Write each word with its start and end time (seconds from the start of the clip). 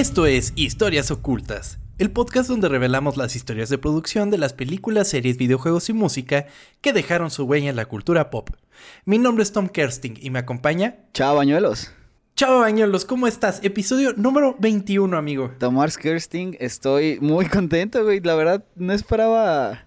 Esto 0.00 0.24
es 0.24 0.54
Historias 0.56 1.10
Ocultas, 1.10 1.78
el 1.98 2.10
podcast 2.10 2.48
donde 2.48 2.70
revelamos 2.70 3.18
las 3.18 3.36
historias 3.36 3.68
de 3.68 3.76
producción 3.76 4.30
de 4.30 4.38
las 4.38 4.54
películas, 4.54 5.08
series, 5.08 5.36
videojuegos 5.36 5.90
y 5.90 5.92
música 5.92 6.46
que 6.80 6.94
dejaron 6.94 7.30
su 7.30 7.44
huella 7.44 7.68
en 7.68 7.76
la 7.76 7.84
cultura 7.84 8.30
pop. 8.30 8.48
Mi 9.04 9.18
nombre 9.18 9.42
es 9.42 9.52
Tom 9.52 9.68
Kersting 9.68 10.16
y 10.18 10.30
me 10.30 10.38
acompaña. 10.38 10.96
Chao, 11.12 11.36
bañuelos. 11.36 11.92
Chao, 12.34 12.60
bañuelos, 12.60 13.04
¿cómo 13.04 13.26
estás? 13.26 13.60
Episodio 13.62 14.14
número 14.16 14.56
21, 14.58 15.14
amigo. 15.18 15.52
Tomás 15.58 15.98
Kersting, 15.98 16.56
estoy 16.60 17.18
muy 17.20 17.44
contento, 17.44 18.02
güey. 18.02 18.20
La 18.20 18.34
verdad, 18.36 18.64
no 18.76 18.94
esperaba 18.94 19.86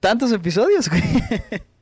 tantos 0.00 0.32
episodios, 0.32 0.88
güey. 0.88 1.02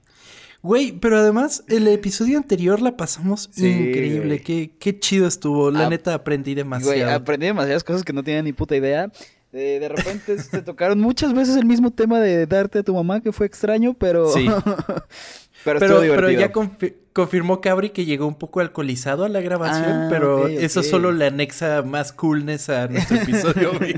Güey, 0.64 0.92
pero 0.92 1.18
además 1.18 1.62
el 1.68 1.86
episodio 1.88 2.38
anterior 2.38 2.80
la 2.80 2.96
pasamos 2.96 3.50
increíble. 3.58 4.40
Qué, 4.40 4.70
qué, 4.78 4.98
chido 4.98 5.26
estuvo. 5.26 5.70
La 5.70 5.90
neta 5.90 6.14
aprendí 6.14 6.54
demasiado. 6.54 6.94
Güey, 6.94 7.02
aprendí 7.02 7.44
demasiadas 7.48 7.84
cosas 7.84 8.02
que 8.02 8.14
no 8.14 8.24
tenía 8.24 8.40
ni 8.40 8.54
puta 8.54 8.74
idea. 8.74 9.12
de 9.52 9.86
repente 9.94 10.36
te 10.50 10.62
tocaron 10.62 10.98
muchas 11.02 11.34
veces 11.34 11.56
el 11.56 11.66
mismo 11.66 11.90
tema 11.90 12.18
de 12.18 12.46
darte 12.46 12.78
a 12.78 12.82
tu 12.82 12.94
mamá, 12.94 13.20
que 13.20 13.30
fue 13.30 13.44
extraño, 13.44 13.92
pero... 13.92 14.32
Sí. 14.32 14.46
pero, 15.66 15.80
pero, 15.80 16.00
pero, 16.00 16.30
ya 16.30 16.50
confirmó 17.12 17.60
Cabri 17.60 17.90
que 17.90 18.06
llegó 18.06 18.26
un 18.26 18.36
poco 18.38 18.60
alcoholizado 18.60 19.26
a 19.26 19.28
la 19.28 19.42
grabación, 19.42 19.92
ah, 19.92 20.06
pero 20.08 20.48
eso 20.48 20.82
solo 20.82 21.12
le 21.12 21.26
anexa 21.26 21.82
más 21.82 22.10
coolness 22.14 22.70
a 22.70 22.88
nuestro 22.88 23.16
episodio, 23.20 23.72
güey. 23.78 23.96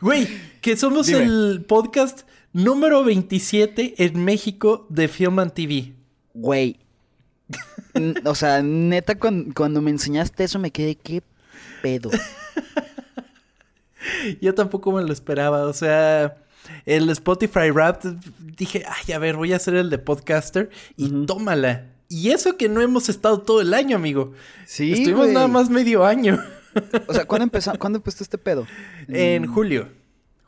güey, 0.00 0.28
que 0.60 0.76
somos 0.76 1.08
el 1.08 1.64
podcast 1.68 2.22
número 2.52 3.04
27 3.04 3.94
en 3.98 4.24
México 4.24 4.86
de 4.88 5.08
Film 5.08 5.38
and 5.38 5.52
TV. 5.52 5.92
Güey. 6.34 6.78
o 8.24 8.34
sea, 8.34 8.62
neta, 8.62 9.18
cuando, 9.18 9.82
me 9.82 9.90
enseñaste 9.90 10.44
eso 10.44 10.58
me 10.58 10.70
quedé, 10.70 10.94
¿qué 10.94 11.22
pedo? 11.82 12.10
Yo 14.40 14.54
tampoco 14.54 14.92
me 14.92 15.02
lo 15.02 15.12
esperaba, 15.12 15.66
o 15.66 15.72
sea, 15.72 16.36
el 16.86 17.10
Spotify 17.10 17.70
Rap, 17.70 18.04
dije, 18.56 18.84
ay, 18.86 19.12
a 19.12 19.18
ver, 19.18 19.36
voy 19.36 19.52
a 19.52 19.56
hacer 19.56 19.74
el 19.74 19.90
de 19.90 19.98
podcaster 19.98 20.70
y 20.96 21.26
tómala. 21.26 21.88
Y 22.08 22.30
eso 22.30 22.56
que 22.56 22.68
no 22.68 22.82
hemos 22.82 23.08
estado 23.08 23.40
todo 23.40 23.62
el 23.62 23.72
año, 23.72 23.96
amigo. 23.96 24.32
Sí. 24.66 24.92
Estuvimos 24.92 25.28
nada 25.28 25.48
más 25.48 25.70
medio 25.70 26.04
año. 26.04 26.42
o 27.06 27.14
sea, 27.14 27.24
¿cuándo 27.24 27.44
empezó, 27.44 27.72
¿cuándo 27.78 27.98
empezó 27.98 28.22
este 28.22 28.38
pedo? 28.38 28.66
En 29.08 29.46
julio. 29.46 29.88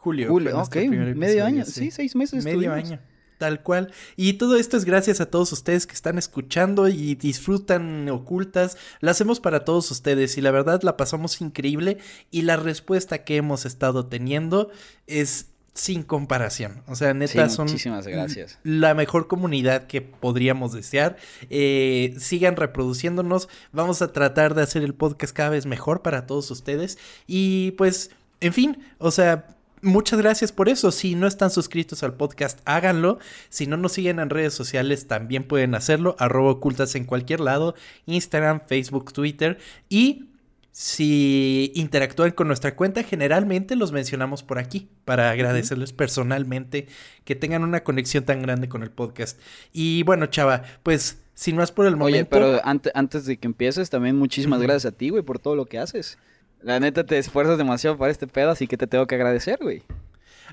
Julio. 0.04 0.28
Julio, 0.28 0.60
ok. 0.60 0.76
Medio 1.16 1.46
año. 1.46 1.64
Sí. 1.64 1.90
seis 1.90 2.14
meses. 2.14 2.44
Medio 2.44 2.74
año. 2.74 3.00
Tal 3.38 3.62
cual. 3.62 3.90
Y 4.16 4.34
todo 4.34 4.56
esto 4.56 4.76
es 4.76 4.84
gracias 4.84 5.22
a 5.22 5.30
todos 5.30 5.50
ustedes 5.52 5.86
que 5.86 5.94
están 5.94 6.18
escuchando 6.18 6.88
y 6.88 7.14
disfrutan 7.14 8.06
ocultas. 8.10 8.76
La 9.00 9.12
hacemos 9.12 9.40
para 9.40 9.64
todos 9.64 9.90
ustedes 9.90 10.36
y 10.36 10.42
la 10.42 10.50
verdad 10.50 10.82
la 10.82 10.98
pasamos 10.98 11.40
increíble 11.40 11.96
y 12.30 12.42
la 12.42 12.56
respuesta 12.58 13.24
que 13.24 13.36
hemos 13.36 13.64
estado 13.64 14.06
teniendo 14.06 14.70
es 15.06 15.46
sin 15.72 16.02
comparación. 16.02 16.82
O 16.86 16.96
sea, 16.96 17.14
neta, 17.14 17.48
son 17.48 17.66
muchísimas 17.66 18.06
gracias. 18.06 18.58
la 18.62 18.94
mejor 18.94 19.26
comunidad 19.26 19.86
que 19.86 20.02
podríamos 20.02 20.74
desear. 20.74 21.16
Eh, 21.48 22.14
sigan 22.18 22.56
reproduciéndonos. 22.56 23.48
Vamos 23.72 24.02
a 24.02 24.12
tratar 24.12 24.54
de 24.54 24.62
hacer 24.62 24.82
el 24.82 24.92
podcast 24.92 25.34
cada 25.34 25.48
vez 25.48 25.64
mejor 25.64 26.02
para 26.02 26.26
todos 26.26 26.50
ustedes. 26.50 26.98
Y 27.26 27.70
pues, 27.72 28.10
en 28.40 28.52
fin, 28.52 28.78
o 28.98 29.10
sea, 29.10 29.54
muchas 29.84 30.18
gracias 30.18 30.52
por 30.52 30.68
eso. 30.68 30.90
Si 30.90 31.14
no 31.14 31.26
están 31.26 31.50
suscritos 31.50 32.02
al 32.02 32.14
podcast, 32.14 32.60
háganlo. 32.64 33.18
Si 33.48 33.66
no 33.66 33.76
nos 33.76 33.92
siguen 33.92 34.18
en 34.18 34.30
redes 34.30 34.54
sociales, 34.54 35.06
también 35.06 35.44
pueden 35.44 35.74
hacerlo. 35.74 36.16
Arroba 36.18 36.52
ocultas 36.52 36.94
en 36.94 37.04
cualquier 37.04 37.40
lado. 37.40 37.74
Instagram, 38.06 38.60
Facebook, 38.66 39.12
Twitter. 39.12 39.58
Y 39.88 40.24
si 40.72 41.70
interactúan 41.76 42.32
con 42.32 42.48
nuestra 42.48 42.74
cuenta, 42.74 43.04
generalmente 43.04 43.76
los 43.76 43.92
mencionamos 43.92 44.42
por 44.42 44.58
aquí 44.58 44.88
para 45.04 45.30
agradecerles 45.30 45.92
personalmente 45.92 46.88
que 47.24 47.36
tengan 47.36 47.62
una 47.62 47.84
conexión 47.84 48.24
tan 48.24 48.42
grande 48.42 48.68
con 48.68 48.82
el 48.82 48.90
podcast. 48.90 49.38
Y 49.72 50.02
bueno, 50.02 50.26
chava, 50.26 50.64
pues 50.82 51.18
si 51.34 51.52
no 51.52 51.62
es 51.62 51.70
por 51.70 51.86
el 51.86 51.96
momento. 51.96 52.16
Oye, 52.16 52.24
pero 52.24 52.60
antes, 52.64 53.24
de 53.24 53.36
que 53.36 53.46
empieces, 53.46 53.88
también 53.88 54.16
muchísimas 54.16 54.60
gracias 54.60 54.92
a 54.92 54.96
ti, 54.96 55.10
güey, 55.10 55.22
por 55.22 55.38
todo 55.38 55.54
lo 55.54 55.66
que 55.66 55.78
haces. 55.78 56.18
La 56.64 56.80
neta 56.80 57.04
te 57.04 57.18
esfuerzas 57.18 57.58
demasiado 57.58 57.98
para 57.98 58.10
este 58.10 58.26
pedo, 58.26 58.50
así 58.50 58.66
que 58.66 58.78
te 58.78 58.86
tengo 58.86 59.06
que 59.06 59.14
agradecer, 59.14 59.58
güey. 59.60 59.82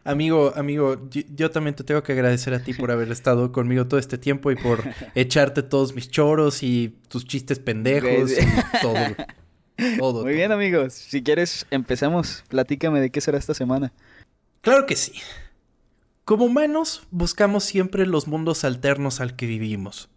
Amigo, 0.04 0.52
amigo, 0.58 1.08
yo, 1.10 1.52
también 1.52 1.76
te 1.76 1.86
tengo 1.86 2.04
que 2.04 2.12
agradecer 2.12 2.54
a 2.54 2.62
ti 2.62 2.74
por 2.74 2.92
haber 2.92 3.10
estado 3.12 3.52
conmigo 3.54 3.88
todo 3.88 3.98
este 4.00 4.18
tiempo 4.18 4.52
y 4.52 4.56
por 4.56 4.84
echarte 5.16 5.64
todos 5.64 5.96
mis 5.96 6.10
choros 6.10 6.64
y 6.64 6.98
tus 7.08 7.24
chistes 7.26 7.60
pendejos 7.60 8.32
y 8.32 8.80
todo. 8.82 8.96
Todo. 9.98 10.24
Muy 10.24 10.34
bien, 10.34 10.52
amigos. 10.52 10.94
Si 10.94 11.24
quieres, 11.24 11.66
empecemos. 11.72 12.44
Platícame 12.50 13.00
de 13.00 13.10
qué 13.10 13.22
será 13.22 13.38
esta 13.38 13.54
semana. 13.54 13.94
Claro 14.62 14.86
que 14.86 14.96
sí. 14.96 15.14
Como 16.26 16.46
humanos, 16.46 17.08
buscamos 17.10 17.64
siempre 17.64 18.06
los 18.06 18.28
mundos 18.28 18.64
alternos 18.64 19.22
al 19.22 19.36
que 19.36 19.46
vivimos. 19.46 20.10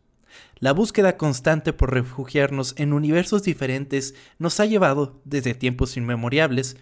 La 0.59 0.73
búsqueda 0.73 1.17
constante 1.17 1.73
por 1.73 1.93
refugiarnos 1.93 2.75
en 2.79 2.93
universos 2.93 3.43
diferentes 3.43 4.15
nos 4.39 4.61
ha 4.61 4.67
llevado, 4.67 5.21
desde 5.25 5.55
tiempos 5.55 5.97
inmemoriales, 5.97 6.77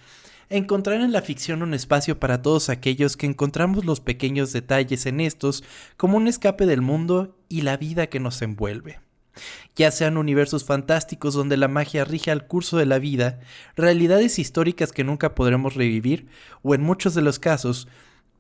a 0.51 0.57
encontrar 0.57 1.01
en 1.01 1.13
la 1.13 1.23
ficción 1.23 1.63
un 1.63 1.73
espacio 1.73 2.21
para 2.21 2.43
todos 2.43 2.69
aquellos 2.69 3.17
que 3.17 3.27
encontramos 3.27 3.85
los 3.85 4.01
pequeños 4.01 4.53
detalles 4.53 5.07
en 5.07 5.21
estos 5.21 5.65
como 5.97 6.19
un 6.19 6.29
escape 6.29 6.67
del 6.67 6.83
mundo 6.83 7.39
y 7.49 7.63
la 7.63 7.77
vida 7.77 8.09
que 8.09 8.21
nos 8.21 8.43
envuelve. 8.43 9.01
Ya 9.75 9.91
sean 9.91 10.19
universos 10.19 10.65
fantásticos 10.65 11.33
donde 11.33 11.57
la 11.57 11.69
magia 11.69 12.05
rige 12.05 12.31
al 12.31 12.47
curso 12.47 12.77
de 12.77 12.85
la 12.85 12.99
vida, 12.99 13.41
realidades 13.77 14.39
históricas 14.39 14.93
que 14.93 15.05
nunca 15.05 15.35
podremos 15.35 15.75
revivir, 15.75 16.27
o 16.63 16.75
en 16.75 16.83
muchos 16.83 17.15
de 17.15 17.23
los 17.23 17.39
casos, 17.39 17.89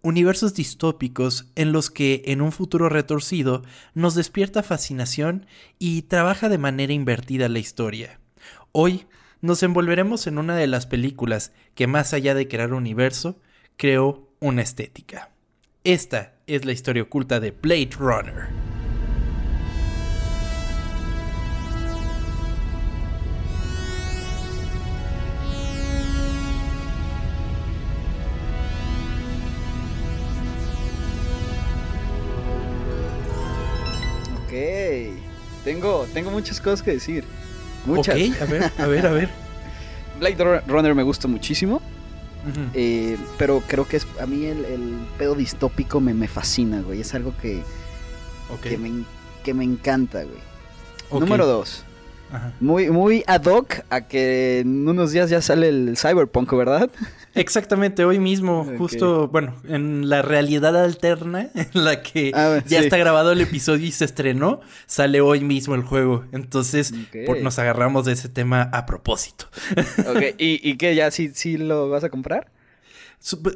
universos 0.02 0.54
distópicos 0.54 1.46
en 1.54 1.72
los 1.72 1.90
que 1.90 2.22
en 2.26 2.42
un 2.42 2.52
futuro 2.52 2.88
retorcido 2.88 3.62
nos 3.94 4.14
despierta 4.14 4.62
fascinación 4.62 5.46
y 5.78 6.02
trabaja 6.02 6.48
de 6.48 6.58
manera 6.58 6.92
invertida 6.92 7.48
la 7.48 7.60
historia. 7.60 8.20
Hoy 8.72 9.06
nos 9.40 9.62
envolveremos 9.62 10.26
en 10.26 10.38
una 10.38 10.56
de 10.56 10.66
las 10.66 10.86
películas 10.86 11.52
que 11.74 11.86
más 11.86 12.12
allá 12.12 12.34
de 12.34 12.48
crear 12.48 12.70
un 12.70 12.78
universo, 12.78 13.40
creó 13.76 14.28
una 14.40 14.62
estética. 14.62 15.30
Esta 15.84 16.34
es 16.46 16.64
la 16.64 16.72
historia 16.72 17.02
oculta 17.02 17.40
de 17.40 17.50
Blade 17.50 17.90
Runner. 17.98 18.71
Tengo, 35.64 36.06
tengo 36.12 36.30
muchas 36.30 36.60
cosas 36.60 36.82
que 36.82 36.92
decir. 36.92 37.24
Muchas. 37.86 38.14
a 38.14 38.44
ver, 38.44 38.72
a 38.78 38.86
ver, 38.86 39.06
a 39.06 39.10
ver. 39.12 39.30
Blade 40.20 40.62
Runner 40.66 40.94
me 40.94 41.02
gusta 41.02 41.28
muchísimo. 41.28 41.80
Eh, 42.74 43.16
pero 43.38 43.62
creo 43.68 43.86
que 43.86 43.96
es 43.96 44.06
a 44.20 44.26
mí 44.26 44.46
el, 44.46 45.06
pedo 45.16 45.36
distópico 45.36 46.00
me, 46.00 46.12
me, 46.12 46.26
fascina, 46.26 46.80
güey. 46.80 47.00
Es 47.00 47.14
algo 47.14 47.34
que, 47.40 47.62
que, 48.62 48.78
me, 48.78 49.04
que 49.44 49.54
me 49.54 49.64
encanta, 49.64 50.24
güey. 50.24 51.20
Número 51.20 51.46
dos. 51.46 51.84
Muy, 52.60 52.90
muy 52.90 53.24
ad 53.26 53.44
hoc 53.44 53.84
a 53.90 54.02
que 54.02 54.60
en 54.60 54.88
unos 54.88 55.12
días 55.12 55.30
ya 55.30 55.40
sale 55.40 55.68
el 55.68 55.96
Cyberpunk, 55.96 56.52
¿verdad? 56.54 56.90
Exactamente, 57.34 58.04
hoy 58.04 58.18
mismo, 58.18 58.66
justo, 58.76 59.28
bueno, 59.28 59.54
en 59.66 60.08
la 60.08 60.20
realidad 60.22 60.76
alterna 60.76 61.48
en 61.54 61.84
la 61.84 62.02
que 62.02 62.32
ah, 62.34 62.62
ya 62.66 62.80
está 62.80 62.98
grabado 62.98 63.32
el 63.32 63.40
episodio 63.40 63.86
y 63.86 63.92
se 63.92 64.04
estrenó, 64.04 64.60
sale 64.86 65.20
hoy 65.20 65.40
mismo 65.40 65.74
el 65.74 65.82
juego. 65.82 66.24
Entonces, 66.32 66.92
nos 67.42 67.58
agarramos 67.58 68.04
de 68.04 68.12
ese 68.12 68.28
tema 68.28 68.62
a 68.62 68.84
propósito. 68.86 69.46
Ok, 70.06 70.22
¿y, 70.38 70.68
y 70.68 70.76
qué? 70.76 70.94
¿Ya 70.94 71.10
sí, 71.10 71.30
sí 71.34 71.56
lo 71.56 71.88
vas 71.88 72.04
a 72.04 72.10
comprar? 72.10 72.50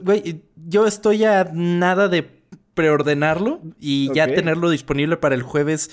Güey, 0.02 0.42
yo 0.54 0.86
estoy 0.86 1.24
a 1.24 1.50
nada 1.52 2.08
de 2.08 2.36
preordenarlo 2.74 3.60
y 3.80 4.12
ya 4.14 4.26
tenerlo 4.26 4.70
disponible 4.70 5.16
para 5.16 5.34
el 5.34 5.42
jueves 5.42 5.90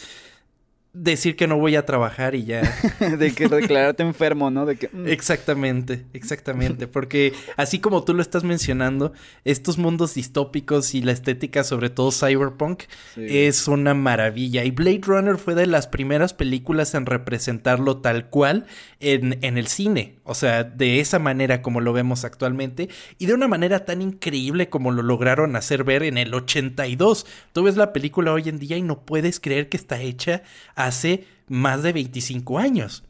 decir 0.94 1.36
que 1.36 1.48
no 1.48 1.58
voy 1.58 1.76
a 1.76 1.86
trabajar 1.86 2.36
y 2.36 2.46
ya. 2.46 2.62
de 3.18 3.34
que 3.34 3.48
declararte 3.48 4.04
enfermo, 4.04 4.52
¿no? 4.52 4.66
De 4.66 4.76
que... 4.76 4.90
Mm. 4.94 5.08
Exactamente, 5.08 6.06
exactamente. 6.14 6.88
Porque 6.88 7.34
así 7.58 7.80
como 7.80 8.04
tú 8.04 8.14
lo 8.14 8.22
estás 8.22 8.44
mencionando, 8.44 9.12
estos 9.44 9.80
mundos 9.80 10.14
distópicos 10.14 10.94
y 10.94 11.02
la 11.02 11.12
estética, 11.12 11.64
sobre 11.64 11.90
todo 11.90 12.12
cyberpunk, 12.12 12.84
es 13.18 13.68
una 13.68 13.96
maravilla. 13.96 14.64
Y 14.64 14.72
Blade 14.72 15.02
Runner 15.04 15.38
fue 15.38 15.56
de 15.56 15.66
las 15.66 15.88
primeras 15.88 16.34
películas 16.34 16.94
en 16.94 17.08
representarlo 17.08 17.98
tal 17.98 18.30
cual 18.30 18.68
en, 19.00 19.40
en 19.42 19.58
el 19.58 19.68
cine. 19.68 20.20
O 20.24 20.36
sea, 20.36 20.64
de 20.64 21.00
esa 21.00 21.18
manera 21.18 21.62
como 21.62 21.82
lo 21.82 21.92
vemos 21.92 22.24
actualmente 22.24 22.90
y 23.18 23.26
de 23.26 23.34
una 23.34 23.48
manera 23.48 23.86
tan 23.86 24.02
increíble 24.02 24.70
como 24.70 24.92
lo 24.92 25.02
lograron 25.02 25.56
hacer 25.56 25.84
ver 25.84 26.04
en 26.04 26.20
el 26.20 26.34
82. 26.34 27.26
Tú 27.52 27.64
ves 27.64 27.78
la 27.78 27.94
película 27.94 28.32
hoy 28.32 28.48
en 28.48 28.60
día 28.60 28.78
y 28.78 28.84
no 28.84 29.02
puedes 29.02 29.40
creer 29.40 29.70
que 29.70 29.78
está 29.78 30.00
hecha 30.00 30.44
hace 30.86 31.26
más 31.48 31.84
de 31.84 31.94
25 31.94 32.60
años. 32.60 33.04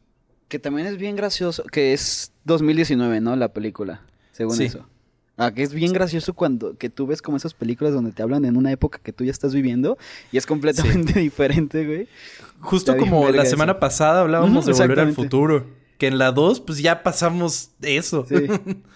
Que 0.47 0.59
también 0.59 0.87
es 0.87 0.97
bien 0.97 1.15
gracioso, 1.15 1.63
que 1.63 1.93
es 1.93 2.31
2019, 2.45 3.21
¿no? 3.21 3.35
La 3.35 3.53
película, 3.53 4.01
según 4.31 4.61
eso. 4.61 4.85
Ah, 5.35 5.51
que 5.51 5.63
es 5.63 5.73
bien 5.73 5.93
gracioso 5.93 6.33
cuando 6.33 6.77
que 6.77 6.91
tú 6.91 7.07
ves 7.07 7.21
como 7.21 7.37
esas 7.37 7.55
películas 7.55 7.91
donde 7.91 8.11
te 8.11 8.21
hablan 8.21 8.45
en 8.45 8.55
una 8.55 8.71
época 8.71 8.99
que 9.01 9.11
tú 9.11 9.23
ya 9.23 9.31
estás 9.31 9.55
viviendo 9.55 9.97
y 10.31 10.37
es 10.37 10.45
completamente 10.45 11.19
diferente, 11.19 11.85
güey. 11.85 12.07
Justo 12.59 12.95
como 12.97 13.27
la 13.31 13.45
semana 13.45 13.79
pasada 13.79 14.21
hablábamos 14.21 14.65
de 14.65 14.73
Volver 14.73 14.99
al 14.99 15.13
Futuro, 15.13 15.65
que 15.97 16.05
en 16.05 16.19
la 16.19 16.31
2 16.31 16.61
pues 16.61 16.79
ya 16.79 17.03
pasamos 17.03 17.71
eso. 17.81 18.25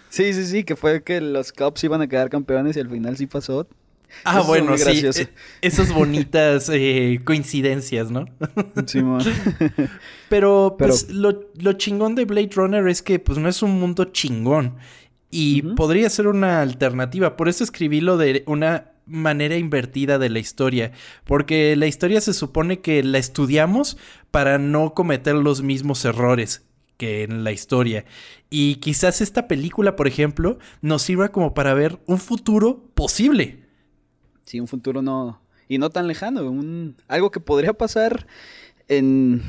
Sí. 0.09 0.33
sí, 0.33 0.45
sí, 0.45 0.63
que 0.63 0.77
fue 0.77 1.03
que 1.03 1.19
los 1.19 1.51
Cubs 1.51 1.83
iban 1.83 2.01
a 2.01 2.07
quedar 2.07 2.29
campeones 2.29 2.77
y 2.77 2.79
al 2.79 2.89
final 2.89 3.18
sí 3.18 3.27
pasó. 3.27 3.68
Ah, 4.24 4.42
bueno, 4.42 4.77
sí. 4.77 5.06
E, 5.06 5.30
esas 5.62 5.94
bonitas 5.94 6.69
eh, 6.74 7.19
coincidencias, 7.24 8.12
¿no? 8.12 8.25
Sí, 8.86 9.01
Pero, 10.30 10.75
pues, 10.77 11.09
lo, 11.09 11.51
lo, 11.56 11.74
chingón 11.74 12.15
de 12.15 12.25
Blade 12.25 12.50
Runner 12.56 12.88
es 12.88 13.01
que, 13.01 13.19
pues, 13.19 13.38
no 13.38 13.50
es 13.50 13.62
un 13.62 13.80
mundo 13.80 14.06
chingón. 14.06 14.77
Y 15.30 15.62
podría 15.62 16.09
ser 16.09 16.27
una 16.27 16.62
alternativa. 16.62 17.36
Por 17.36 17.50
eso 17.50 17.63
escribí 17.63 18.00
lo 18.00 18.18
de 18.18 18.44
una 18.48 18.92
manera 19.06 19.57
invertida 19.57 20.18
de 20.18 20.30
la 20.30 20.39
historia. 20.39 20.92
Porque 21.25 21.75
la 21.75 21.88
historia 21.88 22.21
se 22.21 22.33
supone 22.33 22.80
que 22.80 23.03
la 23.03 23.18
estudiamos 23.18 23.98
para 24.31 24.57
no 24.57 24.94
cometer 24.94 25.36
los 25.36 25.62
mismos 25.62 26.06
errores 26.06 26.63
que 26.98 27.24
en 27.24 27.44
la 27.44 27.51
historia. 27.51 28.06
Y 28.50 28.75
quizás 28.75 29.21
esta 29.21 29.48
película, 29.48 29.95
por 29.95 30.07
ejemplo, 30.07 30.57
nos 30.81 31.03
sirva 31.03 31.30
como 31.30 31.53
para 31.53 31.74
ver 31.74 32.00
un 32.07 32.18
futuro 32.18 32.89
posible. 32.95 33.66
Sí, 34.47 34.59
un 34.59 34.67
futuro 34.67 35.03
no. 35.03 35.39
Y 35.69 35.77
no 35.77 35.91
tan 35.91 36.07
lejano. 36.07 36.49
Un, 36.49 36.95
algo 37.07 37.29
que 37.29 37.39
podría 37.39 37.73
pasar 37.73 38.25
en. 38.88 39.44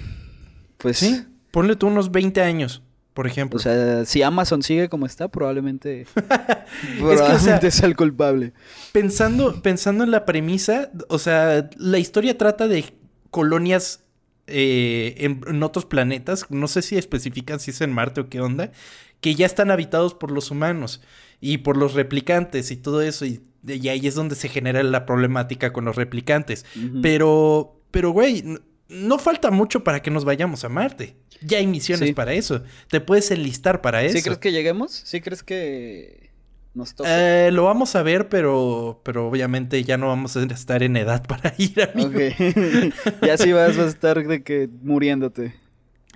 Pues. 0.77 0.99
Sí, 0.99 1.25
ponle 1.51 1.77
tú 1.77 1.87
unos 1.87 2.11
20 2.11 2.43
años 2.43 2.83
por 3.19 3.27
ejemplo. 3.27 3.57
O 3.57 3.61
sea, 3.61 4.05
si 4.05 4.23
Amazon 4.23 4.63
sigue 4.63 4.89
como 4.89 5.05
está, 5.05 5.27
probablemente, 5.27 6.07
probablemente 7.01 7.67
es 7.67 7.75
sea, 7.75 7.89
el 7.89 7.97
culpable. 7.97 8.53
Pensando, 8.93 9.61
pensando 9.61 10.05
en 10.05 10.13
la 10.13 10.25
premisa, 10.25 10.93
o 11.09 11.19
sea, 11.19 11.69
la 11.79 11.99
historia 11.99 12.39
trata 12.39 12.69
de 12.69 12.85
colonias 13.33 14.05
eh, 14.47 15.17
en, 15.19 15.63
otros 15.65 15.85
planetas, 15.85 16.47
no 16.49 16.69
sé 16.69 16.81
si 16.81 16.97
especifican 16.97 17.59
si 17.59 17.73
es 17.73 17.81
en 17.81 17.93
Marte 17.93 18.21
o 18.21 18.29
qué 18.29 18.41
onda, 18.41 18.71
que 19.21 19.35
ya 19.35 19.47
están 19.47 19.71
habitados 19.71 20.15
por 20.15 20.31
los 20.31 20.51
humanos 20.51 21.01
y 21.41 21.59
por 21.59 21.77
los 21.77 21.95
replicantes 21.95 22.71
y 22.71 22.77
todo 22.77 23.03
eso, 23.03 23.25
y, 23.25 23.43
ahí 23.89 24.07
es 24.07 24.15
donde 24.15 24.35
se 24.35 24.49
genera 24.49 24.83
la 24.83 25.07
problemática 25.07 25.73
con 25.73 25.85
los 25.85 25.97
replicantes. 25.97 26.65
Pero, 27.03 27.81
pero, 27.91 28.11
güey, 28.11 28.45
no 28.89 29.19
falta 29.19 29.51
mucho 29.51 29.85
para 29.85 30.01
que 30.01 30.11
nos 30.11 30.25
vayamos 30.25 30.65
a 30.65 30.69
Marte. 30.69 31.17
Ya 31.41 31.59
hay 31.59 31.67
misiones 31.67 32.13
para 32.15 32.33
eso. 32.33 32.63
Te 32.89 33.01
puedes 33.01 33.31
enlistar 33.31 33.81
para 33.81 34.03
eso. 34.03 34.17
¿Sí 34.17 34.23
crees 34.23 34.39
que 34.39 34.53
lleguemos? 34.53 34.93
¿Sí 35.05 35.21
crees 35.21 35.43
que 35.43 36.31
nos 36.75 36.95
toque? 36.95 37.11
Eh, 37.13 37.51
lo 37.53 37.65
vamos 37.65 37.95
a 37.95 38.03
ver, 38.03 38.29
pero, 38.29 39.01
pero 39.05 39.29
obviamente 39.29 39.85
ya 39.85 39.97
no 39.97 40.09
vamos 40.09 40.37
a 40.37 40.43
estar 40.43 40.83
en 40.83 40.97
edad 40.97 41.25
para 41.29 41.55
ir, 41.59 41.81
a 41.83 41.93
Okay. 41.99 42.33
ya 43.23 43.37
sí 43.37 43.53
vas, 43.53 43.79
a 43.79 43.87
estar 43.87 44.27
de 44.27 44.43
que 44.43 44.69
muriéndote. 44.83 45.55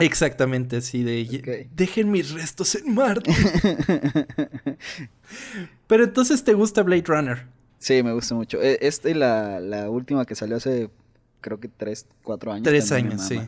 Exactamente, 0.03 0.77
así 0.77 1.03
de... 1.03 1.69
Dejen 1.75 2.11
mis 2.11 2.33
restos 2.33 2.75
en 2.75 2.95
Marte. 2.95 3.31
pero 5.87 6.05
entonces, 6.05 6.45
¿te 6.45 6.55
gusta 6.55 6.83
Blade 6.83 7.05
Runner? 7.07 7.47
Sí, 7.79 8.03
me 8.03 8.13
gusta 8.13 8.35
mucho. 8.35 8.61
E, 8.63 8.79
esta 8.81 9.11
y 9.11 9.15
la, 9.15 9.61
la 9.61 9.91
última 9.91 10.25
que 10.25 10.35
salió 10.35 10.57
hace 10.57 10.91
creo 11.41 11.61
que 11.61 11.69
tres, 11.69 12.07
cuatro 12.23 12.53
años. 12.53 12.65
Tres 12.65 12.91
años, 12.93 13.23
sí. 13.23 13.39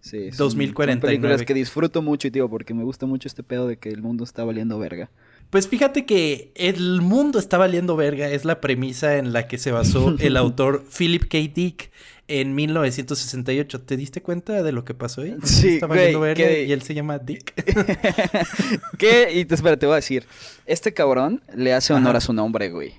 Sí, 0.00 0.30
2049. 0.30 1.00
Son 1.00 1.00
películas 1.00 1.46
que 1.46 1.54
disfruto 1.54 2.02
mucho, 2.02 2.26
y 2.26 2.32
tío, 2.32 2.48
porque 2.50 2.74
me 2.74 2.82
gusta 2.82 3.06
mucho 3.06 3.28
este 3.28 3.44
pedo 3.44 3.68
de 3.68 3.76
que 3.76 3.90
el 3.90 4.02
mundo 4.02 4.24
está 4.24 4.42
valiendo 4.42 4.76
verga. 4.76 5.10
Pues 5.48 5.68
fíjate 5.68 6.06
que 6.06 6.50
el 6.56 7.02
mundo 7.02 7.38
está 7.38 7.56
valiendo 7.56 7.94
verga 7.94 8.28
es 8.28 8.44
la 8.44 8.60
premisa 8.60 9.18
en 9.18 9.32
la 9.32 9.46
que 9.46 9.58
se 9.58 9.70
basó 9.70 10.16
el 10.18 10.36
autor 10.38 10.84
Philip 10.90 11.28
K. 11.28 11.38
Dick 11.54 11.92
en 12.28 12.54
1968. 12.54 13.82
¿Te 13.82 13.96
diste 13.96 14.22
cuenta 14.22 14.62
de 14.62 14.72
lo 14.72 14.84
que 14.84 14.94
pasó 14.94 15.22
ahí? 15.22 15.36
Sí, 15.44 15.74
está 15.74 15.86
valiendo 15.86 16.20
verga 16.20 16.50
y 16.50 16.72
él 16.72 16.82
se 16.82 16.94
llama 16.94 17.18
Dick. 17.18 17.52
¿Qué? 18.98 19.32
Y 19.34 19.44
te 19.44 19.54
espera, 19.54 19.76
te 19.76 19.86
voy 19.86 19.94
a 19.94 19.96
decir. 19.96 20.26
Este 20.66 20.92
cabrón 20.92 21.42
le 21.54 21.74
hace 21.74 21.92
honor 21.92 22.16
a 22.16 22.20
su 22.20 22.32
nombre, 22.32 22.70
güey. 22.70 22.94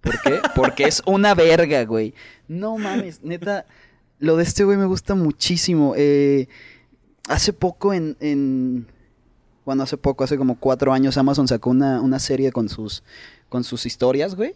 ¿Por 0.00 0.20
qué? 0.22 0.40
Porque 0.54 0.84
es 0.84 1.02
una 1.06 1.34
verga, 1.34 1.84
güey. 1.84 2.14
No 2.48 2.78
mames, 2.78 3.22
neta, 3.22 3.66
lo 4.18 4.36
de 4.36 4.44
este 4.44 4.64
güey 4.64 4.76
me 4.76 4.86
gusta 4.86 5.14
muchísimo. 5.14 5.94
Eh, 5.96 6.48
hace 7.28 7.52
poco 7.52 7.92
en, 7.92 8.86
Bueno, 9.64 9.82
hace 9.82 9.96
poco, 9.96 10.24
hace 10.24 10.36
como 10.36 10.58
cuatro 10.58 10.92
años, 10.92 11.16
Amazon 11.16 11.48
sacó 11.48 11.70
una, 11.70 12.18
serie 12.18 12.52
con 12.52 12.68
sus, 12.68 13.02
con 13.48 13.64
sus 13.64 13.86
historias, 13.86 14.34
güey. 14.34 14.54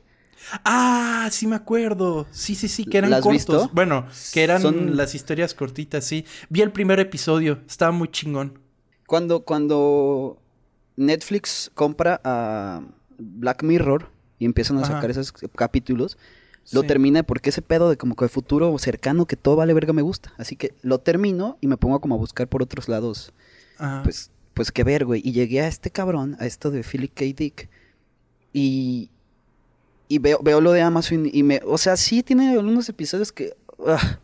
Ah, 0.65 1.29
sí 1.31 1.47
me 1.47 1.57
acuerdo. 1.57 2.27
Sí, 2.31 2.55
sí, 2.55 2.69
sí, 2.69 2.85
que 2.85 2.99
eran 2.99 3.11
¿Las 3.11 3.23
cortos. 3.23 3.73
Bueno, 3.73 4.07
que 4.33 4.43
eran 4.43 4.97
las 4.97 5.15
historias 5.15 5.55
cortitas, 5.55 6.05
sí. 6.05 6.25
Vi 6.49 6.63
el 6.63 6.73
primer 6.73 7.01
episodio, 7.01 7.61
estaba 7.69 7.93
muy 7.93 8.09
chingón. 8.09 8.59
Cuando, 9.07 9.45
cuando 9.45 10.41
Netflix 10.97 11.71
compra 11.75 12.21
a 12.25 12.83
Black 13.19 13.63
Mirror, 13.63 14.09
y 14.41 14.47
empiezan 14.47 14.79
a 14.79 14.87
sacar 14.87 15.11
esos 15.11 15.33
capítulos, 15.55 16.17
lo 16.73 16.83
termina 16.83 17.23
porque 17.23 17.51
ese 17.51 17.63
pedo 17.63 17.91
de 17.91 17.99
como 17.99 18.17
que 18.17 18.27
futuro 18.29 18.77
cercano 18.79 19.27
que 19.27 19.37
todo 19.37 19.55
vale 19.55 19.75
verga 19.75 19.93
me 19.93 20.03
gusta. 20.03 20.33
Así 20.39 20.57
que 20.57 20.75
lo 20.83 20.99
termino 20.99 21.59
y 21.61 21.67
me 21.67 21.77
pongo 21.77 22.01
como 22.01 22.15
a 22.15 22.19
buscar 22.19 22.49
por 22.49 22.63
otros 22.63 22.89
lados. 22.89 23.33
Pues, 24.03 24.31
pues 24.55 24.73
qué 24.73 24.83
ver, 24.83 25.05
güey. 25.05 25.21
Y 25.23 25.33
llegué 25.33 25.61
a 25.61 25.69
este 25.69 25.91
cabrón, 25.91 26.37
a 26.41 26.47
esto 26.47 26.71
de 26.71 26.83
Philip 26.83 27.13
K. 27.13 27.25
Dick. 27.37 27.69
Y, 28.55 29.11
y 30.11 30.19
veo, 30.19 30.41
veo 30.43 30.61
lo 30.61 30.73
de 30.73 30.83
Amazon 30.83 31.31
y 31.33 31.45
me... 31.45 31.61
O 31.65 31.79
sea, 31.79 31.97
sí 31.97 32.25
tiene 32.25 32.51
algunos 32.51 32.89
episodios 32.89 33.31
que... 33.31 33.55
Ah, 33.87 34.19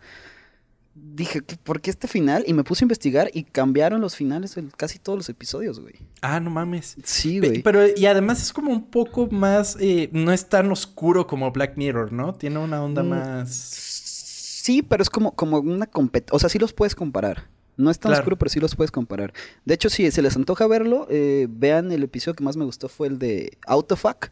dije, 0.97 1.43
¿por 1.62 1.81
qué 1.81 1.91
este 1.91 2.09
final? 2.09 2.43
Y 2.49 2.55
me 2.55 2.64
puse 2.64 2.83
a 2.83 2.87
investigar 2.87 3.31
y 3.33 3.45
cambiaron 3.45 4.00
los 4.00 4.16
finales 4.16 4.57
de 4.57 4.64
casi 4.76 4.99
todos 4.99 5.16
los 5.16 5.28
episodios, 5.28 5.78
güey. 5.78 5.95
Ah, 6.23 6.40
no 6.40 6.50
mames. 6.50 6.97
Sí, 7.05 7.38
güey. 7.38 7.62
Pero, 7.62 7.87
y 7.87 8.05
además 8.07 8.43
es 8.43 8.52
como 8.52 8.73
un 8.73 8.90
poco 8.90 9.28
más, 9.28 9.76
eh, 9.78 10.11
no 10.11 10.33
es 10.33 10.49
tan 10.49 10.73
oscuro 10.73 11.28
como 11.28 11.52
Black 11.52 11.76
Mirror, 11.76 12.12
¿no? 12.12 12.35
Tiene 12.35 12.59
una 12.59 12.83
onda 12.83 13.05
mm, 13.05 13.09
más... 13.09 13.49
Sí, 13.49 14.83
pero 14.83 15.05
es 15.05 15.09
como, 15.09 15.37
como 15.37 15.61
una 15.61 15.87
competencia, 15.87 16.35
o 16.35 16.40
sea, 16.40 16.49
sí 16.49 16.59
los 16.59 16.73
puedes 16.73 16.97
comparar. 16.97 17.47
No 17.76 17.93
es 17.93 18.00
tan 18.00 18.12
oscuro, 18.12 18.37
pero 18.37 18.49
sí 18.49 18.59
los 18.59 18.75
puedes 18.75 18.90
comparar. 18.90 19.33
De 19.64 19.75
hecho, 19.75 19.88
si 19.88 20.11
se 20.11 20.21
les 20.21 20.35
antoja 20.35 20.66
verlo, 20.66 21.07
eh, 21.11 21.47
vean 21.49 21.93
el 21.93 22.02
episodio 22.02 22.35
que 22.35 22.43
más 22.43 22.57
me 22.57 22.64
gustó 22.64 22.88
fue 22.88 23.07
el 23.07 23.21
de 23.21 23.57
Autofuck. 23.69 24.31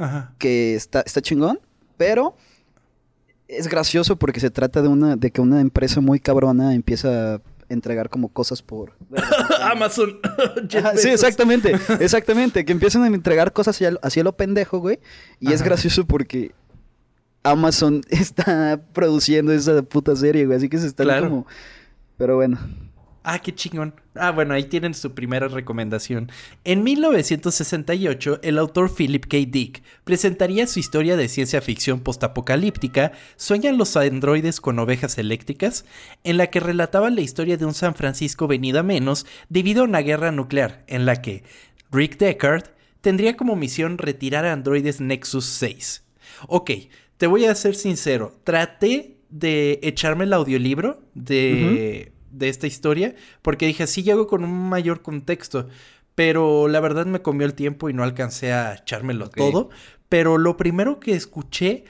Ajá. 0.00 0.32
Que 0.38 0.74
está, 0.74 1.02
está 1.02 1.20
chingón, 1.20 1.60
pero 1.96 2.34
es 3.48 3.68
gracioso 3.68 4.16
porque 4.16 4.40
se 4.40 4.50
trata 4.50 4.80
de 4.80 4.88
una 4.88 5.16
de 5.16 5.30
que 5.30 5.40
una 5.40 5.60
empresa 5.60 6.00
muy 6.00 6.20
cabrona 6.20 6.74
empieza 6.74 7.34
a 7.34 7.40
entregar 7.68 8.08
como 8.08 8.28
cosas 8.28 8.62
por 8.62 8.92
Amazon. 9.60 10.18
sí, 10.96 11.08
exactamente, 11.08 11.74
exactamente, 12.00 12.64
que 12.64 12.72
empiezan 12.72 13.02
a 13.02 13.06
entregar 13.08 13.52
cosas 13.52 13.78
hacia, 14.02 14.24
lo 14.24 14.36
pendejo, 14.36 14.78
güey, 14.78 14.98
y 15.38 15.52
es 15.52 15.62
gracioso 15.62 16.06
porque 16.06 16.52
Amazon 17.42 18.00
está 18.08 18.80
produciendo 18.94 19.52
esa 19.52 19.82
puta 19.82 20.16
serie, 20.16 20.46
güey, 20.46 20.56
así 20.56 20.68
que 20.68 20.78
se 20.78 20.86
está 20.86 21.20
como 21.20 21.46
pero 22.16 22.36
bueno. 22.36 22.58
Ah, 23.22 23.38
qué 23.38 23.54
chingón. 23.54 23.94
Ah, 24.14 24.30
bueno, 24.30 24.54
ahí 24.54 24.64
tienen 24.64 24.94
su 24.94 25.12
primera 25.12 25.46
recomendación. 25.46 26.32
En 26.64 26.82
1968, 26.82 28.40
el 28.42 28.58
autor 28.58 28.94
Philip 28.94 29.26
K. 29.26 29.36
Dick 29.46 29.82
presentaría 30.04 30.66
su 30.66 30.80
historia 30.80 31.16
de 31.16 31.28
ciencia 31.28 31.60
ficción 31.60 32.00
postapocalíptica, 32.00 33.12
¿Sueñan 33.36 33.76
los 33.76 33.96
androides 33.96 34.62
con 34.62 34.78
ovejas 34.78 35.18
eléctricas?, 35.18 35.84
en 36.24 36.38
la 36.38 36.46
que 36.46 36.60
relataba 36.60 37.10
la 37.10 37.20
historia 37.20 37.58
de 37.58 37.66
un 37.66 37.74
San 37.74 37.94
Francisco 37.94 38.48
venido 38.48 38.80
a 38.80 38.84
menos 38.84 39.26
debido 39.50 39.82
a 39.82 39.86
una 39.86 40.00
guerra 40.00 40.32
nuclear, 40.32 40.84
en 40.86 41.04
la 41.04 41.20
que 41.20 41.44
Rick 41.92 42.16
Deckard 42.16 42.70
tendría 43.02 43.36
como 43.36 43.54
misión 43.54 43.98
retirar 43.98 44.46
a 44.46 44.52
androides 44.52 45.00
Nexus 45.02 45.44
6. 45.44 46.04
Ok, 46.48 46.70
te 47.18 47.26
voy 47.26 47.44
a 47.44 47.54
ser 47.54 47.74
sincero, 47.74 48.34
traté 48.44 49.18
de 49.28 49.78
echarme 49.82 50.24
el 50.24 50.32
audiolibro 50.32 51.02
de 51.14 52.12
de 52.30 52.48
esta 52.48 52.66
historia, 52.66 53.14
porque 53.42 53.66
dije, 53.66 53.82
así 53.82 54.02
llego 54.02 54.26
con 54.26 54.44
un 54.44 54.68
mayor 54.68 55.02
contexto, 55.02 55.68
pero 56.14 56.68
la 56.68 56.80
verdad 56.80 57.06
me 57.06 57.22
comió 57.22 57.46
el 57.46 57.54
tiempo 57.54 57.88
y 57.88 57.92
no 57.92 58.02
alcancé 58.02 58.52
a 58.52 58.74
echármelo 58.74 59.30
todo, 59.30 59.70
pero 60.08 60.38
lo 60.38 60.56
primero 60.56 61.00
que 61.00 61.12
escuché 61.12 61.84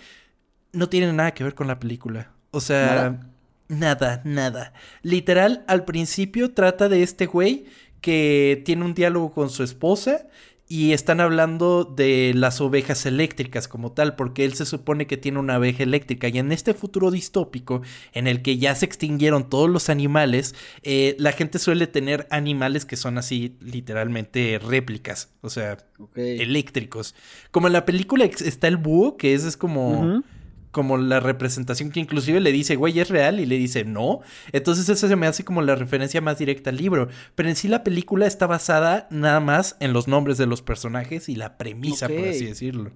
no 0.72 0.88
tiene 0.88 1.12
nada 1.12 1.34
que 1.34 1.44
ver 1.44 1.54
con 1.54 1.66
la 1.66 1.78
película. 1.80 2.32
O 2.50 2.60
sea, 2.60 3.20
nada, 3.68 4.22
nada. 4.24 4.72
Literal, 5.02 5.64
al 5.66 5.84
principio 5.84 6.52
trata 6.52 6.88
de 6.88 7.02
este 7.02 7.26
güey 7.26 7.66
que 8.00 8.62
tiene 8.64 8.84
un 8.84 8.94
diálogo 8.94 9.32
con 9.32 9.50
su 9.50 9.62
esposa 9.62 10.26
y 10.72 10.92
están 10.92 11.18
hablando 11.18 11.82
de 11.82 12.30
las 12.32 12.60
ovejas 12.60 13.04
eléctricas 13.04 13.66
como 13.66 13.90
tal, 13.90 14.14
porque 14.14 14.44
él 14.44 14.54
se 14.54 14.64
supone 14.64 15.08
que 15.08 15.16
tiene 15.16 15.40
una 15.40 15.56
abeja 15.56 15.82
eléctrica 15.82 16.28
y 16.28 16.38
en 16.38 16.52
este 16.52 16.74
futuro 16.74 17.10
distópico 17.10 17.82
en 18.12 18.28
el 18.28 18.40
que 18.40 18.56
ya 18.56 18.72
se 18.76 18.86
extinguieron 18.86 19.50
todos 19.50 19.68
los 19.68 19.88
animales, 19.90 20.54
eh, 20.84 21.16
la 21.18 21.32
gente 21.32 21.58
suele 21.58 21.88
tener 21.88 22.28
animales 22.30 22.84
que 22.84 22.94
son 22.94 23.18
así 23.18 23.56
literalmente 23.60 24.60
réplicas, 24.64 25.30
o 25.40 25.50
sea, 25.50 25.76
eléctricos. 26.14 27.16
Como 27.50 27.66
en 27.66 27.72
la 27.72 27.84
película 27.84 28.24
está 28.24 28.68
el 28.68 28.76
búho, 28.76 29.16
que 29.16 29.34
es, 29.34 29.42
es 29.42 29.56
como 29.56 30.22
como 30.70 30.96
la 30.96 31.20
representación 31.20 31.90
que 31.90 32.00
inclusive 32.00 32.40
le 32.40 32.52
dice, 32.52 32.76
güey, 32.76 32.98
¿es 33.00 33.08
real? 33.08 33.40
Y 33.40 33.46
le 33.46 33.56
dice, 33.56 33.84
no. 33.84 34.20
Entonces 34.52 34.88
eso 34.88 35.08
se 35.08 35.16
me 35.16 35.26
hace 35.26 35.44
como 35.44 35.62
la 35.62 35.74
referencia 35.74 36.20
más 36.20 36.38
directa 36.38 36.70
al 36.70 36.76
libro. 36.76 37.08
Pero 37.34 37.48
en 37.48 37.56
sí 37.56 37.68
la 37.68 37.82
película 37.82 38.26
está 38.26 38.46
basada 38.46 39.08
nada 39.10 39.40
más 39.40 39.76
en 39.80 39.92
los 39.92 40.08
nombres 40.08 40.38
de 40.38 40.46
los 40.46 40.62
personajes 40.62 41.28
y 41.28 41.36
la 41.36 41.58
premisa, 41.58 42.08
por 42.08 42.28
así 42.28 42.44
decirlo. 42.44 42.92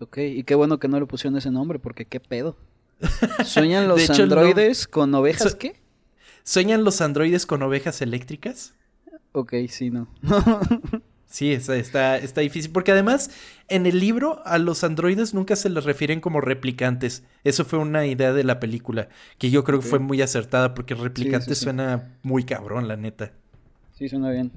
Ok, 0.00 0.18
y 0.18 0.44
qué 0.44 0.54
bueno 0.54 0.78
que 0.78 0.88
no 0.88 0.98
le 0.98 1.06
pusieron 1.06 1.36
ese 1.36 1.50
nombre, 1.50 1.78
porque 1.78 2.06
qué 2.06 2.20
pedo. 2.20 2.56
¿Sueñan 3.44 3.88
los 3.88 4.08
androides 4.10 4.86
con 4.86 5.14
ovejas 5.14 5.54
qué? 5.54 5.80
¿Sueñan 6.44 6.84
los 6.84 7.00
androides 7.00 7.46
con 7.46 7.62
ovejas 7.62 8.02
eléctricas? 8.02 8.74
Ok, 9.32 9.54
sí, 9.68 9.90
no. 9.90 10.08
Sí, 11.32 11.50
está, 11.50 12.18
está, 12.18 12.40
difícil. 12.42 12.72
Porque 12.72 12.92
además, 12.92 13.30
en 13.68 13.86
el 13.86 14.00
libro, 14.00 14.42
a 14.44 14.58
los 14.58 14.84
androides 14.84 15.32
nunca 15.32 15.56
se 15.56 15.70
les 15.70 15.84
refieren 15.84 16.20
como 16.20 16.42
replicantes. 16.42 17.24
Eso 17.42 17.64
fue 17.64 17.78
una 17.78 18.04
idea 18.04 18.34
de 18.34 18.44
la 18.44 18.60
película, 18.60 19.08
que 19.38 19.50
yo 19.50 19.64
creo 19.64 19.80
que 19.80 19.86
fue 19.86 19.98
muy 19.98 20.20
acertada, 20.20 20.74
porque 20.74 20.94
replicante 20.94 21.54
suena 21.54 22.18
muy 22.22 22.44
cabrón, 22.44 22.86
la 22.86 22.98
neta. 22.98 23.32
Sí, 23.94 24.10
suena 24.10 24.30
bien. 24.30 24.52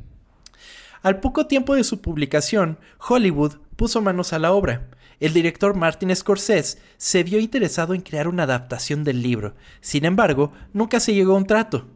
Al 1.02 1.22
poco 1.22 1.48
tiempo 1.48 1.76
de 1.76 1.86
su 1.86 2.02
publicación, 2.02 2.78
Hollywood 3.08 3.54
puso 3.78 4.02
manos 4.02 4.34
a 4.34 4.40
la 4.40 4.52
obra. 4.52 4.90
El 5.22 5.32
director 5.32 5.78
Martin 5.78 6.14
Scorsese 6.14 6.80
se 6.98 7.24
vio 7.24 7.40
interesado 7.40 7.94
en 7.94 8.02
crear 8.02 8.28
una 8.28 8.44
adaptación 8.44 9.06
del 9.06 9.22
libro. 9.22 9.56
Sin 9.80 10.04
embargo, 10.04 10.52
nunca 10.74 11.00
se 11.00 11.14
llegó 11.14 11.36
a 11.36 11.38
un 11.38 11.48
trato. 11.48 11.88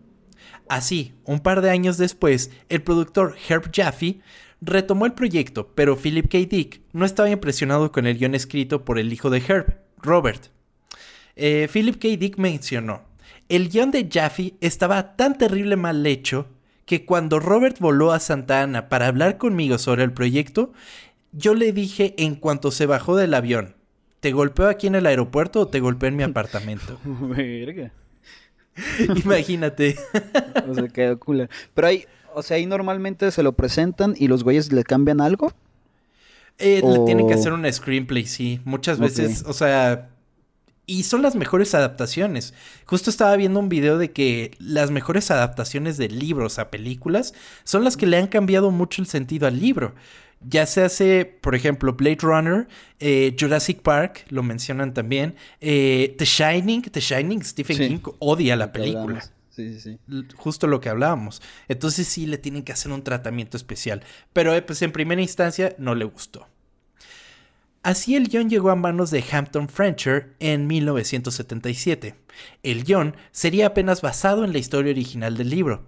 Así, 0.69 1.15
un 1.25 1.41
par 1.41 1.59
de 1.59 1.69
años 1.69 1.98
después, 1.98 2.51
el 2.69 2.81
productor 2.81 3.36
Herb 3.50 3.71
Jaffe 3.74 4.21
retomó 4.62 5.06
el 5.06 5.13
proyecto, 5.13 5.72
pero 5.75 5.98
Philip 5.98 6.30
K. 6.30 6.39
Dick 6.39 6.82
no 6.94 7.06
estaba 7.06 7.30
impresionado 7.30 7.92
con 7.92 8.08
el 8.08 8.18
guion 8.18 8.36
escrito 8.36 8.84
por 8.86 9.00
el 9.00 9.13
hijo 9.13 9.30
de 9.30 9.44
Herb, 9.46 9.78
Robert. 10.01 10.48
Eh, 11.36 11.68
Philip 11.72 11.96
K. 11.96 12.10
Dick 12.18 12.38
mencionó, 12.38 13.04
el 13.48 13.70
guion 13.70 13.92
de 13.92 14.08
Jaffe 14.12 14.54
estaba 14.62 15.16
tan 15.16 15.38
terrible 15.38 15.75
mal 15.75 16.06
hecho 16.06 16.48
que 16.86 17.06
cuando 17.06 17.39
Robert 17.39 17.80
voló 17.80 18.12
a 18.12 18.20
Santa 18.20 18.62
Ana 18.63 18.89
para 18.89 19.08
hablar 19.08 19.38
conmigo 19.38 19.78
sobre 19.78 20.04
el 20.04 20.12
proyecto, 20.12 20.74
yo 21.32 21.54
le 21.54 21.72
dije 21.72 22.16
en 22.18 22.36
cuanto 22.36 22.72
se 22.72 22.86
bajó 22.86 23.16
del 23.16 23.34
avión, 23.34 23.75
¿te 24.20 24.32
golpeo 24.32 24.68
aquí 24.68 24.88
en 24.88 24.96
el 24.96 25.06
aeropuerto 25.06 25.62
o 25.62 25.68
te 25.68 25.80
golpeo 25.80 26.10
en 26.10 26.16
mi 26.16 26.24
apartamento? 26.24 27.00
Verga. 27.04 27.92
Imagínate. 29.24 29.98
o 30.68 30.74
sea, 30.74 30.88
quedó 30.88 31.20
Pero 31.74 31.88
hay, 31.88 32.06
o 32.33 32.43
sea, 32.43 32.57
ahí 32.57 32.65
normalmente 32.65 33.31
se 33.31 33.43
lo 33.43 33.53
presentan 33.53 34.15
y 34.17 34.27
los 34.27 34.43
güeyes 34.43 34.71
le 34.71 34.83
cambian 34.83 35.21
algo. 35.21 35.53
Eh, 36.57 36.81
le 36.83 37.00
tienen 37.05 37.27
que 37.27 37.33
hacer 37.33 37.53
un 37.53 37.71
screenplay, 37.71 38.25
sí. 38.25 38.59
Muchas 38.65 39.00
veces, 39.00 39.43
o 39.48 39.53
sea. 39.53 40.09
Y 40.86 41.03
son 41.03 41.21
las 41.21 41.36
mejores 41.36 41.75
adaptaciones. 41.75 42.55
Justo 42.86 43.12
estaba 43.12 43.36
viendo 43.36 43.59
un 43.59 43.69
video 43.69 44.00
de 44.00 44.12
que 44.12 44.51
las 44.57 44.89
mejores 44.89 45.29
adaptaciones 45.29 45.98
de 45.98 46.09
libros 46.09 46.57
a 46.57 46.71
películas 46.71 47.36
son 47.63 47.83
las 47.83 47.95
que 47.95 48.07
le 48.07 48.17
han 48.17 48.25
cambiado 48.25 48.71
mucho 48.71 49.00
el 49.01 49.07
sentido 49.07 49.45
al 49.45 49.59
libro. 49.59 49.93
Ya 50.41 50.65
se 50.65 50.83
hace, 50.83 51.25
por 51.25 51.53
ejemplo, 51.53 51.93
Blade 51.93 52.17
Runner, 52.21 52.67
eh, 53.00 53.36
Jurassic 53.39 53.81
Park, 53.83 54.25
lo 54.29 54.41
mencionan 54.41 54.95
también. 54.95 55.36
Eh, 55.62 56.15
The 56.17 56.25
Shining, 56.25 56.81
The 56.81 57.01
Shining, 57.01 57.43
Stephen 57.43 57.77
King 57.77 58.12
odia 58.17 58.55
la 58.55 58.71
película. 58.71 59.21
Sí, 59.60 59.78
sí, 59.82 60.00
Justo 60.38 60.68
lo 60.68 60.80
que 60.80 60.88
hablábamos. 60.88 61.42
Entonces 61.68 62.08
sí 62.08 62.25
le 62.25 62.38
tienen 62.38 62.63
que 62.63 62.72
hacer 62.72 62.94
un 62.94 63.04
tratamiento 63.04 63.58
especial. 63.58 64.04
Pero 64.32 64.54
eh, 64.54 64.62
pues 64.62 64.82
en 64.82 64.94
primera 64.94 65.22
instancia 65.22 65.75
no 65.78 65.96
le 65.96 66.06
gustó. 66.06 66.48
Así 67.84 68.16
el 68.16 68.30
guion 68.30 68.50
llegó 68.50 68.70
a 68.70 68.75
manos 68.75 69.12
de 69.12 69.22
Hampton 69.30 69.68
Frencher 69.68 70.34
en 70.39 70.66
1977. 70.66 72.16
El 72.63 72.86
guion 72.86 73.18
sería 73.34 73.68
apenas 73.68 74.01
basado 74.01 74.46
en 74.46 74.54
la 74.54 74.60
historia 74.60 74.92
original 74.92 75.36
del 75.36 75.50
libro. 75.50 75.84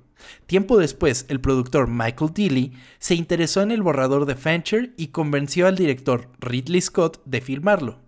Tiempo 0.47 0.77
después, 0.77 1.25
el 1.29 1.39
productor 1.39 1.87
Michael 1.87 2.33
Dealey 2.33 2.73
se 2.99 3.15
interesó 3.15 3.61
en 3.61 3.71
el 3.71 3.83
borrador 3.83 4.25
de 4.25 4.35
Fancher 4.35 4.93
y 4.97 5.07
convenció 5.07 5.65
al 5.65 5.77
director 5.77 6.29
Ridley 6.41 6.81
Scott 6.81 7.21
de 7.23 7.39
filmarlo. 7.39 7.99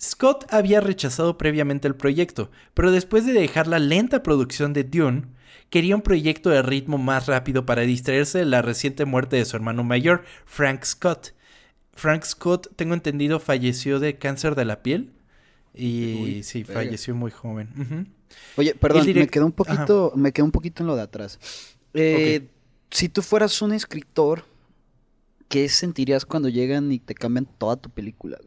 Scott 0.00 0.46
había 0.50 0.80
rechazado 0.80 1.38
previamente 1.38 1.88
el 1.88 1.96
proyecto, 1.96 2.50
pero 2.74 2.92
después 2.92 3.26
de 3.26 3.32
dejar 3.32 3.66
la 3.66 3.78
lenta 3.78 4.22
producción 4.22 4.72
de 4.72 4.84
Dune, 4.84 5.24
quería 5.70 5.96
un 5.96 6.02
proyecto 6.02 6.50
de 6.50 6.62
ritmo 6.62 6.98
más 6.98 7.26
rápido 7.26 7.66
para 7.66 7.82
distraerse 7.82 8.38
de 8.38 8.44
la 8.44 8.62
reciente 8.62 9.04
muerte 9.04 9.36
de 9.36 9.44
su 9.44 9.56
hermano 9.56 9.82
mayor, 9.82 10.24
Frank 10.44 10.84
Scott. 10.84 11.34
Frank 11.92 12.24
Scott, 12.24 12.68
tengo 12.76 12.94
entendido, 12.94 13.40
falleció 13.40 13.98
de 13.98 14.18
cáncer 14.18 14.54
de 14.54 14.64
la 14.64 14.82
piel. 14.82 15.10
Y 15.74 16.42
sí, 16.44 16.64
falleció 16.64 17.14
muy 17.14 17.30
joven. 17.30 18.14
Oye, 18.56 18.74
perdón, 18.74 19.06
me 19.14 19.26
quedó 19.28 19.46
un 19.46 19.52
poquito, 19.52 20.12
me 20.14 20.32
quedó 20.32 20.44
un 20.44 20.52
poquito 20.52 20.82
en 20.82 20.86
lo 20.86 20.96
de 20.96 21.02
atrás. 21.02 21.38
Eh, 21.94 22.48
si 22.90 23.08
tú 23.08 23.22
fueras 23.22 23.60
un 23.62 23.72
escritor, 23.72 24.44
¿qué 25.48 25.68
sentirías 25.68 26.24
cuando 26.24 26.48
llegan 26.48 26.92
y 26.92 26.98
te 26.98 27.14
cambian 27.14 27.46
toda 27.46 27.76
tu 27.76 27.90
película, 27.90 28.38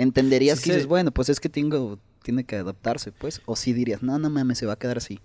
¿Entenderías 0.00 0.60
que 0.60 0.72
dices, 0.72 0.86
bueno, 0.86 1.10
pues 1.10 1.28
es 1.28 1.40
que 1.40 1.50
tengo, 1.50 1.98
tiene 2.22 2.44
que 2.44 2.56
adaptarse, 2.56 3.12
pues? 3.12 3.42
O 3.44 3.54
si 3.54 3.74
dirías, 3.74 4.02
no, 4.02 4.18
no 4.18 4.30
mames, 4.30 4.56
se 4.56 4.64
va 4.64 4.72
a 4.72 4.78
quedar 4.78 4.96
así. 4.96 5.20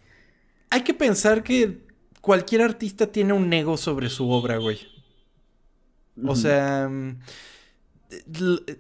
Hay 0.70 0.82
que 0.82 0.94
pensar 0.94 1.44
que 1.44 1.86
cualquier 2.20 2.62
artista 2.62 3.08
tiene 3.08 3.32
un 3.32 3.52
ego 3.54 3.78
sobre 3.78 4.10
su 4.10 4.30
obra, 4.30 4.58
güey. 4.58 4.80
O 6.26 6.36
sea, 6.36 6.90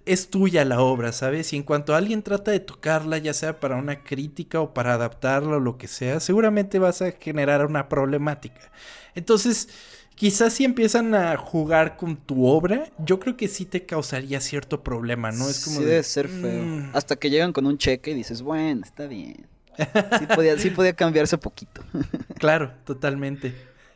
es 0.05 0.29
tuya 0.29 0.65
la 0.65 0.81
obra, 0.81 1.13
¿sabes? 1.13 1.53
Y 1.53 1.55
en 1.55 1.63
cuanto 1.63 1.95
alguien 1.95 2.23
trata 2.23 2.51
de 2.51 2.59
tocarla, 2.59 3.17
ya 3.17 3.33
sea 3.33 3.61
para 3.61 3.77
una 3.77 4.03
crítica 4.03 4.59
o 4.59 4.73
para 4.73 4.95
adaptarla 4.95 5.55
o 5.55 5.59
lo 5.61 5.77
que 5.77 5.87
sea, 5.87 6.19
seguramente 6.19 6.77
vas 6.77 7.01
a 7.01 7.13
generar 7.13 7.65
una 7.65 7.87
problemática. 7.87 8.69
Entonces, 9.15 9.69
quizás 10.15 10.53
si 10.53 10.63
empiezan 10.63 11.13
a 11.13 11.37
jugar 11.37 11.97
con 11.97 12.15
tu 12.17 12.45
obra, 12.45 12.89
yo 12.97 13.19
creo 13.19 13.37
que 13.37 13.47
sí 13.47 13.65
te 13.65 13.85
causaría 13.85 14.39
cierto 14.41 14.83
problema, 14.83 15.31
¿no? 15.31 15.49
Es 15.49 15.63
como 15.63 15.79
sí 15.79 15.85
debe 15.85 16.03
ser 16.03 16.27
feo. 16.27 16.63
Mm". 16.63 16.89
Hasta 16.93 17.15
que 17.15 17.29
llegan 17.29 17.53
con 17.53 17.65
un 17.65 17.77
cheque 17.77 18.11
y 18.11 18.15
dices, 18.15 18.41
bueno, 18.41 18.81
está 18.83 19.07
bien. 19.07 19.47
Sí 20.19 20.25
podía, 20.33 20.57
sí 20.57 20.69
podía 20.69 20.93
cambiarse 20.93 21.37
poquito. 21.37 21.81
claro, 22.39 22.71
totalmente. 22.85 23.53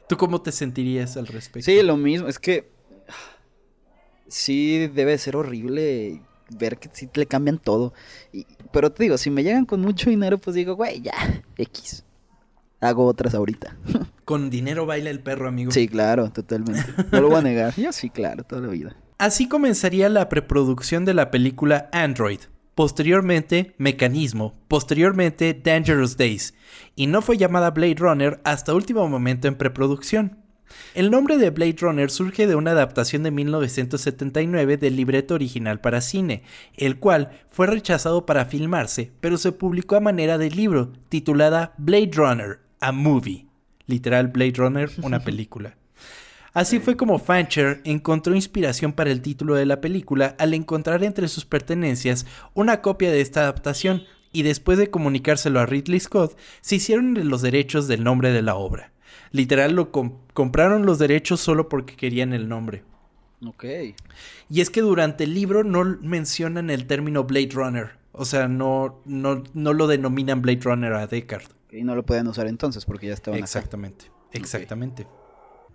¿Tú 0.10 0.18
cómo 0.18 0.42
te 0.42 0.52
sentirías 0.52 1.16
al 1.16 1.28
respecto? 1.28 1.66
Sí, 1.66 1.82
lo 1.84 1.96
mismo. 1.96 2.28
Es 2.28 2.38
que 2.38 2.70
sí 4.28 4.88
debe 4.88 5.18
ser 5.18 5.38
horrible 5.38 6.22
ver 6.50 6.78
que 6.78 6.90
sí 6.92 7.10
le 7.14 7.26
cambian 7.26 7.60
todo. 7.60 7.94
Y, 8.34 8.46
pero 8.72 8.92
te 8.92 9.04
digo, 9.04 9.18
si 9.18 9.30
me 9.30 9.44
llegan 9.44 9.66
con 9.66 9.82
mucho 9.82 10.10
dinero, 10.10 10.38
pues 10.38 10.56
digo, 10.56 10.76
güey, 10.76 11.02
ya, 11.02 11.44
X. 11.58 12.04
Hago 12.82 13.06
otras 13.06 13.34
ahorita. 13.34 13.76
Con 14.26 14.50
dinero 14.50 14.86
baila 14.86 15.10
el 15.10 15.20
perro, 15.20 15.48
amigo. 15.48 15.72
Sí, 15.72 15.88
claro, 15.88 16.32
totalmente. 16.32 16.86
No 17.12 17.22
lo 17.22 17.30
voy 17.30 17.40
a 17.40 17.42
negar. 17.42 17.76
Yo 17.76 17.92
sí, 17.92 18.10
claro, 18.10 18.44
toda 18.44 18.62
la 18.62 18.68
vida. 18.68 18.96
Así 19.18 19.48
comenzaría 19.50 20.08
la 20.08 20.30
preproducción 20.30 21.04
de 21.04 21.14
la 21.14 21.32
película 21.32 21.90
Android. 21.92 22.40
Posteriormente, 22.76 23.74
Mecanismo. 23.78 24.56
Posteriormente, 24.70 25.54
Dangerous 25.54 26.16
Days. 26.16 26.54
Y 26.96 27.08
no 27.08 27.22
fue 27.22 27.38
llamada 27.38 27.72
Blade 27.72 27.96
Runner 27.96 28.40
hasta 28.46 28.74
último 28.74 29.10
momento 29.10 29.50
en 29.50 29.56
preproducción. 29.56 30.38
El 30.94 31.12
nombre 31.12 31.38
de 31.38 31.50
Blade 31.50 31.76
Runner 31.80 32.10
surge 32.10 32.48
de 32.48 32.56
una 32.56 32.72
adaptación 32.72 33.24
de 33.24 33.32
1979 33.32 34.78
del 34.78 34.96
libreto 34.96 35.34
original 35.34 35.82
para 35.82 36.00
cine, 36.00 36.44
el 36.78 37.00
cual 37.00 37.32
fue 37.50 37.68
rechazado 37.68 38.26
para 38.26 38.46
filmarse, 38.46 39.12
pero 39.20 39.38
se 39.38 39.52
publicó 39.52 39.96
a 39.96 40.02
manera 40.02 40.38
de 40.38 40.50
libro, 40.50 40.94
titulada 41.10 41.74
Blade 41.78 42.12
Runner, 42.14 42.60
a 42.80 42.92
Movie. 42.92 43.48
Literal 43.88 44.28
Blade 44.28 44.54
Runner, 44.56 44.90
una 45.02 45.20
película. 45.20 45.76
Así 46.54 46.80
fue 46.80 46.98
como 46.98 47.20
Fancher 47.20 47.82
encontró 47.84 48.34
inspiración 48.34 48.94
para 48.94 49.12
el 49.12 49.22
título 49.22 49.56
de 49.56 49.66
la 49.66 49.82
película 49.82 50.36
al 50.40 50.54
encontrar 50.54 51.04
entre 51.04 51.28
sus 51.28 51.46
pertenencias 51.46 52.26
una 52.54 52.82
copia 52.82 53.12
de 53.12 53.22
esta 53.22 53.42
adaptación 53.42 54.04
y 54.32 54.44
después 54.44 54.78
de 54.78 54.90
comunicárselo 54.90 55.60
a 55.60 55.66
Ridley 55.66 56.00
Scott, 56.00 56.38
se 56.62 56.76
hicieron 56.76 57.30
los 57.30 57.42
derechos 57.42 57.88
del 57.88 58.04
nombre 58.04 58.32
de 58.32 58.42
la 58.42 58.56
obra. 58.56 58.92
Literal 59.32 59.74
lo 59.74 59.92
compraron 59.92 60.86
los 60.86 61.00
derechos 61.00 61.40
solo 61.40 61.70
porque 61.70 61.96
querían 61.96 62.34
el 62.34 62.48
nombre. 62.48 62.84
Ok. 63.46 63.66
Y 64.50 64.62
es 64.62 64.70
que 64.70 64.82
durante 64.82 65.24
el 65.24 65.34
libro 65.34 65.64
no 65.64 65.84
mencionan 66.02 66.70
el 66.70 66.88
término 66.88 67.24
Blade 67.24 67.52
Runner. 67.54 67.92
O 68.12 68.26
sea, 68.26 68.48
no, 68.48 69.02
no, 69.06 69.44
no 69.54 69.74
lo 69.74 69.88
denominan 69.88 70.42
Blade 70.42 70.62
Runner 70.64 70.94
a 70.94 71.08
Deckard. 71.08 71.59
Y 71.72 71.84
no 71.84 71.96
lo 71.96 72.06
pueden 72.06 72.28
usar 72.28 72.48
entonces 72.48 72.86
porque 72.86 73.08
ya 73.08 73.14
estaban 73.14 73.40
Exactamente, 73.40 74.12
exactamente. 74.32 75.08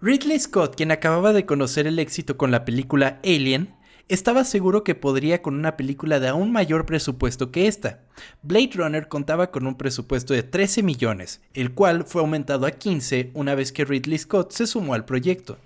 Ridley 0.00 0.38
Scott, 0.38 0.74
quien 0.76 0.90
acababa 0.90 1.32
de 1.32 1.46
conocer 1.46 1.86
el 1.86 1.98
éxito 1.98 2.36
con 2.36 2.50
la 2.50 2.64
película 2.64 3.20
Alien, 3.24 3.74
estaba 4.08 4.44
seguro 4.44 4.84
que 4.84 4.94
podría 4.94 5.40
con 5.40 5.54
una 5.54 5.76
película 5.76 6.20
de 6.20 6.28
aún 6.28 6.52
mayor 6.52 6.84
presupuesto 6.84 7.50
que 7.50 7.66
esta. 7.66 8.02
Blade 8.42 8.72
Runner 8.74 9.08
contaba 9.08 9.50
con 9.50 9.66
un 9.66 9.76
presupuesto 9.76 10.34
de 10.34 10.42
13 10.42 10.82
millones, 10.82 11.40
el 11.54 11.72
cual 11.72 12.04
fue 12.04 12.20
aumentado 12.20 12.66
a 12.66 12.72
15 12.72 13.30
una 13.34 13.54
vez 13.54 13.72
que 13.72 13.84
Ridley 13.84 14.18
Scott 14.18 14.52
se 14.52 14.66
sumó 14.66 14.94
al 14.94 15.06
proyecto. 15.06 15.58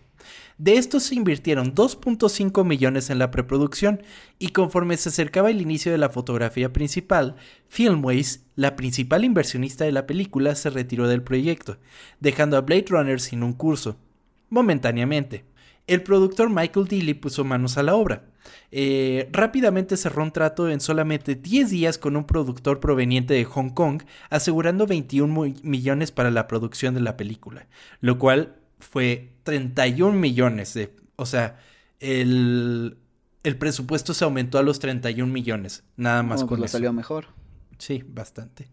De 0.59 0.77
estos 0.77 1.05
se 1.05 1.15
invirtieron 1.15 1.73
2.5 1.73 2.65
millones 2.65 3.11
en 3.11 3.21
la 3.21 3.31
preproducción 3.31 4.03
y 4.41 4.49
conforme 4.49 4.97
se 4.97 5.09
acercaba 5.09 5.51
el 5.51 5.61
inicio 5.61 5.93
de 5.93 5.99
la 5.99 6.09
fotografía 6.09 6.73
principal, 6.73 7.37
Filmways, 7.69 8.45
la 8.57 8.75
principal 8.75 9.25
inversionista 9.25 9.85
de 9.85 9.93
la 9.93 10.09
película, 10.09 10.57
se 10.57 10.71
retiró 10.71 11.07
del 11.07 11.23
proyecto, 11.23 11.79
dejando 12.19 12.57
a 12.57 12.63
Blade 12.63 12.87
Runner 12.89 13.21
sin 13.21 13.45
un 13.45 13.53
curso, 13.53 13.99
momentáneamente. 14.49 15.45
El 15.87 16.03
productor 16.03 16.51
Michael 16.51 16.89
Dealey 16.89 17.15
puso 17.15 17.45
manos 17.45 17.79
a 17.79 17.85
la 17.85 17.95
obra. 17.95 18.25
Eh, 18.73 19.29
rápidamente 19.31 19.97
cerró 19.97 20.25
un 20.25 20.33
trato 20.33 20.69
en 20.69 20.81
solamente 20.81 21.37
10 21.37 21.71
días 21.71 21.99
con 21.99 22.17
un 22.17 22.25
productor 22.25 22.81
proveniente 22.81 23.33
de 23.33 23.45
Hong 23.45 23.71
Kong, 23.71 24.03
asegurando 24.29 24.89
21 24.89 25.55
millones 25.63 26.11
para 26.11 26.33
la 26.33 26.49
producción 26.49 26.95
de 26.95 27.01
la 27.01 27.17
película, 27.17 27.69
lo 28.01 28.19
cual 28.19 28.57
fue 28.79 29.33
31 29.45 30.19
millones 30.19 30.75
de... 30.75 30.95
O 31.17 31.27
sea, 31.27 31.59
el, 32.01 32.99
el 33.43 33.57
presupuesto 33.57 34.15
se 34.15 34.25
aumentó 34.25 34.59
a 34.59 34.63
los 34.63 34.79
31 34.79 35.33
millones, 35.33 35.85
nada 35.97 36.23
más 36.23 36.45
con 36.45 36.59
pues 36.59 36.71
salió 36.71 36.93
mejor. 36.93 37.27
Sí, 37.79 38.05
bastante. 38.07 38.69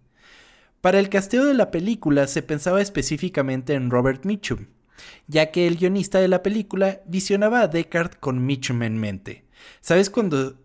Para 0.82 1.00
el 1.00 1.10
casteo 1.10 1.46
de 1.46 1.54
la 1.54 1.72
película 1.72 2.28
se 2.28 2.44
pensaba 2.44 2.82
específicamente 2.82 3.74
en 3.74 3.90
Robert 3.90 4.26
Mitchum, 4.26 4.68
ya 5.28 5.52
que 5.52 5.68
el 5.68 5.78
guionista 5.78 6.20
de 6.20 6.28
la 6.28 6.44
película 6.44 7.02
visionaba 7.08 7.62
a 7.62 7.68
Deckard 7.68 8.16
con 8.20 8.46
Mitchum 8.46 8.84
en 8.84 8.98
mente. 8.98 9.46
¿Sabes 9.82 10.10
cuando 10.10 10.58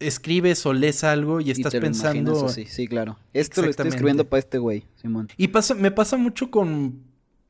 escribes 0.00 0.64
o 0.66 0.72
lees 0.72 1.04
algo 1.04 1.40
y 1.40 1.50
estás 1.50 1.74
pensando... 1.76 2.48
Sí, 2.48 2.64
sí, 2.66 2.88
claro. 2.88 3.18
Esto 3.32 3.62
lo 3.62 3.70
estoy 3.70 3.88
escribiendo 3.88 4.28
para 4.28 4.40
este 4.40 4.58
güey, 4.58 4.86
Simón. 4.96 5.28
Y 5.36 5.48
pasa, 5.48 5.74
me 5.74 5.90
pasa 5.90 6.16
mucho 6.16 6.50
con 6.50 7.04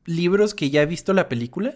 libros 0.05 0.53
que 0.53 0.69
ya 0.69 0.81
he 0.81 0.85
visto 0.85 1.13
la 1.13 1.29
película. 1.29 1.75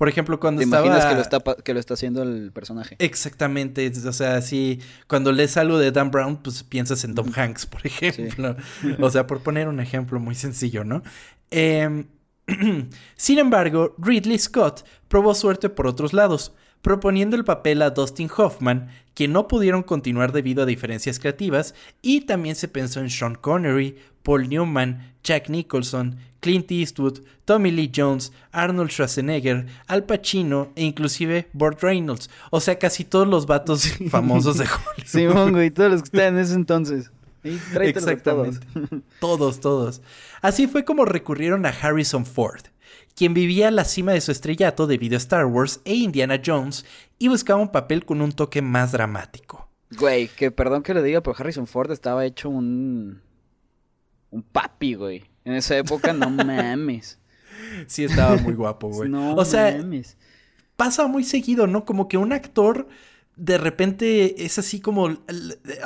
Por 0.00 0.08
ejemplo, 0.08 0.40
cuando 0.40 0.60
¿Te 0.60 0.64
estaba... 0.64 0.86
imaginas 0.86 1.10
que 1.10 1.14
lo, 1.14 1.20
está, 1.20 1.62
que 1.62 1.74
lo 1.74 1.80
está 1.80 1.94
haciendo 1.94 2.22
el 2.22 2.52
personaje? 2.52 2.96
Exactamente. 2.98 3.92
O 4.06 4.12
sea, 4.12 4.40
sí, 4.40 4.80
cuando 5.06 5.30
lees 5.30 5.58
algo 5.58 5.78
de 5.78 5.92
Dan 5.92 6.10
Brown, 6.10 6.38
pues 6.38 6.62
piensas 6.62 7.04
en 7.04 7.14
Tom 7.14 7.30
Hanks, 7.34 7.66
por 7.66 7.86
ejemplo. 7.86 8.56
o 8.98 9.10
sea, 9.10 9.26
por 9.26 9.42
poner 9.42 9.68
un 9.68 9.78
ejemplo 9.78 10.18
muy 10.18 10.34
sencillo, 10.34 10.84
¿no? 10.84 11.02
Em, 11.50 12.06
sin 13.16 13.38
embargo, 13.38 13.94
Ridley 13.98 14.38
Scott 14.38 14.86
probó 15.08 15.34
suerte 15.34 15.68
por 15.68 15.86
otros 15.86 16.12
lados, 16.12 16.54
proponiendo 16.80 17.36
el 17.36 17.44
papel 17.44 17.82
a 17.82 17.90
Dustin 17.90 18.30
Hoffman, 18.34 18.88
que 19.14 19.28
no 19.28 19.48
pudieron 19.48 19.82
continuar 19.82 20.32
debido 20.32 20.62
a 20.62 20.66
diferencias 20.66 21.18
creativas, 21.18 21.74
y 22.00 22.22
también 22.22 22.56
se 22.56 22.68
pensó 22.68 23.00
en 23.00 23.10
Sean 23.10 23.34
Connery, 23.34 23.98
Paul 24.22 24.48
Newman, 24.48 25.14
Jack 25.22 25.50
Nicholson, 25.50 26.16
Clint 26.40 26.70
Eastwood, 26.70 27.20
Tommy 27.44 27.70
Lee 27.70 27.92
Jones, 27.94 28.32
Arnold 28.52 28.90
Schwarzenegger, 28.90 29.66
Al 29.86 30.04
Pacino 30.04 30.72
e 30.74 30.84
inclusive 30.84 31.48
Burt 31.52 31.82
Reynolds. 31.82 32.30
O 32.50 32.60
sea, 32.60 32.78
casi 32.78 33.04
todos 33.04 33.28
los 33.28 33.46
vatos 33.46 33.86
famosos 34.10 34.58
de 34.58 34.64
Hollywood. 34.64 35.06
Sí, 35.06 35.26
mongo, 35.26 35.62
y 35.62 35.70
todos 35.70 35.92
los 35.92 36.02
que 36.02 36.06
estaban 36.06 36.34
en 36.34 36.40
ese 36.40 36.54
entonces. 36.54 37.10
Exactamente. 37.42 38.66
Todos. 39.20 39.60
todos, 39.60 40.02
Así 40.42 40.66
fue 40.66 40.84
como 40.84 41.04
recurrieron 41.04 41.64
a 41.64 41.70
Harrison 41.70 42.26
Ford, 42.26 42.62
quien 43.14 43.34
vivía 43.34 43.68
a 43.68 43.70
la 43.70 43.84
cima 43.84 44.12
de 44.12 44.20
su 44.20 44.32
estrellato 44.32 44.86
debido 44.86 45.16
a 45.16 45.18
Star 45.18 45.46
Wars 45.46 45.80
e 45.84 45.94
Indiana 45.94 46.40
Jones 46.44 46.84
y 47.18 47.28
buscaba 47.28 47.60
un 47.60 47.72
papel 47.72 48.04
con 48.04 48.20
un 48.20 48.32
toque 48.32 48.62
más 48.62 48.92
dramático. 48.92 49.68
Güey, 49.98 50.28
que 50.28 50.50
perdón 50.50 50.82
que 50.82 50.94
le 50.94 51.02
diga, 51.02 51.20
pero 51.20 51.36
Harrison 51.36 51.66
Ford 51.66 51.90
estaba 51.90 52.24
hecho 52.24 52.48
un 52.48 53.22
un 54.30 54.42
papi, 54.42 54.94
güey. 54.94 55.29
En 55.44 55.54
esa 55.54 55.76
época, 55.76 56.12
no 56.12 56.30
mames. 56.30 57.18
Sí, 57.86 58.04
estaba 58.04 58.36
muy 58.36 58.54
guapo, 58.54 58.88
güey. 58.88 59.08
No 59.08 59.34
o 59.34 59.44
sea, 59.44 59.76
mames. 59.76 60.16
pasa 60.76 61.06
muy 61.06 61.24
seguido, 61.24 61.66
¿no? 61.66 61.84
Como 61.84 62.08
que 62.08 62.16
un 62.16 62.32
actor 62.32 62.88
de 63.36 63.56
repente 63.56 64.44
es 64.44 64.58
así 64.58 64.80
como, 64.80 65.16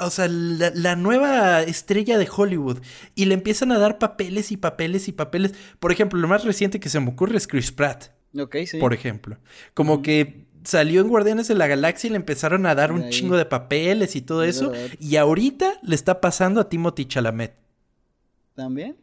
o 0.01 0.11
sea, 0.11 0.27
la, 0.29 0.97
nueva 0.97 1.63
estrella 1.63 2.19
de 2.19 2.29
Hollywood 2.35 2.81
y 3.15 3.27
le 3.27 3.35
empiezan 3.35 3.71
a 3.71 3.79
dar 3.79 3.99
papeles 3.99 4.51
y 4.51 4.57
papeles 4.57 5.07
y 5.07 5.13
papeles. 5.13 5.55
Por 5.79 5.93
ejemplo, 5.93 6.19
lo 6.19 6.27
más 6.27 6.45
reciente 6.45 6.81
que 6.81 6.89
se 6.89 6.99
me 6.99 7.11
ocurre 7.11 7.37
es 7.37 7.47
Chris 7.47 7.71
Pratt. 7.71 8.07
Ok, 8.37 8.57
sí. 8.67 8.79
Por 8.79 8.93
ejemplo. 8.93 9.39
Como 9.73 10.03
que 10.03 10.47
salió 10.65 11.01
en 11.01 11.09
Guardianes 11.09 11.47
de 11.47 11.55
la 11.55 11.69
Galaxia 11.69 12.09
y 12.09 12.11
le 12.11 12.17
empezaron 12.17 12.67
a 12.67 12.75
dar 12.75 12.91
un 12.91 13.11
chingo 13.11 13.37
de 13.37 13.45
papeles 13.45 14.17
y 14.17 14.23
todo 14.23 14.43
eso. 14.43 14.73
Y 14.99 15.15
ahorita 15.17 15.79
le 15.83 15.95
está 15.95 16.21
pasando 16.21 16.61
a 16.61 16.69
Timothy 16.69 17.05
Chalamet. 17.05 17.55
¿También? 18.55 18.97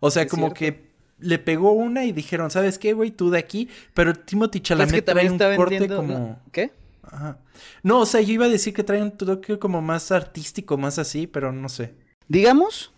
O 0.00 0.10
sea, 0.10 0.26
como 0.26 0.52
que 0.52 0.90
le 1.18 1.38
pegó 1.38 1.72
una 1.72 2.04
y 2.04 2.12
dijeron, 2.12 2.50
¿sabes 2.50 2.78
qué, 2.78 2.92
güey? 2.92 3.10
Tú 3.10 3.30
de 3.30 3.38
aquí. 3.38 3.68
Pero 3.94 4.14
Timothy 4.14 4.60
Chalamet 4.60 5.04
trae 5.04 5.30
un 5.30 5.38
corte 5.56 5.88
como... 5.88 6.40
¿Qué? 6.52 6.72
Ajá. 7.02 7.38
No, 7.82 8.00
o 8.00 8.06
sea, 8.06 8.20
yo 8.20 8.32
iba 8.32 8.46
a 8.46 8.48
decir 8.48 8.72
que 8.72 8.84
trae 8.84 9.02
un 9.02 9.12
toque 9.12 9.58
como 9.58 9.82
más 9.82 10.10
artístico, 10.12 10.76
más 10.76 10.98
así, 10.98 11.26
pero 11.26 11.52
no 11.52 11.68
sé. 11.68 11.94
Digamos 12.28 12.92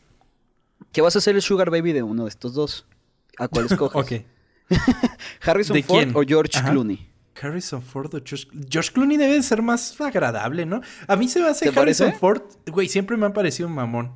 que 0.92 1.00
vas 1.00 1.16
a 1.16 1.20
ser 1.20 1.34
el 1.34 1.42
sugar 1.42 1.70
baby 1.70 1.92
de 1.92 2.02
uno 2.02 2.24
de 2.24 2.28
estos 2.28 2.54
dos. 2.54 2.86
¿A 3.38 3.48
cuál 3.48 3.66
escoges? 3.70 4.02
ok. 4.02 4.26
¿Harrison 5.42 5.82
Ford 5.82 6.08
o 6.14 6.22
George 6.22 6.60
Clooney? 6.62 7.08
Harrison 7.40 7.82
Ford 7.82 8.14
o 8.14 8.20
George... 8.24 8.46
George 8.68 8.92
Clooney 8.92 9.16
debe 9.16 9.42
ser 9.42 9.62
más 9.62 10.00
agradable, 10.00 10.64
¿no? 10.66 10.80
A 11.08 11.16
mí 11.16 11.28
se 11.28 11.40
me 11.40 11.48
hace 11.48 11.68
Harrison 11.68 12.12
Ford, 12.14 12.42
güey, 12.66 12.88
siempre 12.88 13.16
me 13.16 13.26
ha 13.26 13.32
parecido 13.32 13.68
un 13.68 13.74
mamón. 13.74 14.12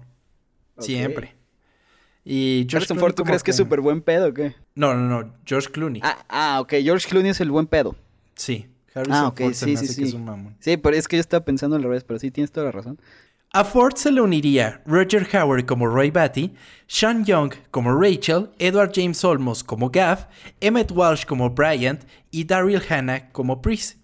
Siempre. 0.78 1.35
Y 2.28 2.66
George 2.68 2.76
Harrison 2.78 2.98
Ford, 2.98 3.14
¿tú 3.14 3.22
crees 3.22 3.44
que 3.44 3.52
es 3.52 3.56
súper 3.56 3.80
buen 3.80 4.02
pedo 4.02 4.30
o 4.30 4.34
qué? 4.34 4.56
No, 4.74 4.94
no, 4.94 5.08
no. 5.08 5.32
George 5.44 5.70
Clooney. 5.70 6.00
Ah, 6.02 6.24
ah, 6.28 6.60
ok. 6.60 6.72
George 6.82 7.08
Clooney 7.08 7.30
es 7.30 7.40
el 7.40 7.52
buen 7.52 7.68
pedo. 7.68 7.94
Sí. 8.34 8.66
Harrison 8.92 9.14
ah, 9.14 9.28
ok. 9.28 9.38
Ford 9.38 9.54
sí, 9.54 9.76
sí, 9.76 9.86
sí. 9.86 10.02
Que 10.02 10.08
es 10.08 10.14
un 10.14 10.24
mamón. 10.24 10.56
Sí, 10.58 10.76
pero 10.76 10.96
es 10.96 11.06
que 11.06 11.16
yo 11.16 11.20
estaba 11.20 11.44
pensando 11.44 11.76
en 11.76 11.82
la 11.82 11.88
revés, 11.88 12.02
pero 12.02 12.18
sí, 12.18 12.32
tienes 12.32 12.50
toda 12.50 12.66
la 12.66 12.72
razón. 12.72 12.98
A 13.52 13.62
Ford 13.62 13.94
se 13.94 14.10
le 14.10 14.20
uniría 14.20 14.82
Roger 14.86 15.24
Howard 15.32 15.66
como 15.66 15.86
Roy 15.86 16.10
Batty, 16.10 16.52
Sean 16.88 17.24
Young 17.24 17.54
como 17.70 17.94
Rachel, 17.94 18.50
Edward 18.58 18.90
James 18.92 19.24
Olmos 19.24 19.62
como 19.62 19.88
Gav, 19.90 20.26
Emmett 20.60 20.90
Walsh 20.90 21.24
como 21.26 21.50
Bryant 21.50 22.02
y 22.32 22.42
Daryl 22.42 22.82
Hannah 22.88 23.30
como 23.30 23.62
Pris. 23.62 23.98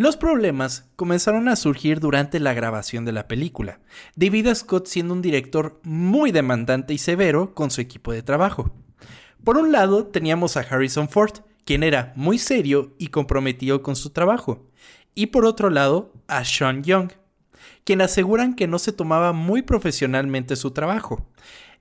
Los 0.00 0.16
problemas 0.16 0.90
comenzaron 0.96 1.46
a 1.46 1.56
surgir 1.56 2.00
durante 2.00 2.40
la 2.40 2.54
grabación 2.54 3.04
de 3.04 3.12
la 3.12 3.28
película, 3.28 3.80
debido 4.16 4.50
a 4.50 4.54
Scott 4.54 4.86
siendo 4.86 5.12
un 5.12 5.20
director 5.20 5.78
muy 5.82 6.32
demandante 6.32 6.94
y 6.94 6.96
severo 6.96 7.52
con 7.52 7.70
su 7.70 7.82
equipo 7.82 8.10
de 8.10 8.22
trabajo. 8.22 8.72
Por 9.44 9.58
un 9.58 9.72
lado 9.72 10.06
teníamos 10.06 10.56
a 10.56 10.60
Harrison 10.60 11.10
Ford, 11.10 11.40
quien 11.66 11.82
era 11.82 12.14
muy 12.16 12.38
serio 12.38 12.94
y 12.96 13.08
comprometido 13.08 13.82
con 13.82 13.94
su 13.94 14.08
trabajo, 14.08 14.70
y 15.14 15.26
por 15.26 15.44
otro 15.44 15.68
lado 15.68 16.14
a 16.28 16.46
Sean 16.46 16.82
Young, 16.82 17.10
quien 17.84 18.00
aseguran 18.00 18.54
que 18.54 18.66
no 18.66 18.78
se 18.78 18.92
tomaba 18.92 19.34
muy 19.34 19.60
profesionalmente 19.60 20.56
su 20.56 20.70
trabajo. 20.70 21.28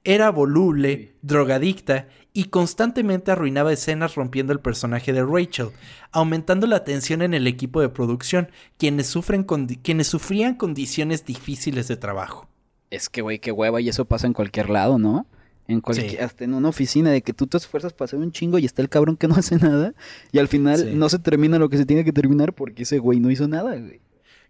Era 0.04 0.30
voluble, 0.32 1.14
drogadicta 1.22 2.08
y 2.34 2.46
constantemente 2.46 3.32
arruinaba 3.32 3.74
escenas 3.74 4.16
rompiendo 4.16 4.54
el 4.54 4.60
personaje 4.60 5.14
de 5.14 5.26
Rachel, 5.26 5.70
aumentando 6.12 6.68
la 6.68 6.84
tensión 6.84 7.22
en 7.22 7.34
el 7.34 7.48
equipo 7.48 7.82
de 7.82 7.90
producción, 7.90 8.50
quienes, 8.78 9.08
sufren 9.08 9.44
quienes 9.44 10.08
sufrían 10.08 10.56
condiciones 10.56 11.26
difíciles 11.26 11.88
de 11.88 11.98
trabajo. 11.98 12.48
Es 12.92 13.10
que, 13.10 13.22
güey, 13.22 13.40
qué 13.40 13.52
hueva, 13.52 13.82
y 13.82 13.90
eso 13.90 14.06
pasa 14.06 14.28
en 14.28 14.34
cualquier 14.34 14.70
lado, 14.70 14.98
¿no? 14.98 15.28
En 15.68 15.82
cualquier, 15.82 16.24
Hasta 16.24 16.46
en 16.46 16.54
una 16.56 16.70
oficina 16.70 17.12
de 17.12 17.22
que 17.22 17.34
tú 17.34 17.46
te 17.46 17.58
esfuerzas 17.58 17.94
para 17.94 18.06
hacer 18.06 18.20
un 18.20 18.32
chingo 18.32 18.58
y 18.58 18.66
está 18.66 18.82
el 18.82 18.90
cabrón 18.90 19.18
que 19.18 19.28
no 19.28 19.36
hace 19.38 19.58
nada, 19.58 19.94
y 20.32 20.40
al 20.40 20.48
final 20.48 20.98
no 20.98 21.10
se 21.10 21.20
termina 21.20 21.60
lo 21.60 21.70
que 21.70 21.78
se 21.78 21.86
tiene 21.86 22.04
que 22.04 22.14
terminar 22.14 22.54
porque 22.54 22.84
ese 22.84 23.00
güey 23.00 23.20
no 23.20 23.30
hizo 23.32 23.48
nada, 23.48 23.76
güey. 23.76 24.02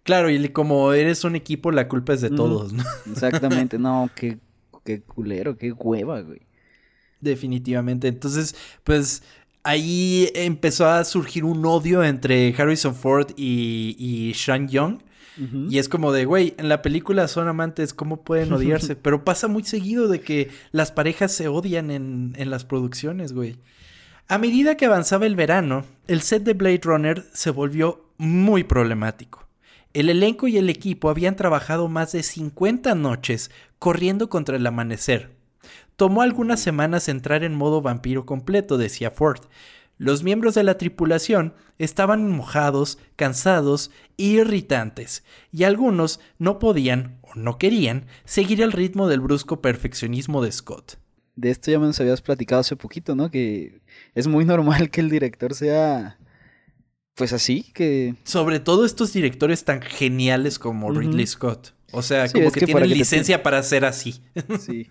Claro, 0.02 0.30
y 0.30 0.48
como 0.48 0.94
eres 0.94 1.24
un 1.24 1.36
equipo, 1.36 1.72
la 1.72 1.88
culpa 1.88 2.14
es 2.14 2.22
de 2.22 2.30
todos, 2.30 2.72
¿no? 2.72 2.84
Exactamente, 3.10 3.78
no, 3.80 4.08
qué, 4.14 4.38
qué 4.84 5.00
culero, 5.02 5.56
qué 5.56 5.72
hueva, 5.72 6.20
güey. 6.20 6.40
Definitivamente. 7.20 8.08
Entonces, 8.08 8.54
pues 8.84 9.22
ahí 9.62 10.30
empezó 10.34 10.88
a 10.88 11.04
surgir 11.04 11.44
un 11.44 11.64
odio 11.64 12.02
entre 12.02 12.54
Harrison 12.56 12.94
Ford 12.94 13.32
y, 13.36 13.96
y 13.98 14.34
Sean 14.34 14.68
Young. 14.68 14.98
Y 15.70 15.78
es 15.78 15.88
como 15.88 16.12
de, 16.12 16.26
güey, 16.26 16.52
en 16.58 16.68
la 16.68 16.82
película 16.82 17.26
son 17.26 17.48
amantes, 17.48 17.94
¿cómo 17.94 18.24
pueden 18.24 18.52
odiarse? 18.52 18.94
Pero 18.94 19.24
pasa 19.24 19.48
muy 19.48 19.64
seguido 19.64 20.06
de 20.06 20.20
que 20.20 20.50
las 20.70 20.92
parejas 20.92 21.32
se 21.32 21.48
odian 21.48 21.90
en, 21.90 22.34
en 22.36 22.50
las 22.50 22.66
producciones, 22.66 23.32
güey. 23.32 23.56
A 24.28 24.36
medida 24.36 24.76
que 24.76 24.84
avanzaba 24.84 25.24
el 25.24 25.36
verano, 25.36 25.86
el 26.08 26.20
set 26.20 26.42
de 26.42 26.52
Blade 26.52 26.80
Runner 26.82 27.24
se 27.32 27.50
volvió 27.50 28.04
muy 28.18 28.64
problemático. 28.64 29.48
El 29.92 30.08
elenco 30.08 30.46
y 30.46 30.56
el 30.56 30.70
equipo 30.70 31.10
habían 31.10 31.34
trabajado 31.34 31.88
más 31.88 32.12
de 32.12 32.22
50 32.22 32.94
noches 32.94 33.50
corriendo 33.80 34.28
contra 34.28 34.56
el 34.56 34.66
amanecer, 34.66 35.34
tomó 35.96 36.22
algunas 36.22 36.60
semanas 36.60 37.08
entrar 37.08 37.42
en 37.42 37.56
modo 37.56 37.82
vampiro 37.82 38.24
completo, 38.24 38.78
decía 38.78 39.10
Ford. 39.10 39.40
Los 39.98 40.22
miembros 40.22 40.54
de 40.54 40.62
la 40.62 40.78
tripulación 40.78 41.54
estaban 41.76 42.30
mojados, 42.30 42.98
cansados 43.16 43.90
e 44.16 44.22
irritantes, 44.24 45.24
y 45.50 45.64
algunos 45.64 46.20
no 46.38 46.60
podían 46.60 47.18
o 47.22 47.34
no 47.34 47.58
querían 47.58 48.06
seguir 48.24 48.62
el 48.62 48.70
ritmo 48.70 49.08
del 49.08 49.20
brusco 49.20 49.60
perfeccionismo 49.60 50.40
de 50.40 50.52
Scott. 50.52 50.98
De 51.34 51.50
esto 51.50 51.70
ya 51.70 51.80
me 51.80 51.86
nos 51.86 52.00
habías 52.00 52.22
platicado 52.22 52.60
hace 52.60 52.76
poquito, 52.76 53.16
¿no? 53.16 53.30
Que 53.30 53.82
es 54.14 54.28
muy 54.28 54.44
normal 54.46 54.88
que 54.90 55.00
el 55.00 55.10
director 55.10 55.52
sea 55.52 56.19
pues 57.20 57.34
así 57.34 57.64
que... 57.74 58.14
Sobre 58.24 58.60
todo 58.60 58.86
estos 58.86 59.12
directores 59.12 59.64
tan 59.64 59.82
geniales 59.82 60.58
como 60.58 60.90
Ridley 60.90 61.26
Scott. 61.26 61.74
O 61.92 62.00
sea, 62.00 62.26
como 62.32 62.50
que, 62.50 62.64
tienen 62.64 62.88
licencia 62.88 63.42
para 63.42 63.62
ser 63.62 63.84
así. 63.84 64.22
sí. 64.58 64.88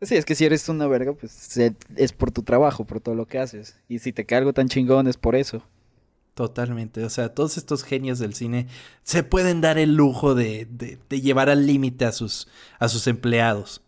Sí, 0.00 0.14
es 0.14 0.24
que 0.24 0.34
si 0.34 0.46
eres 0.46 0.66
una 0.70 0.86
verga, 0.86 1.12
pues 1.12 1.58
es 1.96 2.12
por 2.14 2.30
tu 2.30 2.42
trabajo, 2.42 2.86
por 2.86 3.02
todo 3.02 3.14
lo 3.14 3.26
que 3.26 3.38
haces. 3.38 3.76
Y 3.86 3.98
si 3.98 4.14
te 4.14 4.24
cae 4.24 4.38
algo 4.38 4.54
tan 4.54 4.68
chingón 4.68 5.08
es 5.08 5.18
por 5.18 5.36
eso. 5.36 5.62
Totalmente. 6.32 7.04
O 7.04 7.10
sea, 7.10 7.28
todos 7.34 7.58
estos 7.58 7.84
genios 7.84 8.18
del 8.18 8.32
cine 8.32 8.66
se 9.02 9.22
pueden 9.22 9.60
dar 9.60 9.76
el 9.76 9.94
lujo 9.94 10.34
de, 10.34 10.66
de, 10.70 11.20
llevar 11.20 11.50
al 11.50 11.66
límite 11.66 12.06
a 12.06 12.12
sus, 12.12 12.48
a 12.78 12.88
sus 12.88 13.06
empleados. 13.08 13.82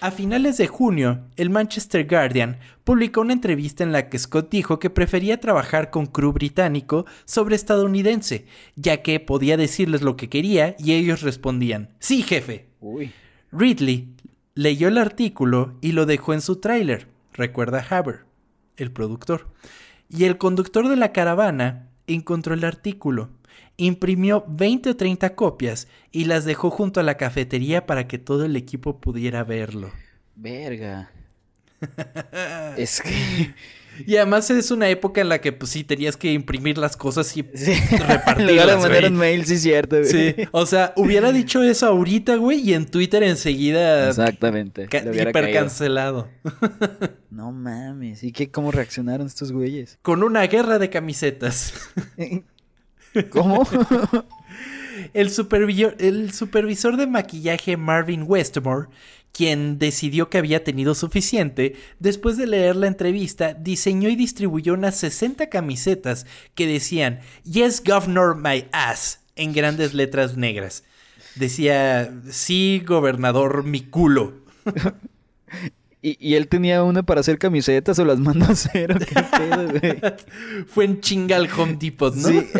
A 0.00 0.10
finales 0.10 0.56
de 0.56 0.66
junio, 0.66 1.20
el 1.36 1.50
Manchester 1.50 2.06
Guardian 2.06 2.58
publicó 2.84 3.20
una 3.20 3.32
entrevista 3.32 3.84
en 3.84 3.92
la 3.92 4.08
que 4.08 4.18
Scott 4.18 4.50
dijo 4.50 4.78
que 4.78 4.90
prefería 4.90 5.40
trabajar 5.40 5.90
con 5.90 6.06
crew 6.06 6.32
británico 6.32 7.06
sobre 7.24 7.56
estadounidense, 7.56 8.46
ya 8.76 9.02
que 9.02 9.20
podía 9.20 9.56
decirles 9.56 10.02
lo 10.02 10.16
que 10.16 10.28
quería 10.28 10.76
y 10.78 10.92
ellos 10.92 11.22
respondían, 11.22 11.90
sí 11.98 12.22
jefe. 12.22 12.68
Uy. 12.80 13.12
Ridley 13.52 14.14
Leyó 14.54 14.88
el 14.88 14.98
artículo 14.98 15.78
y 15.80 15.92
lo 15.92 16.06
dejó 16.06 16.34
en 16.34 16.40
su 16.40 16.56
tráiler, 16.56 17.06
recuerda 17.32 17.86
Haber, 17.88 18.24
el 18.76 18.90
productor. 18.90 19.46
Y 20.08 20.24
el 20.24 20.38
conductor 20.38 20.88
de 20.88 20.96
la 20.96 21.12
caravana 21.12 21.88
encontró 22.08 22.52
el 22.52 22.64
artículo, 22.64 23.30
imprimió 23.76 24.44
20 24.48 24.90
o 24.90 24.96
30 24.96 25.34
copias 25.34 25.88
y 26.12 26.24
las 26.24 26.44
dejó 26.44 26.70
junto 26.70 27.00
a 27.00 27.02
la 27.02 27.16
cafetería 27.16 27.86
para 27.86 28.06
que 28.06 28.18
todo 28.18 28.44
el 28.44 28.56
equipo 28.56 29.00
pudiera 29.00 29.44
verlo. 29.44 29.90
Verga. 30.36 31.10
es 32.76 33.00
que 33.00 33.54
y 34.06 34.16
además 34.16 34.50
es 34.50 34.70
una 34.70 34.88
época 34.88 35.20
en 35.20 35.28
la 35.28 35.40
que, 35.40 35.52
pues 35.52 35.70
sí, 35.70 35.84
tenías 35.84 36.16
que 36.16 36.32
imprimir 36.32 36.78
las 36.78 36.96
cosas 36.96 37.36
y 37.36 37.44
sí. 37.54 37.72
repartirlas. 38.06 38.80
mandar 38.80 39.06
un 39.06 39.16
mail, 39.16 39.44
sí, 39.44 39.58
cierto, 39.58 39.96
güey. 39.96 40.10
Sí, 40.10 40.34
o 40.52 40.66
sea, 40.66 40.92
hubiera 40.96 41.32
dicho 41.32 41.62
eso 41.62 41.86
ahorita, 41.86 42.36
güey, 42.36 42.60
y 42.60 42.74
en 42.74 42.86
Twitter 42.86 43.22
enseguida. 43.22 44.08
Exactamente. 44.08 44.84
hiper 44.84 45.52
cancelado. 45.52 46.28
no 47.30 47.52
mames. 47.52 48.22
¿Y 48.22 48.32
qué, 48.32 48.50
cómo 48.50 48.70
reaccionaron 48.70 49.26
estos 49.26 49.52
güeyes? 49.52 49.98
Con 50.02 50.22
una 50.22 50.42
guerra 50.46 50.78
de 50.78 50.90
camisetas. 50.90 51.74
¿Cómo? 53.30 53.66
El 55.14 55.30
supervisor, 55.30 55.96
el 55.98 56.32
supervisor 56.32 56.96
de 56.96 57.06
maquillaje 57.06 57.76
Marvin 57.76 58.24
Westmore 58.26 58.88
quien 59.32 59.78
decidió 59.78 60.28
que 60.28 60.38
había 60.38 60.64
tenido 60.64 60.94
suficiente, 60.94 61.76
después 61.98 62.36
de 62.36 62.46
leer 62.46 62.76
la 62.76 62.88
entrevista, 62.88 63.54
diseñó 63.54 64.08
y 64.08 64.16
distribuyó 64.16 64.74
unas 64.74 64.96
60 64.96 65.48
camisetas 65.48 66.26
que 66.54 66.66
decían 66.66 67.20
Yes, 67.44 67.82
Governor, 67.84 68.36
my 68.36 68.66
ass, 68.72 69.20
en 69.36 69.52
grandes 69.52 69.94
letras 69.94 70.36
negras. 70.36 70.84
Decía, 71.36 72.12
sí, 72.30 72.82
gobernador, 72.86 73.64
mi 73.64 73.82
culo. 73.82 74.34
¿Y, 76.02 76.34
él 76.34 76.48
tenía 76.48 76.82
una 76.82 77.02
para 77.02 77.20
hacer 77.20 77.38
camisetas 77.38 77.98
o 77.98 78.04
las 78.04 78.18
mandó 78.18 78.46
a 78.46 78.50
hacer? 78.50 78.98
¿Qué 79.06 79.22
pedo, 79.22 79.68
güey? 79.68 80.00
Fue 80.66 80.86
en 80.86 81.00
chingal 81.00 81.48
Home 81.58 81.76
Depot, 81.78 82.14
¿no? 82.14 82.28
Sí. 82.28 82.46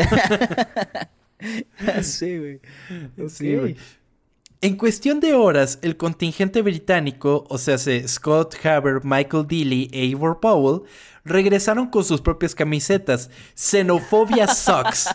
sí, 2.02 2.38
güey. 2.38 2.60
Sí, 3.28 3.56
güey. 3.56 3.76
En 4.62 4.76
cuestión 4.76 5.20
de 5.20 5.32
horas, 5.32 5.78
el 5.80 5.96
contingente 5.96 6.60
británico, 6.60 7.46
o 7.48 7.56
sea, 7.56 7.78
Scott 7.78 8.54
Haber, 8.62 9.02
Michael 9.04 9.46
Dealey 9.46 9.88
e 9.90 10.04
Ivor 10.04 10.38
Powell, 10.38 10.82
regresaron 11.24 11.88
con 11.88 12.04
sus 12.04 12.20
propias 12.20 12.54
camisetas. 12.54 13.30
Xenofobia 13.54 14.48
sucks. 14.48 15.08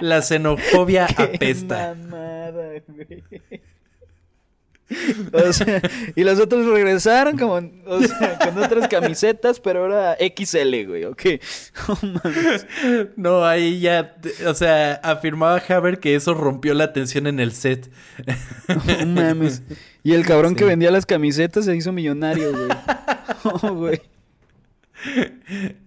La 0.00 0.22
xenofobia 0.22 1.06
apesta. 1.06 1.94
O 5.32 5.52
sea, 5.52 5.82
y 6.16 6.24
los 6.24 6.40
otros 6.40 6.64
regresaron 6.66 7.36
como, 7.36 7.54
o 7.86 8.00
sea, 8.00 8.38
con 8.38 8.56
otras 8.62 8.88
camisetas, 8.88 9.60
pero 9.60 9.82
ahora 9.82 10.16
XL, 10.18 10.86
güey, 10.86 11.04
ok. 11.04 11.22
no, 13.16 13.44
ahí 13.44 13.80
ya, 13.80 14.16
o 14.46 14.54
sea, 14.54 14.94
afirmaba 14.94 15.62
Haber 15.68 16.00
que 16.00 16.14
eso 16.14 16.32
rompió 16.32 16.72
la 16.72 16.92
tensión 16.92 17.26
en 17.26 17.38
el 17.38 17.52
set. 17.52 17.90
No 18.66 19.06
mames. 19.06 19.62
Y 20.02 20.14
el 20.14 20.24
cabrón 20.24 20.54
que 20.54 20.64
vendía 20.64 20.90
las 20.90 21.04
camisetas 21.04 21.66
se 21.66 21.76
hizo 21.76 21.92
millonario, 21.92 22.52
güey. 22.52 22.68
Oh, 23.44 23.72
güey. 23.72 24.00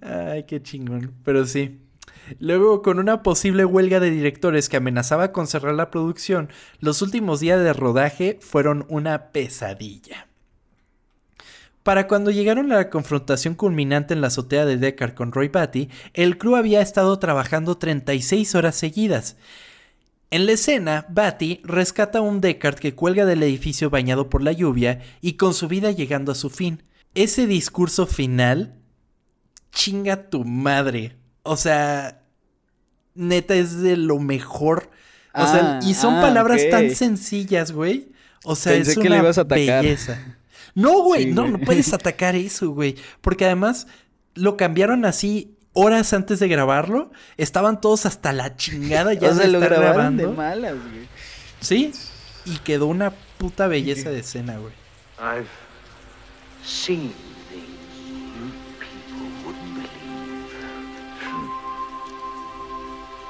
Ay, 0.01 0.43
qué 0.43 0.61
chingón. 0.61 1.13
Pero 1.25 1.45
sí. 1.45 1.80
Luego, 2.39 2.81
con 2.81 2.99
una 2.99 3.23
posible 3.23 3.65
huelga 3.65 3.99
de 3.99 4.11
directores 4.11 4.69
que 4.69 4.77
amenazaba 4.77 5.31
con 5.31 5.47
cerrar 5.47 5.75
la 5.75 5.91
producción, 5.91 6.49
los 6.79 7.01
últimos 7.01 7.39
días 7.39 7.63
de 7.63 7.73
rodaje 7.73 8.39
fueron 8.41 8.85
una 8.89 9.31
pesadilla. 9.31 10.27
Para 11.83 12.07
cuando 12.07 12.29
llegaron 12.29 12.71
a 12.71 12.75
la 12.75 12.89
confrontación 12.89 13.55
culminante 13.55 14.13
en 14.13 14.21
la 14.21 14.27
azotea 14.27 14.65
de 14.65 14.77
Deckard 14.77 15.15
con 15.15 15.31
Roy 15.31 15.47
Batty, 15.47 15.89
el 16.13 16.37
crew 16.37 16.55
había 16.55 16.81
estado 16.81 17.17
trabajando 17.17 17.77
36 17.77 18.53
horas 18.53 18.75
seguidas. 18.75 19.35
En 20.29 20.45
la 20.45 20.51
escena, 20.51 21.07
Batty 21.09 21.59
rescata 21.63 22.19
a 22.19 22.21
un 22.21 22.39
Deckard 22.39 22.75
que 22.75 22.93
cuelga 22.93 23.25
del 23.25 23.41
edificio 23.41 23.89
bañado 23.89 24.29
por 24.29 24.43
la 24.43 24.51
lluvia 24.51 25.01
y 25.21 25.33
con 25.33 25.55
su 25.55 25.67
vida 25.67 25.91
llegando 25.91 26.31
a 26.31 26.35
su 26.35 26.51
fin. 26.51 26.83
Ese 27.15 27.47
discurso 27.47 28.05
final, 28.05 28.75
chinga 29.71 30.29
tu 30.29 30.45
madre. 30.45 31.17
O 31.43 31.57
sea, 31.57 32.20
neta 33.15 33.55
es 33.55 33.81
de 33.81 33.97
lo 33.97 34.19
mejor. 34.19 34.89
O 35.33 35.47
sea, 35.47 35.79
y 35.81 35.93
son 35.93 36.15
ah, 36.15 36.21
palabras 36.21 36.61
tan 36.69 36.93
sencillas, 36.93 37.71
güey. 37.71 38.09
O 38.43 38.55
sea, 38.55 38.73
es 38.73 38.97
una 38.97 39.17
ibas 39.17 39.37
a 39.37 39.43
belleza. 39.43 40.19
No, 40.73 41.03
güey, 41.03 41.27
no, 41.27 41.47
no 41.47 41.59
puedes 41.59 41.93
atacar 41.93 42.35
eso, 42.35 42.71
güey. 42.71 42.95
Porque 43.21 43.45
además 43.45 43.87
lo 44.33 44.57
cambiaron 44.57 45.05
así 45.05 45.57
horas 45.73 46.13
antes 46.13 46.39
de 46.39 46.47
grabarlo. 46.47 47.11
Estaban 47.37 47.79
todos 47.79 48.05
hasta 48.05 48.33
la 48.33 48.55
chingada 48.55 49.13
ya 49.13 49.33
de 49.33 49.45
estar 49.45 49.69
grabando. 49.69 50.29
De 50.29 50.35
malas, 50.35 50.73
güey. 50.73 51.07
Sí, 51.59 51.93
y 52.45 52.57
quedó 52.57 52.87
una 52.87 53.11
puta 53.37 53.67
belleza 53.67 54.09
de 54.09 54.19
escena, 54.19 54.57
güey. 54.57 54.73
I've 55.19 55.47
seen 56.63 57.13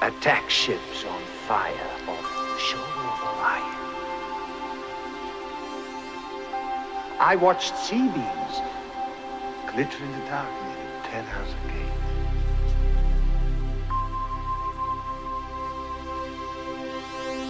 attack 0.02 0.50
ships 0.50 1.04
on 1.04 1.22
fire 1.46 1.72
off 2.08 2.22
the 2.34 2.58
shore 2.58 2.80
of 2.80 3.22
Orion. 3.22 3.78
I 7.20 7.36
watched 7.40 7.76
sea 7.76 8.08
beams 8.08 8.60
glitter 9.70 10.04
in 10.04 10.10
the 10.10 10.18
dark 10.26 10.50
near 10.64 10.74
the 10.74 11.08
Ten 11.08 11.24
House 11.24 11.54
Gate. 11.68 11.98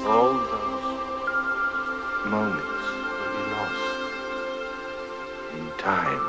All 0.04 0.34
those 0.34 0.96
moments 2.26 2.84
will 3.16 3.32
be 3.32 3.44
lost 3.56 3.96
in 5.54 5.64
time. 5.78 6.24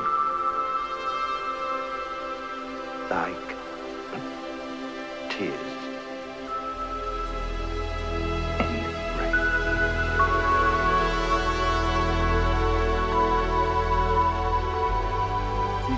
Like 3.10 3.48
tears. 5.28 5.73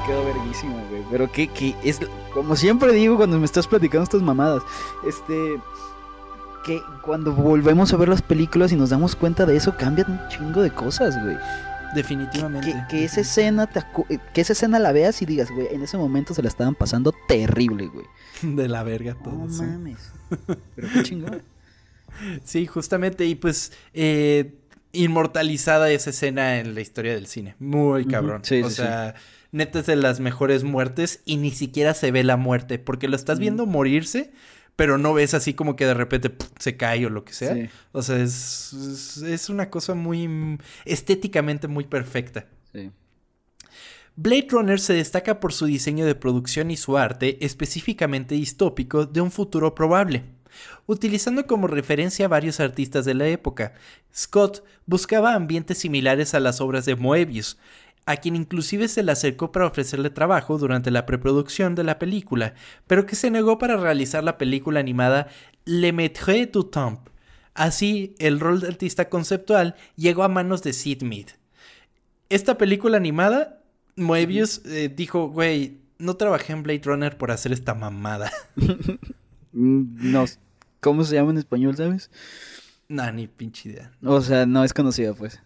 Quedó 0.06 0.24
verguísima, 0.24 0.82
güey. 0.90 1.02
Pero 1.10 1.30
que, 1.30 1.74
es, 1.82 2.00
como 2.32 2.56
siempre 2.56 2.92
digo 2.92 3.16
cuando 3.16 3.38
me 3.38 3.44
estás 3.44 3.66
platicando 3.66 4.04
estas 4.04 4.22
mamadas, 4.22 4.62
este, 5.06 5.60
que 6.64 6.82
cuando 7.02 7.32
volvemos 7.32 7.92
a 7.92 7.96
ver 7.96 8.08
las 8.08 8.22
películas 8.22 8.72
y 8.72 8.76
nos 8.76 8.90
damos 8.90 9.16
cuenta 9.16 9.46
de 9.46 9.56
eso, 9.56 9.76
cambian 9.76 10.10
un 10.10 10.28
chingo 10.28 10.62
de 10.62 10.70
cosas, 10.70 11.20
güey. 11.22 11.36
Definitivamente. 11.94 12.74
Que, 12.90 13.04
esa 13.04 13.20
escena 13.20 13.70
eh, 14.08 14.18
que 14.34 14.40
esa 14.40 14.52
escena 14.52 14.78
la 14.78 14.92
veas 14.92 15.22
y 15.22 15.26
digas, 15.26 15.50
güey, 15.50 15.68
en 15.70 15.82
ese 15.82 15.96
momento 15.96 16.34
se 16.34 16.42
la 16.42 16.48
estaban 16.48 16.74
pasando 16.74 17.14
terrible, 17.28 17.86
güey. 17.86 18.06
De 18.42 18.68
la 18.68 18.82
verga 18.82 19.14
todo. 19.14 19.34
No 19.34 19.46
mames. 19.46 20.12
Pero 20.74 20.88
qué 20.92 21.02
chingón. 21.02 21.42
Sí, 22.44 22.66
justamente. 22.66 23.24
Y 23.24 23.34
pues, 23.34 23.72
eh, 23.94 24.54
inmortalizada 24.92 25.90
esa 25.90 26.10
escena 26.10 26.58
en 26.58 26.74
la 26.74 26.80
historia 26.80 27.14
del 27.14 27.26
cine. 27.26 27.54
Muy 27.58 28.06
cabrón. 28.06 28.42
o 28.64 28.70
sea, 28.70 29.14
neta 29.56 29.80
es 29.80 29.86
de 29.86 29.96
las 29.96 30.20
mejores 30.20 30.62
muertes 30.62 31.22
y 31.24 31.38
ni 31.38 31.50
siquiera 31.50 31.94
se 31.94 32.10
ve 32.10 32.22
la 32.22 32.36
muerte, 32.36 32.78
porque 32.78 33.08
lo 33.08 33.16
estás 33.16 33.38
viendo 33.38 33.66
morirse, 33.66 34.32
pero 34.76 34.98
no 34.98 35.14
ves 35.14 35.34
así 35.34 35.54
como 35.54 35.74
que 35.74 35.86
de 35.86 35.94
repente 35.94 36.32
se 36.58 36.76
cae 36.76 37.06
o 37.06 37.10
lo 37.10 37.24
que 37.24 37.32
sea. 37.32 37.70
O 37.92 38.02
sea, 38.02 38.18
es, 38.18 39.22
es, 39.24 39.48
una 39.48 39.70
cosa 39.70 39.94
muy 39.94 40.58
estéticamente 40.84 41.66
muy 41.66 41.84
perfecta. 41.84 42.46
Sí. 42.72 42.90
Blade 44.16 44.46
Runner 44.50 44.80
se 44.80 44.94
destaca 44.94 45.40
por 45.40 45.52
su 45.52 45.66
diseño 45.66 46.06
de 46.06 46.14
producción 46.14 46.70
y 46.70 46.76
su 46.76 46.96
arte 46.96 47.44
específicamente 47.44 48.34
distópico 48.34 49.06
de 49.06 49.20
un 49.20 49.30
futuro 49.30 49.74
probable. 49.74 50.24
Utilizando 50.86 51.46
como 51.46 51.66
referencia 51.66 52.26
a 52.26 52.28
varios 52.28 52.60
artistas 52.60 53.04
de 53.04 53.14
la 53.14 53.26
época, 53.26 53.74
Scott 54.14 54.64
buscaba 54.86 55.34
ambientes 55.34 55.78
similares 55.78 56.32
a 56.32 56.40
las 56.40 56.60
obras 56.60 56.86
de 56.86 56.96
Moebius, 56.96 57.58
a 58.06 58.16
quien 58.16 58.36
inclusive 58.36 58.88
se 58.88 59.02
le 59.02 59.12
acercó 59.12 59.52
para 59.52 59.66
ofrecerle 59.66 60.10
trabajo 60.10 60.58
durante 60.58 60.90
la 60.90 61.04
preproducción 61.06 61.74
de 61.74 61.84
la 61.84 61.98
película, 61.98 62.54
pero 62.86 63.04
que 63.04 63.16
se 63.16 63.30
negó 63.30 63.58
para 63.58 63.76
realizar 63.76 64.24
la 64.24 64.38
película 64.38 64.80
animada 64.80 65.28
Le 65.64 65.92
Maître 65.92 66.46
du 66.46 66.64
Temps. 66.64 67.02
Así, 67.54 68.14
el 68.18 68.38
rol 68.38 68.60
de 68.60 68.68
artista 68.68 69.08
conceptual 69.08 69.74
llegó 69.96 70.22
a 70.22 70.28
manos 70.28 70.62
de 70.62 70.72
Sid 70.72 71.02
Mead. 71.02 71.26
Esta 72.28 72.58
película 72.58 72.96
animada 72.96 73.62
Moebius 73.96 74.62
eh, 74.66 74.92
dijo, 74.94 75.28
güey, 75.28 75.80
no 75.98 76.16
trabajé 76.16 76.52
en 76.52 76.62
Blade 76.62 76.82
Runner 76.84 77.16
por 77.16 77.30
hacer 77.30 77.52
esta 77.52 77.74
mamada. 77.74 78.30
Mm, 79.58 80.12
no, 80.12 80.26
¿cómo 80.80 81.02
se 81.02 81.14
llama 81.14 81.30
en 81.30 81.38
español, 81.38 81.74
sabes? 81.74 82.10
Nah, 82.88 83.10
ni 83.10 83.26
pinche 83.26 83.70
idea. 83.70 83.90
O 84.04 84.20
sea, 84.20 84.44
no 84.44 84.62
es 84.64 84.74
conocida, 84.74 85.14
pues. 85.14 85.40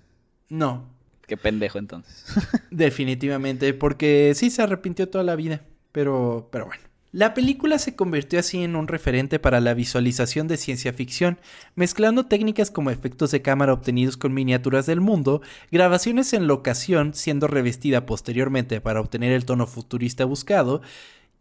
No. 0.49 0.89
Qué 1.31 1.37
pendejo, 1.37 1.79
entonces. 1.79 2.25
Definitivamente, 2.73 3.73
porque 3.73 4.33
sí 4.35 4.51
se 4.51 4.63
arrepintió 4.63 5.09
toda 5.09 5.23
la 5.23 5.37
vida, 5.37 5.63
pero, 5.93 6.49
pero 6.51 6.67
bueno. 6.67 6.83
La 7.13 7.35
película 7.35 7.79
se 7.79 7.95
convirtió 7.95 8.41
así 8.41 8.65
en 8.65 8.75
un 8.75 8.89
referente 8.89 9.39
para 9.39 9.61
la 9.61 9.73
visualización 9.73 10.49
de 10.49 10.57
ciencia 10.57 10.93
ficción, 10.93 11.39
mezclando 11.77 12.27
técnicas 12.27 12.73
como 12.73 12.91
efectos 12.91 13.31
de 13.31 13.43
cámara 13.43 13.73
obtenidos 13.73 14.17
con 14.17 14.35
miniaturas 14.35 14.87
del 14.87 15.01
mundo, 15.01 15.41
grabaciones 15.71 16.33
en 16.33 16.49
locación 16.49 17.15
siendo 17.15 17.47
revestida 17.47 18.07
posteriormente 18.07 18.81
para 18.81 19.01
obtener 19.01 19.31
el 19.31 19.45
tono 19.45 19.69
futurista 19.69 20.25
buscado, 20.25 20.83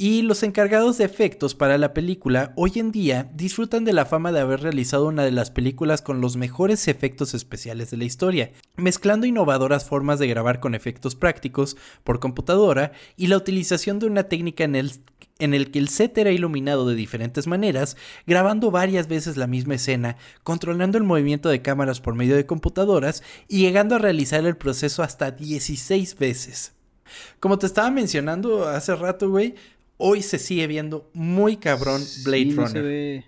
y 0.02 0.22
los 0.22 0.44
encargados 0.44 0.98
de 0.98 1.04
efectos 1.04 1.56
para 1.56 1.78
la 1.78 1.94
película 1.94 2.54
hoy 2.56 2.72
en 2.78 2.94
día 2.94 3.30
disfrutan 3.34 3.84
de 3.84 3.92
la 3.92 4.06
fama 4.06 4.32
de 4.32 4.40
haber 4.40 4.62
realizado 4.62 5.06
una 5.06 5.26
de 5.26 5.32
las 5.34 5.52
películas 5.52 6.02
con 6.02 6.22
los 6.22 6.38
mejores 6.38 6.88
efectos 6.88 7.34
especiales 7.34 7.92
de 7.92 7.98
la 7.98 8.06
historia, 8.06 8.54
mezclando 8.78 9.28
innovadoras 9.28 9.84
formas 9.84 10.18
de 10.18 10.28
grabar 10.28 10.62
con 10.62 10.74
efectos 10.74 11.16
prácticos 11.16 11.76
por 12.06 12.22
computadora 12.22 12.94
y 13.18 13.28
la 13.28 13.36
utilización 13.36 14.00
de 14.00 14.06
una 14.06 14.24
técnica 14.24 14.64
en 14.64 14.76
el 14.76 14.94
en 15.38 15.54
el 15.54 15.72
que 15.72 15.80
el 15.80 15.88
set 15.88 16.18
era 16.18 16.32
iluminado 16.32 16.86
de 16.86 16.96
diferentes 16.96 17.48
maneras, 17.48 17.96
grabando 18.28 18.72
varias 18.72 19.08
veces 19.08 19.38
la 19.38 19.48
misma 19.48 19.76
escena, 19.76 20.18
controlando 20.44 20.98
el 20.98 21.06
movimiento 21.06 21.48
de 21.48 21.62
cámaras 21.62 22.02
por 22.02 22.14
medio 22.14 22.36
de 22.36 22.46
computadoras 22.46 23.24
y 23.48 23.60
llegando 23.60 23.96
a 23.96 24.00
realizar 24.00 24.46
el 24.46 24.58
proceso 24.58 25.02
hasta 25.02 25.32
16 25.32 26.18
veces. 26.18 26.74
Como 27.40 27.58
te 27.58 27.68
estaba 27.68 27.90
mencionando 27.90 28.68
hace 28.68 28.96
rato, 28.96 29.30
güey, 29.30 29.56
hoy 30.00 30.24
se 30.24 30.40
sigue 30.40 30.66
viendo 30.66 31.12
muy 31.14 31.58
cabrón 31.58 32.02
Blade 32.24 32.54
Runner. 32.56 33.26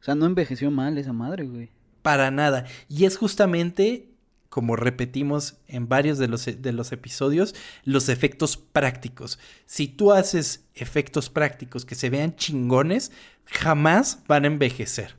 O 0.00 0.04
sea, 0.04 0.14
no 0.14 0.24
envejeció 0.24 0.70
mal 0.70 0.96
esa 0.96 1.12
madre, 1.12 1.44
güey. 1.44 1.68
Para 2.00 2.30
nada. 2.30 2.64
Y 2.88 3.04
es 3.04 3.18
justamente 3.18 4.08
como 4.48 4.76
repetimos 4.76 5.56
en 5.66 5.88
varios 5.88 6.18
de 6.18 6.28
los, 6.28 6.44
de 6.44 6.72
los 6.72 6.92
episodios, 6.92 7.54
los 7.84 8.10
efectos 8.10 8.58
prácticos. 8.58 9.38
Si 9.64 9.88
tú 9.88 10.12
haces 10.12 10.66
efectos 10.74 11.30
prácticos 11.30 11.86
que 11.86 11.94
se 11.94 12.10
vean 12.10 12.36
chingones, 12.36 13.12
jamás 13.46 14.22
van 14.28 14.44
a 14.44 14.48
envejecer. 14.48 15.16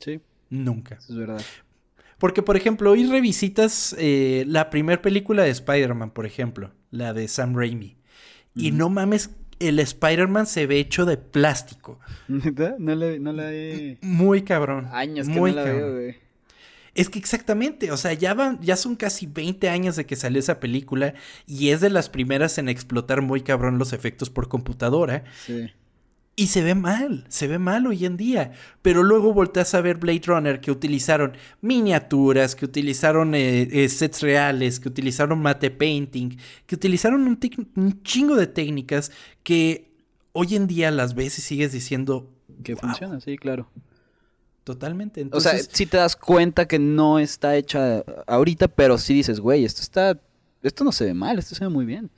Sí. 0.00 0.20
Nunca. 0.50 0.98
es 1.08 1.16
verdad. 1.16 1.40
Porque, 2.18 2.42
por 2.42 2.58
ejemplo, 2.58 2.90
hoy 2.90 3.06
revisitas 3.06 3.96
eh, 3.98 4.44
la 4.46 4.68
primera 4.68 5.00
película 5.00 5.44
de 5.44 5.50
Spider-Man, 5.50 6.10
por 6.10 6.26
ejemplo, 6.26 6.72
la 6.90 7.14
de 7.14 7.28
Sam 7.28 7.56
Raimi. 7.56 7.96
Y 8.54 8.72
no 8.72 8.90
mames, 8.90 9.30
el 9.68 9.78
Spider-Man 9.78 10.46
se 10.46 10.66
ve 10.66 10.78
hecho 10.78 11.04
de 11.04 11.16
plástico. 11.16 11.98
No 12.28 12.94
le, 12.94 13.18
no 13.18 13.32
he... 13.42 13.98
Muy 14.00 14.42
cabrón. 14.42 14.88
Años 14.92 15.28
que 15.28 15.34
muy 15.34 15.50
no 15.50 15.56
la 15.56 15.64
veo, 15.64 15.92
güey. 15.94 16.16
Es 16.94 17.08
que 17.08 17.18
exactamente, 17.18 17.90
o 17.90 17.96
sea, 17.96 18.12
ya 18.12 18.34
van, 18.34 18.60
ya 18.60 18.76
son 18.76 18.96
casi 18.96 19.26
20 19.26 19.70
años 19.70 19.96
de 19.96 20.04
que 20.04 20.14
salió 20.14 20.38
esa 20.38 20.60
película 20.60 21.14
y 21.46 21.70
es 21.70 21.80
de 21.80 21.88
las 21.88 22.10
primeras 22.10 22.58
en 22.58 22.68
explotar 22.68 23.22
muy 23.22 23.40
cabrón 23.40 23.78
los 23.78 23.94
efectos 23.94 24.28
por 24.28 24.48
computadora. 24.48 25.24
Sí. 25.46 25.70
Y 26.34 26.46
se 26.46 26.62
ve 26.62 26.74
mal, 26.74 27.26
se 27.28 27.46
ve 27.46 27.58
mal 27.58 27.86
hoy 27.86 28.06
en 28.06 28.16
día. 28.16 28.52
Pero 28.80 29.02
luego 29.02 29.34
volteas 29.34 29.74
a 29.74 29.82
ver 29.82 29.98
Blade 29.98 30.22
Runner 30.24 30.60
que 30.60 30.70
utilizaron 30.70 31.36
miniaturas, 31.60 32.56
que 32.56 32.64
utilizaron 32.64 33.34
eh, 33.34 33.68
eh, 33.70 33.88
sets 33.88 34.22
reales, 34.22 34.80
que 34.80 34.88
utilizaron 34.88 35.40
mate 35.40 35.70
painting, 35.70 36.38
que 36.66 36.74
utilizaron 36.74 37.22
un, 37.22 37.38
un, 37.76 38.02
chingo 38.02 38.36
de 38.36 38.46
técnicas 38.46 39.12
que 39.42 39.92
hoy 40.32 40.56
en 40.56 40.66
día 40.66 40.90
las 40.90 41.14
ves 41.14 41.38
y 41.38 41.42
sigues 41.42 41.72
diciendo... 41.72 42.30
Que 42.64 42.76
funciona, 42.76 43.20
sí, 43.20 43.36
claro. 43.36 43.68
Totalmente. 44.64 45.26
O 45.32 45.40
sea, 45.40 45.58
si 45.58 45.86
te 45.86 45.96
das 45.96 46.14
cuenta 46.14 46.66
que 46.66 46.78
no 46.78 47.18
está 47.18 47.56
hecha 47.56 48.04
ahorita, 48.26 48.68
pero 48.68 48.96
sí 48.96 49.14
dices, 49.14 49.40
güey, 49.40 49.64
esto 49.64 49.82
está. 49.82 50.20
Esto 50.62 50.84
no 50.84 50.92
se 50.92 51.06
ve 51.06 51.14
mal, 51.14 51.38
esto 51.38 51.56
se 51.56 51.64
ve 51.64 51.68
muy 51.68 51.84
bien. 51.84 52.10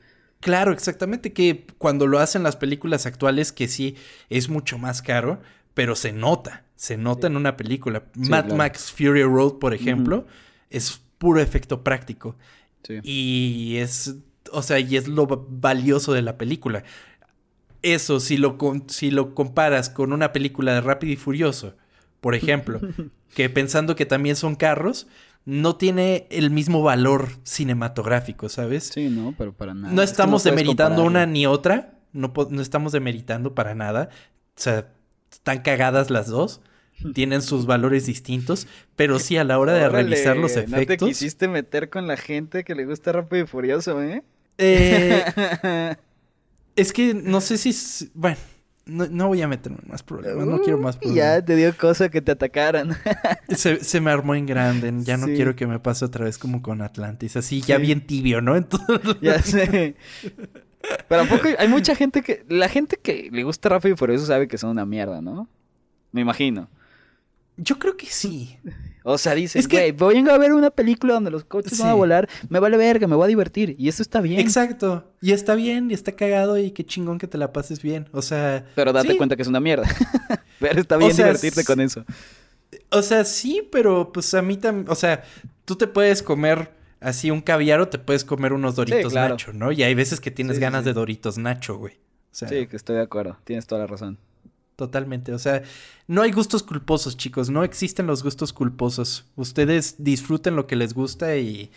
Claro, 0.44 0.72
exactamente. 0.72 1.32
Que 1.32 1.66
cuando 1.78 2.06
lo 2.06 2.18
hacen 2.18 2.42
las 2.42 2.56
películas 2.56 3.06
actuales, 3.06 3.50
que 3.50 3.66
sí 3.66 3.96
es 4.28 4.50
mucho 4.50 4.76
más 4.76 5.00
caro, 5.00 5.40
pero 5.72 5.96
se 5.96 6.12
nota. 6.12 6.64
Se 6.76 6.98
nota 6.98 7.28
en 7.28 7.38
una 7.38 7.56
película. 7.56 8.04
Mad 8.14 8.52
Max 8.52 8.92
Fury 8.92 9.22
Road, 9.22 9.54
por 9.54 9.72
ejemplo, 9.72 10.26
es 10.68 11.00
puro 11.16 11.40
efecto 11.40 11.82
práctico. 11.82 12.36
Y 13.02 13.76
es. 13.78 14.16
O 14.52 14.60
sea, 14.60 14.78
y 14.78 14.98
es 14.98 15.08
lo 15.08 15.26
valioso 15.26 16.12
de 16.12 16.20
la 16.20 16.36
película. 16.36 16.84
Eso, 17.80 18.20
si 18.20 18.36
lo, 18.36 18.58
si 18.88 19.10
lo 19.10 19.34
comparas 19.34 19.88
con 19.88 20.12
una 20.12 20.34
película 20.34 20.74
de 20.74 20.82
Rápido 20.82 21.14
y 21.14 21.16
Furioso 21.16 21.74
por 22.24 22.34
ejemplo, 22.34 22.80
que 23.34 23.50
pensando 23.50 23.96
que 23.96 24.06
también 24.06 24.34
son 24.34 24.54
carros, 24.54 25.06
no 25.44 25.76
tiene 25.76 26.26
el 26.30 26.50
mismo 26.50 26.82
valor 26.82 27.28
cinematográfico, 27.42 28.48
¿sabes? 28.48 28.90
Sí, 28.92 29.08
no, 29.08 29.34
pero 29.36 29.52
para 29.52 29.74
nada. 29.74 29.92
No 29.92 30.02
estamos 30.02 30.44
demeritando 30.44 31.04
una 31.04 31.26
ni 31.26 31.46
otra, 31.46 31.98
no, 32.12 32.32
no 32.50 32.62
estamos 32.62 32.92
demeritando 32.92 33.54
para 33.54 33.74
nada. 33.74 34.08
O 34.56 34.60
sea, 34.60 34.88
están 35.30 35.62
cagadas 35.62 36.10
las 36.10 36.28
dos 36.28 36.60
tienen 37.14 37.42
sus 37.42 37.66
valores 37.66 38.06
distintos, 38.06 38.66
pero 38.96 39.18
sí 39.18 39.36
a 39.36 39.44
la 39.44 39.58
hora 39.58 39.72
de 39.72 39.88
realizar 39.88 40.36
los 40.36 40.52
efectos. 40.52 40.78
¿No 40.80 40.86
te 40.86 40.96
quisiste 40.98 41.48
meter 41.48 41.90
con 41.90 42.06
la 42.06 42.16
gente 42.16 42.64
que 42.64 42.74
le 42.74 42.86
gusta 42.86 43.12
Rápido 43.12 43.44
y 43.44 43.46
Furioso, 43.46 44.02
eh? 44.02 44.22
eh 44.58 45.96
es 46.76 46.92
que 46.92 47.14
no 47.14 47.40
sé 47.40 47.58
si. 47.58 48.10
Bueno, 48.14 48.36
no, 48.86 49.28
voy 49.28 49.40
a 49.40 49.48
meterme 49.48 49.78
en 49.82 49.90
más 49.90 50.02
problemas, 50.02 50.46
no 50.46 50.60
quiero 50.60 50.78
más 50.78 50.96
problemas. 50.96 51.16
Ya 51.16 51.44
te 51.44 51.56
dio 51.56 51.76
cosa 51.76 52.10
que 52.10 52.20
te 52.20 52.32
atacaran. 52.32 52.96
se, 53.48 54.00
me 54.00 54.10
armó 54.10 54.34
en 54.34 54.46
grande, 54.46 54.92
ya 54.98 55.16
no 55.16 55.26
quiero 55.26 55.56
que 55.56 55.66
me 55.66 55.78
pase 55.78 56.04
otra 56.04 56.24
vez 56.24 56.38
como 56.38 56.62
con 56.62 56.82
Atlantis, 56.82 57.36
así 57.36 57.60
ya 57.62 57.78
bien 57.78 58.06
tibio, 58.06 58.40
¿no? 58.40 58.56
Entonces... 58.56 59.16
Ya 59.20 59.40
sé. 59.40 59.96
Pero 61.08 61.22
tampoco 61.22 61.48
hay 61.58 61.68
mucha 61.68 61.94
gente 61.94 62.22
que, 62.22 62.44
la 62.48 62.68
gente 62.68 62.98
que 63.00 63.30
le 63.32 63.42
gusta 63.42 63.70
Rápido 63.70 63.94
y 63.94 63.96
por 63.96 64.10
eso 64.10 64.26
sabe 64.26 64.48
que 64.48 64.58
son 64.58 64.70
una 64.70 64.84
mierda, 64.84 65.22
¿no? 65.22 65.48
Me 66.12 66.20
imagino. 66.20 66.68
Yo 67.56 67.78
creo 67.78 67.96
que 67.96 68.06
sí. 68.06 68.58
O 69.06 69.18
sea, 69.18 69.34
dice, 69.34 69.58
es 69.58 69.68
que 69.68 69.92
voy 69.92 70.16
a 70.26 70.38
ver 70.38 70.54
una 70.54 70.70
película 70.70 71.12
donde 71.12 71.30
los 71.30 71.44
coches 71.44 71.78
van 71.78 71.90
a 71.90 71.92
volar, 71.92 72.26
me 72.48 72.58
vale 72.58 72.78
verga, 72.78 73.06
me 73.06 73.14
voy 73.14 73.24
a 73.26 73.28
divertir. 73.28 73.76
Y 73.78 73.88
eso 73.88 74.00
está 74.00 74.22
bien. 74.22 74.40
Exacto. 74.40 75.12
Y 75.20 75.32
está 75.32 75.54
bien, 75.54 75.90
y 75.90 75.94
está 75.94 76.12
cagado, 76.12 76.56
y 76.56 76.70
qué 76.70 76.86
chingón 76.86 77.18
que 77.18 77.26
te 77.26 77.36
la 77.36 77.52
pases 77.52 77.82
bien. 77.82 78.08
O 78.12 78.22
sea. 78.22 78.64
Pero 78.74 78.94
date 78.94 79.14
cuenta 79.18 79.36
que 79.36 79.42
es 79.42 79.48
una 79.48 79.60
mierda. 79.60 79.86
pero 80.58 80.80
está 80.80 80.96
bien 80.96 81.14
divertirte 81.14 81.64
con 81.64 81.80
eso. 81.80 82.02
O 82.90 83.02
sea, 83.02 83.26
sí, 83.26 83.68
pero 83.70 84.10
pues 84.10 84.32
a 84.32 84.40
mí 84.40 84.56
también. 84.56 84.88
O 84.88 84.94
sea, 84.94 85.22
tú 85.66 85.76
te 85.76 85.86
puedes 85.86 86.22
comer 86.22 86.72
así 87.00 87.30
un 87.30 87.42
caviar 87.42 87.80
o 87.80 87.88
te 87.88 87.98
puedes 87.98 88.24
comer 88.24 88.54
unos 88.54 88.74
doritos 88.74 89.12
Nacho, 89.12 89.52
¿no? 89.52 89.70
Y 89.70 89.82
hay 89.82 89.94
veces 89.94 90.18
que 90.18 90.30
tienes 90.30 90.58
ganas 90.58 90.82
de 90.86 90.94
doritos 90.94 91.36
Nacho, 91.36 91.76
güey. 91.76 91.98
sí, 92.32 92.66
que 92.66 92.76
estoy 92.76 92.96
de 92.96 93.02
acuerdo. 93.02 93.36
Tienes 93.44 93.66
toda 93.66 93.82
la 93.82 93.86
razón. 93.86 94.18
Totalmente. 94.76 95.32
O 95.32 95.38
sea, 95.38 95.62
no 96.08 96.22
hay 96.22 96.32
gustos 96.32 96.62
culposos, 96.62 97.16
chicos. 97.16 97.50
No 97.50 97.64
existen 97.64 98.06
los 98.06 98.22
gustos 98.22 98.52
culposos. 98.52 99.26
Ustedes 99.36 99.96
disfruten 99.98 100.56
lo 100.56 100.66
que 100.66 100.76
les 100.76 100.94
gusta 100.94 101.36
y, 101.36 101.70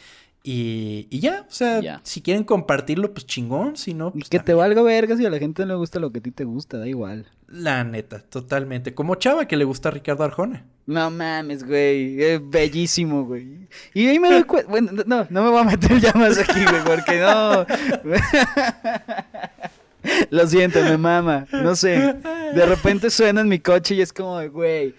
Y, 0.44 1.08
y 1.10 1.20
ya, 1.20 1.46
o 1.50 1.52
sea, 1.52 2.00
si 2.04 2.22
quieren 2.22 2.44
compartirlo, 2.46 3.14
pues 3.14 3.26
chingón, 3.26 3.76
si 3.76 3.94
no... 3.94 4.14
Pues 4.14 4.30
que 4.30 4.40
te 4.40 4.54
valga 4.54 4.82
verga 4.82 5.18
si 5.18 5.26
a 5.26 5.30
la 5.30 5.40
gente 5.40 5.64
no 5.64 5.74
le 5.74 5.76
gusta 5.76 6.00
lo 6.00 6.12
que 6.12 6.20
a 6.20 6.22
ti 6.22 6.32
te 6.32 6.46
gusta, 6.46 6.78
da 6.78 6.88
igual. 6.88 7.26
La 7.48 7.84
neta, 7.84 8.20
totalmente. 8.20 8.94
Como 8.94 9.16
Chava 9.16 9.46
que 9.46 9.58
le 9.58 9.66
gusta 9.66 9.90
a 9.90 9.92
Ricardo 9.92 10.24
Arjona. 10.24 10.64
No 10.86 11.12
mames, 11.12 11.66
güey. 11.66 12.22
Es 12.22 12.50
bellísimo, 12.50 13.26
güey. 13.26 13.68
Y 13.94 14.08
ahí 14.08 14.20
me 14.20 14.30
doy 14.30 14.44
cuenta. 14.44 14.70
Bueno, 14.70 14.92
no, 15.06 15.28
no 15.30 15.44
me 15.44 15.50
voy 15.50 15.60
a 15.60 15.64
meter 15.66 16.00
ya 16.00 16.14
más 16.14 16.38
aquí, 16.38 16.64
güey, 16.64 16.84
porque 16.86 17.20
no. 17.20 17.66
Lo 20.30 20.48
siento, 20.48 20.82
me 20.82 20.98
mama. 20.98 21.48
No 21.52 21.76
sé. 21.76 22.16
De 22.54 22.66
repente 22.66 23.10
suena 23.10 23.42
en 23.42 23.48
mi 23.48 23.60
coche 23.60 23.96
y 23.96 24.02
es 24.02 24.14
como, 24.14 24.42
güey. 24.50 24.96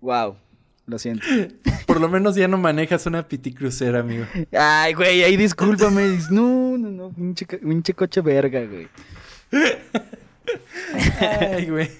Wow. 0.00 0.36
Lo 0.86 0.98
siento. 0.98 1.26
Por 1.86 2.00
lo 2.00 2.08
menos 2.08 2.36
ya 2.36 2.46
no 2.46 2.58
manejas 2.58 3.06
una 3.06 3.26
piticrucera, 3.26 4.00
amigo. 4.00 4.26
Ay, 4.52 4.92
güey, 4.92 5.22
ahí 5.22 5.36
discúlpame. 5.36 6.18
No, 6.30 6.76
no, 6.76 6.90
no. 6.90 7.12
Pinche, 7.12 7.94
coche 7.94 8.20
verga, 8.20 8.60
güey. 8.64 8.88
Ay, 11.20 11.66
güey. 11.70 11.90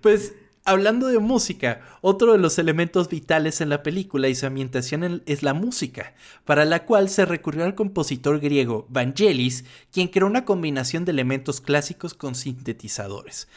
Pues 0.00 0.32
hablando 0.70 1.08
de 1.08 1.18
música, 1.18 1.80
otro 2.00 2.32
de 2.32 2.38
los 2.38 2.58
elementos 2.58 3.08
vitales 3.08 3.60
en 3.60 3.68
la 3.68 3.82
película 3.82 4.28
y 4.28 4.34
su 4.34 4.46
ambientación 4.46 5.22
es 5.26 5.42
la 5.42 5.52
música, 5.52 6.14
para 6.44 6.64
la 6.64 6.86
cual 6.86 7.08
se 7.08 7.24
recurrió 7.24 7.64
al 7.64 7.74
compositor 7.74 8.40
griego 8.40 8.86
Vangelis, 8.88 9.64
quien 9.92 10.08
creó 10.08 10.26
una 10.26 10.44
combinación 10.44 11.04
de 11.04 11.12
elementos 11.12 11.60
clásicos 11.60 12.14
con 12.14 12.34
sintetizadores. 12.34 13.48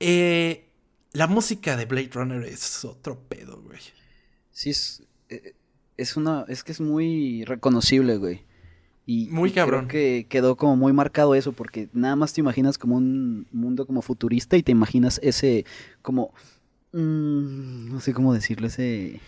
Eh, 0.00 0.68
la 1.12 1.26
música 1.26 1.76
de 1.76 1.86
Blade 1.86 2.10
Runner 2.12 2.42
es 2.44 2.84
otro 2.84 3.18
pedo, 3.18 3.60
güey. 3.62 3.80
Sí, 4.50 4.70
es, 4.70 5.02
eh, 5.28 5.54
es 5.96 6.16
una. 6.16 6.44
Es 6.48 6.62
que 6.62 6.72
es 6.72 6.80
muy 6.80 7.44
reconocible, 7.44 8.18
güey. 8.18 8.42
Y, 9.06 9.28
muy 9.30 9.50
cabrón. 9.50 9.86
Creo 9.86 10.02
que 10.02 10.26
quedó 10.28 10.56
como 10.56 10.76
muy 10.76 10.92
marcado 10.92 11.34
eso, 11.34 11.52
porque 11.52 11.88
nada 11.92 12.16
más 12.16 12.32
te 12.32 12.40
imaginas 12.40 12.78
como 12.78 12.96
un 12.96 13.46
mundo 13.52 13.86
como 13.86 14.02
futurista 14.02 14.56
y 14.56 14.62
te 14.62 14.72
imaginas 14.72 15.20
ese 15.22 15.66
como. 16.02 16.32
Mm, 16.92 17.92
no 17.92 18.00
sé 18.00 18.14
cómo 18.14 18.32
decirlo, 18.32 18.66
ese. 18.66 19.20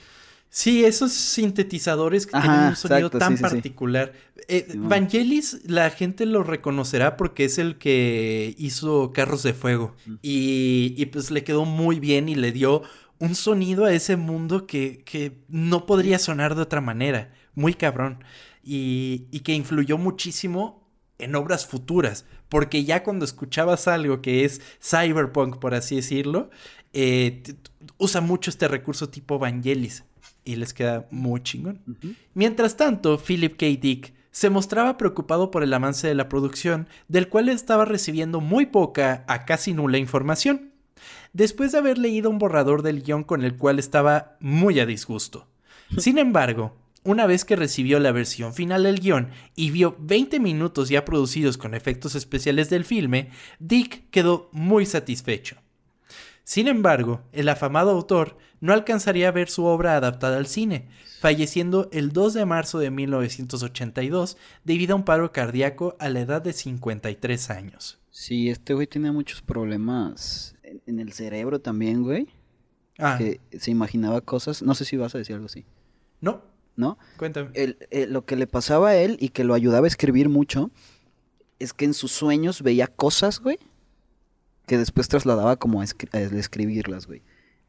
Sí, 0.49 0.85
esos 0.87 1.13
sintetizadores 1.13 2.25
que 2.27 2.41
tienen 2.41 2.61
un 2.69 2.77
sonido 2.77 3.11
tan 3.11 3.37
particular. 3.37 4.15
Eh, 4.49 4.67
Vangelis, 4.77 5.61
la 5.67 5.91
gente 5.91 6.25
lo 6.25 6.45
reconocerá 6.45 7.19
porque 7.19 7.45
es 7.45 7.59
el 7.59 7.77
que 7.77 8.55
hizo 8.57 9.13
Carros 9.13 9.43
de 9.43 9.53
Fuego. 9.53 9.95
Y, 10.23 10.95
y, 10.97 11.07
pues 11.07 11.31
le 11.31 11.45
quedó 11.45 11.67
muy 11.67 12.01
bien 12.01 12.31
y 12.31 12.37
le 12.37 12.53
dio 12.53 12.83
un 13.19 13.35
sonido 13.35 13.85
a 13.85 13.93
ese 13.93 14.17
mundo 14.17 14.67
que, 14.67 15.03
que 15.05 15.37
no 15.49 15.85
podría 15.85 16.19
sonar 16.19 16.55
de 16.55 16.63
otra 16.63 16.81
manera. 16.81 17.35
Muy 17.55 17.75
cabrón 17.75 18.21
y, 18.67 19.41
que 19.41 19.55
influyó 19.55 19.97
muchísimo 19.97 20.85
en 21.19 21.37
obras 21.37 21.67
futuras, 21.67 22.27
porque 22.49 22.85
ya 22.85 23.05
cuando 23.05 23.25
escuchabas 23.25 23.87
algo 23.87 24.21
que 24.21 24.45
es 24.45 24.61
cyberpunk, 24.83 25.59
por 25.59 25.75
así 25.75 25.97
decirlo, 25.97 26.51
eh, 26.93 27.43
usa 27.97 28.21
mucho 28.21 28.51
este 28.51 28.69
recurso 28.69 29.09
tipo 29.09 29.39
Vangelis 29.39 30.05
y 30.45 30.57
les 30.57 30.75
queda 30.75 31.07
muy 31.11 31.43
chingón. 31.43 31.81
Mientras 32.35 32.77
tanto, 32.77 33.19
Philip 33.19 33.57
K. 33.57 33.67
Dick 33.81 34.13
se 34.31 34.51
mostraba 34.51 34.99
preocupado 34.99 35.51
por 35.51 35.63
el 35.63 35.73
avance 35.73 36.09
de 36.09 36.15
la 36.15 36.29
producción, 36.29 36.89
del 37.09 37.29
cual 37.29 37.49
estaba 37.49 37.85
recibiendo 37.85 38.41
muy 38.41 38.67
poca 38.67 39.25
a 39.29 39.45
casi 39.45 39.73
nula 39.73 39.99
información, 39.99 40.73
después 41.33 41.73
de 41.73 41.79
haber 41.79 41.99
leído 41.99 42.29
un 42.29 42.39
borrador 42.39 42.83
del 42.83 43.03
guion 43.03 43.25
con 43.25 43.45
el 43.45 43.57
cual 43.57 43.79
estaba 43.79 44.37
muy 44.41 44.81
a 44.81 44.87
disgusto. 44.87 45.47
Sin 45.97 46.19
embargo, 46.19 46.77
una 47.07 47.27
vez 47.27 47.45
que 47.45 47.57
recibió 47.57 47.99
la 48.01 48.13
versión 48.13 48.53
final 48.53 48.83
del 48.83 49.01
guion 49.01 49.31
y 49.55 49.71
vio 49.71 49.97
20 49.99 50.41
minutos 50.41 50.89
ya 50.89 51.05
producidos 51.05 51.57
con 51.57 51.75
efectos 51.75 52.15
especiales 52.15 52.69
del 52.69 52.85
filme, 52.85 53.31
Dick 53.59 54.11
quedó 54.11 54.51
muy 54.53 54.85
satisfecho. 54.85 55.57
Sin 56.45 56.69
embargo, 56.69 57.23
el 57.33 57.49
afamado 57.49 57.91
autor 57.91 58.37
no 58.61 58.73
alcanzaría 58.73 59.29
a 59.29 59.33
ver 59.33 59.49
su 59.49 59.65
obra 59.65 59.97
adaptada 59.97 60.37
al 60.37 60.47
cine, 60.47 60.89
falleciendo 61.21 61.89
el 61.93 62.13
2 62.13 62.35
de 62.35 62.45
marzo 62.45 62.79
de 62.79 62.91
1982 62.91 64.37
debido 64.65 64.95
a 64.95 64.97
un 64.97 65.05
paro 65.05 65.33
cardíaco 65.33 65.97
a 65.99 66.09
la 66.09 66.21
edad 66.21 66.43
de 66.43 66.53
53 66.53 67.51
años. 67.51 67.99
Sí, 68.11 68.49
este 68.49 68.75
güey 68.75 68.87
tiene 68.87 69.13
muchos 69.13 69.43
problemas 69.43 70.57
en 70.87 71.01
el 71.01 71.13
cerebro 71.13 71.61
también, 71.61 72.03
güey. 72.03 72.29
Ah. 72.99 73.17
Que 73.19 73.41
se 73.59 73.71
imaginaba 73.71 74.21
cosas. 74.21 74.63
No 74.63 74.75
sé 74.75 74.85
si 74.85 74.97
vas 74.97 75.15
a 75.15 75.19
decir 75.19 75.35
algo 75.35 75.47
así. 75.47 75.67
No, 76.21 76.43
¿no? 76.77 76.99
Cuéntame. 77.17 77.51
lo 78.09 78.25
que 78.25 78.37
le 78.37 78.47
pasaba 78.47 78.91
a 78.91 78.97
él 78.97 79.17
y 79.21 79.31
que 79.31 79.45
lo 79.45 79.55
ayudaba 79.55 79.87
a 79.87 79.89
escribir 79.89 80.29
mucho 80.29 80.71
es 81.59 81.73
que 81.73 81.87
en 81.87 81.95
sus 81.95 82.13
sueños 82.13 82.63
veía 82.63 82.87
cosas, 82.87 83.41
güey, 83.41 83.59
que 84.67 84.79
después 84.79 85.09
trasladaba 85.09 85.57
como 85.57 85.81
a, 85.81 85.85
escribirlas, 85.85 87.07
güey. 87.07 87.23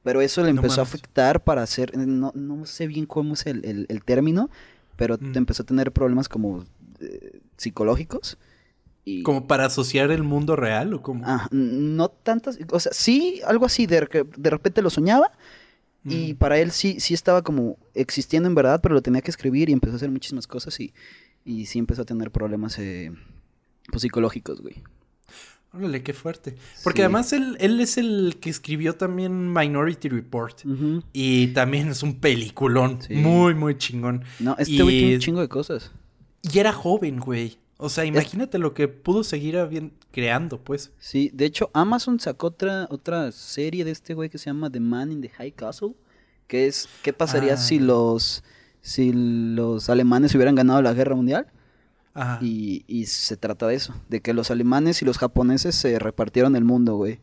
Pero 0.03 0.21
eso 0.21 0.43
le 0.43 0.49
empezó 0.49 0.81
a 0.81 0.83
afectar 0.83 1.43
para 1.43 1.63
hacer, 1.63 1.97
no, 1.97 2.31
no, 2.33 2.65
sé 2.65 2.87
bien 2.87 3.05
cómo 3.05 3.33
es 3.33 3.45
el, 3.45 4.01
término, 4.05 4.49
pero 4.95 5.17
mm. 5.19 5.35
empezó 5.37 5.63
a 5.63 5.65
tener 5.65 5.91
problemas 5.91 6.29
como 6.29 6.65
eh, 6.99 7.39
psicológicos. 7.57 8.37
Y... 9.03 9.23
¿Como 9.23 9.47
para 9.47 9.65
asociar 9.65 10.11
el 10.11 10.23
mundo 10.23 10.55
real 10.55 10.93
o 10.93 11.01
como? 11.01 11.23
Ah, 11.25 11.47
no 11.51 12.09
tantas, 12.09 12.57
o 12.71 12.79
sea, 12.79 12.91
sí, 12.93 13.41
algo 13.45 13.65
así, 13.65 13.85
de, 13.85 14.25
de 14.37 14.49
repente 14.49 14.81
lo 14.81 14.89
soñaba 14.89 15.31
y 16.09 16.33
para 16.33 16.59
él 16.59 16.71
sí, 16.71 16.99
sí 16.99 17.13
estaba 17.13 17.41
como 17.41 17.77
existiendo 17.93 18.47
en 18.47 18.55
verdad, 18.55 18.79
pero 18.81 18.95
lo 18.95 19.01
tenía 19.01 19.21
que 19.21 19.31
escribir 19.31 19.69
y 19.69 19.73
empezó 19.73 19.93
a 19.93 19.97
hacer 19.97 20.11
muchísimas 20.11 20.47
cosas 20.47 20.79
y, 20.79 20.93
y 21.45 21.65
sí 21.65 21.79
empezó 21.79 22.03
a 22.03 22.05
tener 22.05 22.31
problemas 22.31 22.77
eh, 22.79 23.11
pues, 23.91 24.01
psicológicos, 24.01 24.61
güey. 24.61 24.83
Órale, 25.73 26.01
qué 26.01 26.13
fuerte. 26.13 26.55
Porque 26.83 27.01
además 27.01 27.33
él, 27.33 27.57
él, 27.59 27.79
es 27.79 27.97
el 27.97 28.37
que 28.39 28.49
escribió 28.49 28.95
también 28.95 29.53
Minority 29.53 30.09
Report. 30.09 30.61
Y 31.13 31.47
también 31.47 31.89
es 31.89 32.03
un 32.03 32.19
peliculón. 32.19 32.99
Muy, 33.09 33.53
muy 33.53 33.77
chingón. 33.77 34.23
No, 34.39 34.55
este 34.57 34.81
güey 34.81 34.99
tiene 34.99 35.15
un 35.15 35.21
chingo 35.21 35.41
de 35.41 35.49
cosas. 35.49 35.91
Y 36.41 36.59
era 36.59 36.71
joven, 36.71 37.19
güey. 37.19 37.57
O 37.77 37.89
sea, 37.89 38.05
imagínate 38.05 38.57
lo 38.57 38.73
que 38.73 38.87
pudo 38.87 39.23
seguir 39.23 39.57
creando, 40.11 40.59
pues. 40.63 40.91
Sí, 40.97 41.29
de 41.33 41.45
hecho, 41.45 41.69
Amazon 41.73 42.19
sacó 42.19 42.47
otra, 42.47 42.87
otra 42.89 43.31
serie 43.31 43.85
de 43.85 43.91
este 43.91 44.15
güey 44.15 44.29
que 44.29 44.39
se 44.39 44.45
llama 44.45 44.71
The 44.71 44.79
Man 44.79 45.11
in 45.11 45.21
the 45.21 45.29
High 45.29 45.51
Castle. 45.51 45.93
Que 46.47 46.65
es, 46.65 46.89
¿qué 47.03 47.13
pasaría 47.13 47.53
ah, 47.53 47.57
si 47.57 47.77
los 47.77 48.43
si 48.81 49.11
los 49.13 49.89
alemanes 49.89 50.33
hubieran 50.33 50.55
ganado 50.55 50.81
la 50.81 50.93
guerra 50.93 51.15
mundial? 51.15 51.47
Ajá. 52.13 52.39
Y, 52.41 52.83
y 52.87 53.05
se 53.05 53.37
trata 53.37 53.67
de 53.67 53.75
eso, 53.75 53.93
de 54.09 54.21
que 54.21 54.33
los 54.33 54.49
alemanes 54.49 55.01
y 55.01 55.05
los 55.05 55.17
japoneses 55.17 55.75
se 55.75 55.99
repartieron 55.99 56.55
el 56.55 56.63
mundo, 56.63 56.95
güey. 56.95 57.19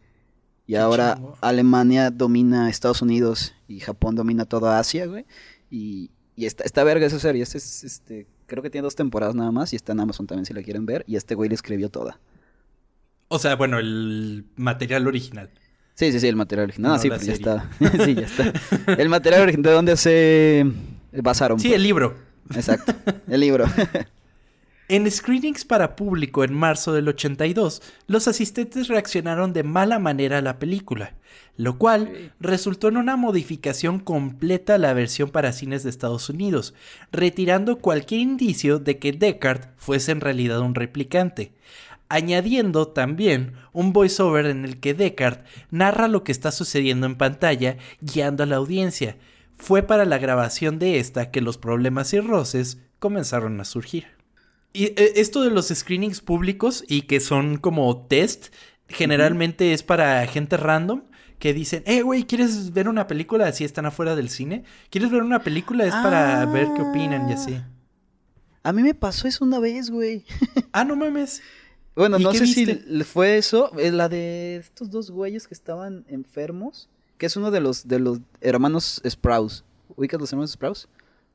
Y 0.66 0.76
ahora 0.76 1.18
Alemania 1.40 2.10
domina 2.10 2.70
Estados 2.70 3.02
Unidos 3.02 3.54
y 3.68 3.80
Japón 3.80 4.14
domina 4.14 4.44
toda 4.44 4.78
Asia, 4.78 5.06
güey. 5.06 5.26
Y, 5.70 6.10
y 6.36 6.46
esta, 6.46 6.64
esta 6.64 6.84
verga 6.84 7.06
esa 7.06 7.18
serie, 7.18 7.42
este 7.42 7.58
es, 7.58 7.84
este, 7.84 8.26
creo 8.46 8.62
que 8.62 8.70
tiene 8.70 8.84
dos 8.84 8.94
temporadas 8.94 9.34
nada 9.34 9.50
más 9.50 9.72
y 9.72 9.76
está 9.76 9.92
en 9.92 10.00
Amazon 10.00 10.26
también 10.26 10.46
si 10.46 10.54
la 10.54 10.62
quieren 10.62 10.86
ver. 10.86 11.04
Y 11.06 11.16
este 11.16 11.34
güey 11.34 11.48
le 11.48 11.54
escribió 11.54 11.88
toda. 11.88 12.18
O 13.28 13.38
sea, 13.38 13.56
bueno, 13.56 13.78
el 13.78 14.44
material 14.56 15.06
original. 15.06 15.50
Sí, 15.94 16.10
sí, 16.12 16.20
sí, 16.20 16.28
el 16.28 16.36
material 16.36 16.64
original. 16.64 16.92
No, 16.92 16.98
sí, 16.98 17.08
pues 17.08 17.24
ya 17.24 17.32
está. 17.32 17.70
sí, 18.04 18.14
ya 18.14 18.26
está. 18.26 18.52
El 18.94 19.08
material 19.08 19.42
original, 19.42 19.62
¿de 19.62 19.70
dónde 19.70 19.96
se 19.96 20.66
basaron? 21.12 21.58
Sí, 21.60 21.72
el 21.72 21.82
libro. 21.82 22.14
Exacto, 22.54 22.92
el 23.28 23.40
libro. 23.40 23.64
En 24.94 25.10
screenings 25.10 25.64
para 25.64 25.96
público 25.96 26.44
en 26.44 26.54
marzo 26.54 26.92
del 26.92 27.08
82, 27.08 27.82
los 28.06 28.28
asistentes 28.28 28.86
reaccionaron 28.86 29.52
de 29.52 29.64
mala 29.64 29.98
manera 29.98 30.38
a 30.38 30.40
la 30.40 30.60
película, 30.60 31.16
lo 31.56 31.78
cual 31.78 32.32
resultó 32.38 32.86
en 32.86 32.98
una 32.98 33.16
modificación 33.16 33.98
completa 33.98 34.76
a 34.76 34.78
la 34.78 34.92
versión 34.92 35.30
para 35.30 35.52
cines 35.52 35.82
de 35.82 35.90
Estados 35.90 36.28
Unidos, 36.28 36.74
retirando 37.10 37.80
cualquier 37.80 38.20
indicio 38.20 38.78
de 38.78 39.00
que 39.00 39.10
Deckard 39.10 39.70
fuese 39.78 40.12
en 40.12 40.20
realidad 40.20 40.60
un 40.60 40.76
replicante, 40.76 41.54
añadiendo 42.08 42.86
también 42.86 43.54
un 43.72 43.92
voiceover 43.92 44.46
en 44.46 44.64
el 44.64 44.78
que 44.78 44.94
Deckard 44.94 45.40
narra 45.72 46.06
lo 46.06 46.22
que 46.22 46.30
está 46.30 46.52
sucediendo 46.52 47.06
en 47.06 47.16
pantalla, 47.16 47.78
guiando 48.00 48.44
a 48.44 48.46
la 48.46 48.56
audiencia. 48.56 49.16
Fue 49.56 49.82
para 49.82 50.04
la 50.04 50.18
grabación 50.18 50.78
de 50.78 51.00
esta 51.00 51.32
que 51.32 51.40
los 51.40 51.58
problemas 51.58 52.14
y 52.14 52.20
roces 52.20 52.78
comenzaron 53.00 53.60
a 53.60 53.64
surgir. 53.64 54.13
Y 54.74 54.86
eh, 54.86 55.12
esto 55.16 55.42
de 55.42 55.50
los 55.50 55.68
screenings 55.68 56.20
públicos 56.20 56.84
y 56.88 57.02
que 57.02 57.20
son 57.20 57.58
como 57.58 58.06
test, 58.06 58.52
generalmente 58.88 59.72
es 59.72 59.84
para 59.84 60.26
gente 60.26 60.56
random 60.56 61.04
que 61.38 61.54
dicen, 61.54 61.84
eh, 61.86 62.02
güey, 62.02 62.24
¿quieres 62.24 62.72
ver 62.72 62.88
una 62.88 63.06
película? 63.06 63.46
Así 63.46 63.64
están 63.64 63.86
afuera 63.86 64.16
del 64.16 64.28
cine. 64.28 64.64
¿Quieres 64.90 65.12
ver 65.12 65.22
una 65.22 65.44
película? 65.44 65.84
Es 65.84 65.94
para 65.94 66.44
ver 66.46 66.68
qué 66.74 66.82
opinan 66.82 67.30
y 67.30 67.34
así. 67.34 67.60
A 68.64 68.72
mí 68.72 68.82
me 68.82 68.94
pasó 68.94 69.28
eso 69.28 69.44
una 69.44 69.60
vez, 69.60 69.90
güey. 69.90 70.24
ah, 70.72 70.84
no 70.84 70.96
mames. 70.96 71.40
Bueno, 71.94 72.18
no 72.18 72.32
sé 72.34 72.46
si 72.48 72.66
fue 73.04 73.36
eso, 73.36 73.70
eh, 73.78 73.92
la 73.92 74.08
de 74.08 74.56
estos 74.56 74.90
dos 74.90 75.12
güeyes 75.12 75.46
que 75.46 75.54
estaban 75.54 76.04
enfermos, 76.08 76.88
que 77.18 77.26
es 77.26 77.36
uno 77.36 77.52
de 77.52 77.60
los 77.60 77.86
de 77.86 78.00
los 78.00 78.18
hermanos 78.40 79.00
Sprouse. 79.08 79.62
¿Ubicas 79.94 80.20
los 80.20 80.32
hermanos 80.32 80.50
Sprouse? 80.50 80.88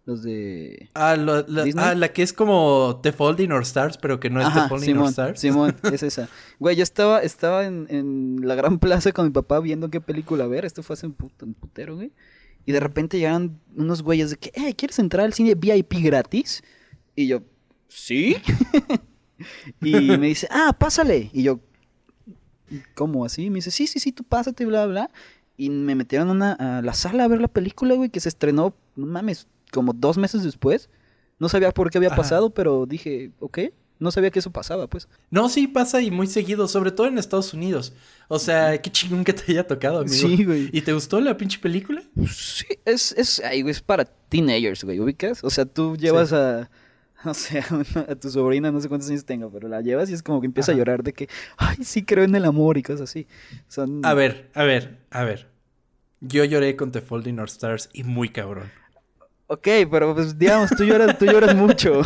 Los 0.09 0.23
de. 0.23 0.89
Ah, 0.95 1.15
la, 1.15 1.45
ah, 1.77 1.93
la 1.93 2.11
que 2.11 2.23
es 2.23 2.33
como 2.33 2.99
The 3.03 3.11
Folding 3.11 3.51
or 3.51 3.61
Stars, 3.61 3.99
pero 3.99 4.19
que 4.19 4.31
no 4.31 4.41
es 4.41 4.51
The 4.51 4.67
Folding 4.67 4.97
or 4.97 5.09
Stars. 5.09 5.39
Simón, 5.39 5.75
es 5.93 6.01
esa. 6.01 6.27
Güey, 6.57 6.75
yo 6.75 6.81
estaba, 6.81 7.21
estaba 7.21 7.63
en, 7.67 7.85
en, 7.91 8.39
la 8.41 8.55
gran 8.55 8.79
plaza 8.79 9.11
con 9.11 9.25
mi 9.25 9.31
papá 9.31 9.59
viendo 9.59 9.91
qué 9.91 10.01
película 10.01 10.47
ver. 10.47 10.65
Esto 10.65 10.81
fue 10.81 10.95
hace 10.95 11.05
un, 11.05 11.13
putero, 11.13 11.95
güey. 11.95 12.11
Y 12.65 12.71
de 12.71 12.79
repente 12.79 13.19
llegan 13.19 13.59
unos 13.75 14.01
güeyes 14.01 14.31
de 14.31 14.37
que, 14.37 14.51
eh, 14.55 14.73
¿quieres 14.73 14.97
entrar 14.97 15.27
al 15.27 15.33
cine 15.33 15.53
VIP 15.53 16.01
gratis? 16.01 16.63
Y 17.15 17.27
yo, 17.27 17.43
¿sí? 17.87 18.37
y 19.79 19.93
me 20.17 20.25
dice, 20.25 20.47
ah, 20.49 20.75
pásale. 20.75 21.29
Y 21.33 21.43
yo, 21.43 21.59
¿cómo 22.95 23.25
así? 23.25 23.51
Me 23.51 23.57
dice, 23.57 23.69
sí, 23.69 23.85
sí, 23.85 23.99
sí, 23.99 24.11
tú 24.11 24.23
pásate, 24.23 24.65
bla, 24.65 24.87
bla. 24.87 25.11
Y 25.55 25.69
me 25.69 25.93
metieron 25.93 26.41
a 26.41 26.81
la 26.81 26.93
sala 26.95 27.25
a 27.25 27.27
ver 27.27 27.41
la 27.41 27.47
película, 27.47 27.93
güey, 27.93 28.09
que 28.09 28.21
se 28.21 28.29
estrenó, 28.29 28.73
no 28.95 29.05
mames, 29.05 29.45
como 29.71 29.93
dos 29.93 30.17
meses 30.17 30.43
después. 30.43 30.89
No 31.39 31.47
sabía 31.49 31.71
por 31.71 31.89
qué 31.89 31.97
había 31.97 32.15
pasado, 32.15 32.49
pero 32.53 32.85
dije, 32.85 33.31
ok, 33.39 33.59
no 33.99 34.11
sabía 34.11 34.31
que 34.31 34.39
eso 34.39 34.51
pasaba, 34.51 34.87
pues. 34.87 35.07
No, 35.29 35.49
sí 35.49 35.67
pasa 35.67 36.01
y 36.01 36.09
muy 36.09 36.27
seguido, 36.27 36.67
sobre 36.67 36.91
todo 36.91 37.07
en 37.07 37.17
Estados 37.17 37.53
Unidos. 37.53 37.93
O 38.29 38.39
sea, 38.39 38.81
qué 38.81 38.89
chingón 38.89 39.23
que 39.23 39.33
te 39.33 39.51
haya 39.51 39.67
tocado, 39.67 39.99
amigo. 39.99 40.15
Sí, 40.15 40.43
güey. 40.43 40.69
¿Y 40.71 40.81
te 40.81 40.93
gustó 40.93 41.19
la 41.19 41.37
pinche 41.37 41.59
película? 41.59 42.01
Sí, 42.29 42.65
es, 42.85 43.11
es, 43.13 43.41
ay, 43.41 43.61
güey, 43.61 43.71
es 43.71 43.81
para 43.81 44.05
teenagers, 44.05 44.83
güey, 44.83 44.99
¿ubicas? 44.99 45.43
O 45.43 45.49
sea, 45.49 45.65
tú 45.65 45.97
llevas 45.97 46.31
a, 46.31 46.69
o 47.25 47.33
sea, 47.33 47.65
a 48.07 48.15
tu 48.15 48.29
sobrina, 48.29 48.71
no 48.71 48.79
sé 48.79 48.87
cuántos 48.87 49.09
años 49.09 49.25
tenga, 49.25 49.49
pero 49.49 49.67
la 49.67 49.81
llevas 49.81 50.09
y 50.09 50.13
es 50.13 50.23
como 50.23 50.39
que 50.39 50.47
empieza 50.47 50.71
a 50.71 50.75
llorar 50.75 51.03
de 51.03 51.13
que, 51.13 51.27
ay, 51.57 51.77
sí 51.83 52.03
creo 52.03 52.23
en 52.23 52.35
el 52.35 52.45
amor 52.45 52.77
y 52.77 52.83
cosas 52.83 53.09
así. 53.09 53.27
A 54.03 54.13
ver, 54.13 54.49
a 54.53 54.63
ver, 54.63 54.99
a 55.11 55.23
ver. 55.23 55.49
Yo 56.21 56.43
lloré 56.43 56.75
con 56.75 56.91
The 56.91 57.01
Folding 57.01 57.39
Our 57.39 57.47
Stars 57.47 57.89
y 57.93 58.03
muy 58.03 58.29
cabrón. 58.29 58.71
Ok, 59.51 59.67
pero 59.89 60.13
pues 60.13 60.37
digamos, 60.37 60.69
tú 60.77 60.83
lloras, 60.83 61.17
tú 61.17 61.25
lloras 61.25 61.55
mucho. 61.55 62.03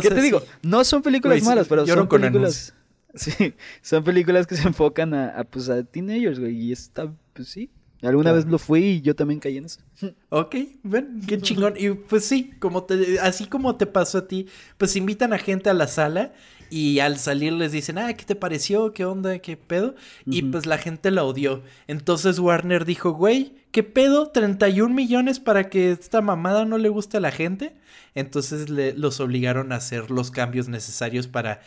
¿Qué 0.00 0.08
te 0.08 0.22
digo? 0.22 0.40
No 0.62 0.84
son 0.84 1.02
películas 1.02 1.42
malas, 1.42 1.66
pero 1.66 1.84
son 1.86 2.08
películas. 2.08 2.72
Sí, 3.16 3.54
son 3.80 4.02
películas 4.02 4.44
que 4.44 4.56
se 4.56 4.66
enfocan 4.66 5.14
a, 5.14 5.44
pues 5.44 5.68
a 5.68 5.84
teenagers, 5.84 6.40
güey. 6.40 6.56
Y 6.56 6.72
está, 6.72 7.12
pues 7.32 7.48
sí. 7.48 7.70
Alguna 8.02 8.32
vez 8.32 8.44
lo 8.44 8.58
fui 8.58 8.84
y 8.84 9.00
yo 9.02 9.14
también 9.14 9.38
caí 9.40 9.56
en 9.56 9.66
eso. 9.66 9.80
Ok, 10.30 10.56
ven, 10.82 11.20
qué 11.26 11.40
chingón. 11.40 11.74
Y 11.76 11.90
pues 11.90 12.24
sí, 12.24 12.52
como 12.58 12.82
te, 12.82 13.20
así 13.20 13.46
como 13.46 13.76
te 13.76 13.86
pasó 13.86 14.18
a 14.18 14.28
ti, 14.28 14.48
pues 14.78 14.96
invitan 14.96 15.32
a 15.32 15.38
gente 15.38 15.70
a 15.70 15.74
la 15.74 15.86
sala 15.86 16.32
y 16.70 16.98
al 16.98 17.18
salir 17.18 17.52
les 17.52 17.72
dicen, 17.72 17.98
ah, 17.98 18.12
¿qué 18.14 18.24
te 18.24 18.34
pareció? 18.34 18.92
¿Qué 18.92 19.04
onda? 19.04 19.38
¿Qué 19.38 19.56
pedo? 19.56 19.94
Y 20.26 20.42
pues 20.42 20.66
la 20.66 20.78
gente 20.78 21.10
la 21.10 21.24
odió. 21.24 21.62
Entonces 21.86 22.38
Warner 22.38 22.84
dijo, 22.84 23.12
güey, 23.12 23.54
¿qué 23.70 23.82
pedo? 23.82 24.32
¿31 24.32 24.92
millones 24.92 25.40
para 25.40 25.68
que 25.68 25.90
esta 25.90 26.20
mamada 26.20 26.64
no 26.64 26.78
le 26.78 26.88
guste 26.88 27.18
a 27.18 27.20
la 27.20 27.30
gente? 27.30 27.74
Entonces 28.14 28.70
le, 28.70 28.92
los 28.92 29.20
obligaron 29.20 29.72
a 29.72 29.76
hacer 29.76 30.10
los 30.10 30.30
cambios 30.30 30.68
necesarios 30.68 31.26
para, 31.26 31.60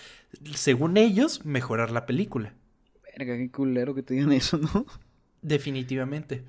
según 0.55 0.97
ellos, 0.97 1.45
mejorar 1.45 1.91
la 1.91 2.05
película. 2.05 2.53
Verga, 3.17 3.35
qué 3.37 3.51
culero 3.51 3.95
que 3.95 4.03
te 4.03 4.13
digan 4.13 4.31
eso, 4.31 4.57
¿no? 4.57 4.85
Definitivamente. 5.41 6.43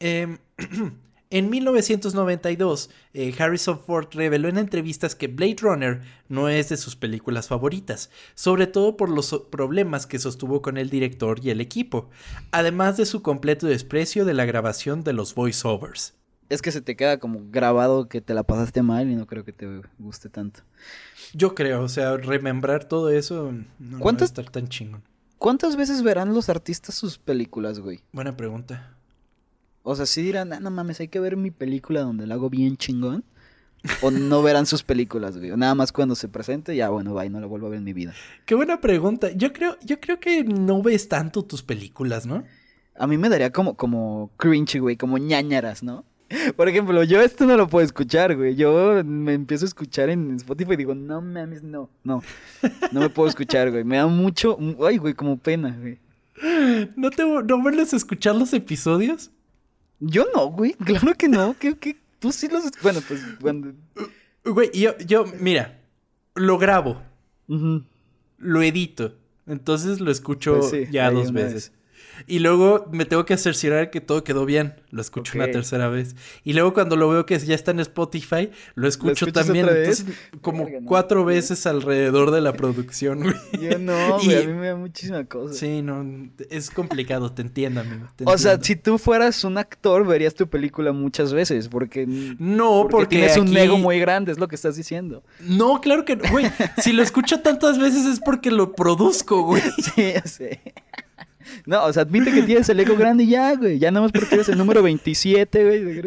Eh, 0.00 0.38
En 1.30 1.50
1992, 1.50 2.88
eh, 3.12 3.34
Harrison 3.38 3.78
Ford 3.78 4.08
reveló 4.12 4.48
en 4.48 4.56
entrevistas 4.56 5.14
que 5.14 5.28
Blade 5.28 5.56
Runner 5.60 6.00
no 6.28 6.48
es 6.48 6.70
de 6.70 6.78
sus 6.78 6.96
películas 6.96 7.48
favoritas, 7.48 8.08
sobre 8.34 8.66
todo 8.66 8.96
por 8.96 9.10
los 9.10 9.44
problemas 9.50 10.06
que 10.06 10.18
sostuvo 10.18 10.62
con 10.62 10.78
el 10.78 10.88
director 10.88 11.40
y 11.42 11.50
el 11.50 11.60
equipo, 11.60 12.08
además 12.50 12.96
de 12.96 13.04
su 13.04 13.20
completo 13.20 13.66
desprecio 13.66 14.24
de 14.24 14.32
la 14.32 14.46
grabación 14.46 15.04
de 15.04 15.12
los 15.12 15.34
voiceovers. 15.34 16.14
Es 16.48 16.62
que 16.62 16.72
se 16.72 16.80
te 16.80 16.96
queda 16.96 17.18
como 17.18 17.40
grabado 17.50 18.08
que 18.08 18.22
te 18.22 18.32
la 18.32 18.42
pasaste 18.42 18.80
mal 18.80 19.10
y 19.10 19.14
no 19.14 19.26
creo 19.26 19.44
que 19.44 19.52
te 19.52 19.82
guste 19.98 20.30
tanto. 20.30 20.62
Yo 21.34 21.54
creo, 21.54 21.82
o 21.82 21.88
sea, 21.90 22.16
remembrar 22.16 22.84
todo 22.84 23.10
eso 23.10 23.52
no, 23.78 23.98
va 23.98 24.12
a 24.12 24.24
estar 24.24 24.48
tan 24.48 24.68
chingón. 24.68 25.02
¿Cuántas 25.36 25.76
veces 25.76 26.02
verán 26.02 26.32
los 26.32 26.48
artistas 26.48 26.94
sus 26.94 27.18
películas, 27.18 27.80
güey? 27.80 28.00
Buena 28.12 28.34
pregunta. 28.34 28.97
O 29.90 29.96
sea, 29.96 30.04
si 30.04 30.20
dirán, 30.20 30.52
ah, 30.52 30.60
no 30.60 30.70
mames, 30.70 31.00
hay 31.00 31.08
que 31.08 31.18
ver 31.18 31.38
mi 31.38 31.50
película 31.50 32.02
donde 32.02 32.26
la 32.26 32.34
hago 32.34 32.50
bien 32.50 32.76
chingón. 32.76 33.24
O 34.02 34.10
no 34.10 34.42
verán 34.42 34.66
sus 34.66 34.82
películas, 34.82 35.38
güey. 35.38 35.56
Nada 35.56 35.74
más 35.74 35.92
cuando 35.92 36.14
se 36.14 36.28
presente, 36.28 36.76
ya 36.76 36.90
bueno, 36.90 37.14
va 37.14 37.24
y 37.24 37.30
no 37.30 37.40
la 37.40 37.46
vuelvo 37.46 37.68
a 37.68 37.70
ver 37.70 37.78
en 37.78 37.84
mi 37.84 37.94
vida. 37.94 38.12
Qué 38.44 38.54
buena 38.54 38.82
pregunta. 38.82 39.30
Yo 39.32 39.54
creo, 39.54 39.78
yo 39.82 39.98
creo 39.98 40.20
que 40.20 40.44
no 40.44 40.82
ves 40.82 41.08
tanto 41.08 41.42
tus 41.42 41.62
películas, 41.62 42.26
¿no? 42.26 42.44
A 42.98 43.06
mí 43.06 43.16
me 43.16 43.30
daría 43.30 43.50
como, 43.50 43.78
como 43.78 44.30
cringe, 44.36 44.78
güey, 44.78 44.96
como 44.96 45.16
ñañaras, 45.16 45.82
¿no? 45.82 46.04
Por 46.56 46.68
ejemplo, 46.68 47.02
yo 47.04 47.22
esto 47.22 47.46
no 47.46 47.56
lo 47.56 47.66
puedo 47.66 47.86
escuchar, 47.86 48.36
güey. 48.36 48.56
Yo 48.56 49.02
me 49.06 49.32
empiezo 49.32 49.64
a 49.64 49.68
escuchar 49.68 50.10
en 50.10 50.32
Spotify 50.32 50.74
y 50.74 50.76
digo, 50.76 50.94
no 50.94 51.22
mames, 51.22 51.62
no, 51.62 51.88
no. 52.04 52.22
No 52.92 53.00
me 53.00 53.08
puedo 53.08 53.30
escuchar, 53.30 53.70
güey. 53.70 53.84
Me 53.84 53.96
da 53.96 54.06
mucho, 54.06 54.58
ay, 54.86 54.98
güey, 54.98 55.14
como 55.14 55.38
pena, 55.38 55.74
güey. 55.80 55.98
¿No 56.96 57.10
te 57.10 57.24
no 57.24 57.62
vuelves 57.62 57.94
a 57.94 57.96
escuchar 57.96 58.34
los 58.34 58.52
episodios? 58.52 59.30
Yo 60.00 60.26
no, 60.34 60.46
güey. 60.48 60.74
Claro 60.74 61.14
que 61.14 61.28
no. 61.28 61.56
¿Qué, 61.58 61.76
qué? 61.76 61.96
Tú 62.18 62.32
sí 62.32 62.48
los... 62.48 62.64
Bueno, 62.82 63.00
pues 63.06 63.20
cuando... 63.40 63.72
Güey, 64.44 64.70
yo, 64.72 64.96
yo, 64.98 65.24
mira, 65.40 65.80
lo 66.34 66.58
grabo. 66.58 67.02
Lo 68.38 68.62
edito. 68.62 69.14
Entonces 69.46 70.00
lo 70.00 70.10
escucho 70.10 70.60
pues 70.60 70.90
ya 70.90 71.10
dos 71.10 71.32
veces. 71.32 71.72
Y 72.26 72.40
luego 72.40 72.86
me 72.92 73.04
tengo 73.04 73.24
que 73.24 73.36
cerciorar 73.36 73.90
que 73.90 74.00
todo 74.00 74.24
quedó 74.24 74.44
bien. 74.44 74.74
Lo 74.90 75.00
escucho 75.00 75.32
una 75.36 75.50
tercera 75.50 75.88
vez. 75.88 76.16
Y 76.44 76.52
luego 76.52 76.74
cuando 76.74 76.96
lo 76.96 77.08
veo 77.08 77.26
que 77.26 77.38
ya 77.38 77.54
está 77.54 77.70
en 77.70 77.80
Spotify, 77.80 78.50
lo 78.74 78.88
escucho 78.88 79.30
también. 79.32 79.68
Entonces, 79.68 80.06
como 80.40 80.66
cuatro 80.84 81.24
veces 81.24 81.66
alrededor 81.66 82.30
de 82.30 82.40
la 82.40 82.52
producción, 82.52 83.22
güey. 83.22 83.34
Yo 83.60 83.78
no, 83.78 84.18
güey. 84.24 84.42
A 84.42 84.46
mí 84.46 84.52
me 84.52 84.68
da 84.68 84.76
muchísima 84.76 85.24
cosa. 85.24 85.54
Sí, 85.54 85.82
no. 85.82 86.28
Es 86.50 86.70
complicado, 86.70 87.32
te 87.32 87.42
entiendo, 87.42 87.80
amigo. 87.80 88.06
o 88.24 88.38
sea, 88.38 88.58
si 88.60 88.76
tú 88.76 88.98
fueras 88.98 89.44
un 89.44 89.58
actor, 89.58 90.06
verías 90.06 90.34
tu 90.34 90.48
película 90.48 90.92
muchas 90.92 91.32
veces. 91.32 91.68
Porque. 91.68 92.06
No, 92.06 92.88
porque. 92.90 93.16
tienes 93.16 93.36
un 93.36 93.56
ego 93.56 93.78
muy 93.78 93.98
grande, 94.00 94.32
es 94.32 94.38
lo 94.38 94.48
que 94.48 94.56
estás 94.56 94.76
diciendo. 94.76 95.22
No, 95.40 95.80
claro 95.80 96.04
que 96.04 96.16
no. 96.16 96.28
Güey, 96.30 96.50
si 96.78 96.92
lo 96.92 97.02
escucho 97.02 97.40
tantas 97.40 97.78
veces 97.78 98.06
es 98.06 98.20
porque 98.20 98.50
lo 98.50 98.72
produzco, 98.72 99.42
güey. 99.42 99.62
Sí, 99.94 100.12
ya 100.14 100.22
sé. 100.22 100.60
No, 101.66 101.84
o 101.84 101.92
sea, 101.92 102.02
admite 102.02 102.32
que 102.32 102.42
tienes 102.42 102.68
el 102.68 102.80
ego 102.80 102.96
grande 102.96 103.24
y 103.24 103.30
ya, 103.30 103.54
güey. 103.54 103.78
Ya 103.78 103.90
nada 103.90 104.04
más 104.04 104.12
porque 104.12 104.34
eres 104.34 104.48
el 104.48 104.58
número 104.58 104.82
27, 104.82 105.64
güey. 105.64 106.04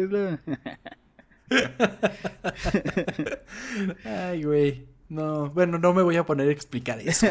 Ay, 4.04 4.44
güey. 4.44 4.86
No, 5.08 5.50
bueno, 5.50 5.78
no 5.78 5.92
me 5.92 6.02
voy 6.02 6.16
a 6.16 6.24
poner 6.24 6.48
a 6.48 6.52
explicar 6.52 6.98
eso. 7.00 7.26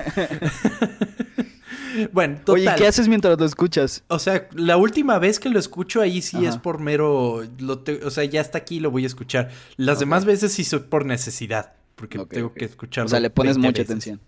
bueno, 2.13 2.37
total. 2.45 2.67
Oye, 2.67 2.75
¿qué 2.77 2.85
haces 2.85 3.07
mientras 3.07 3.39
lo 3.39 3.45
escuchas? 3.45 4.03
O 4.07 4.19
sea, 4.19 4.47
la 4.53 4.77
última 4.77 5.17
vez 5.17 5.39
que 5.39 5.49
lo 5.49 5.57
escucho 5.57 5.99
ahí 5.99 6.21
sí 6.21 6.45
es 6.45 6.57
por 6.57 6.79
mero... 6.79 7.41
o 7.41 8.09
sea, 8.11 8.23
ya 8.25 8.39
está 8.39 8.59
aquí 8.59 8.79
lo 8.79 8.91
voy 8.91 9.03
a 9.03 9.07
escuchar. 9.07 9.49
Las 9.77 9.99
demás 9.99 10.25
veces 10.25 10.53
sí 10.53 10.63
soy 10.63 10.81
por 10.81 11.05
necesidad. 11.05 11.73
Porque 11.95 12.19
tengo 12.25 12.53
que 12.53 12.65
escucharlo. 12.65 13.07
O 13.07 13.09
sea, 13.09 13.19
le 13.19 13.31
pones 13.31 13.57
mucha 13.57 13.81
atención. 13.81 14.19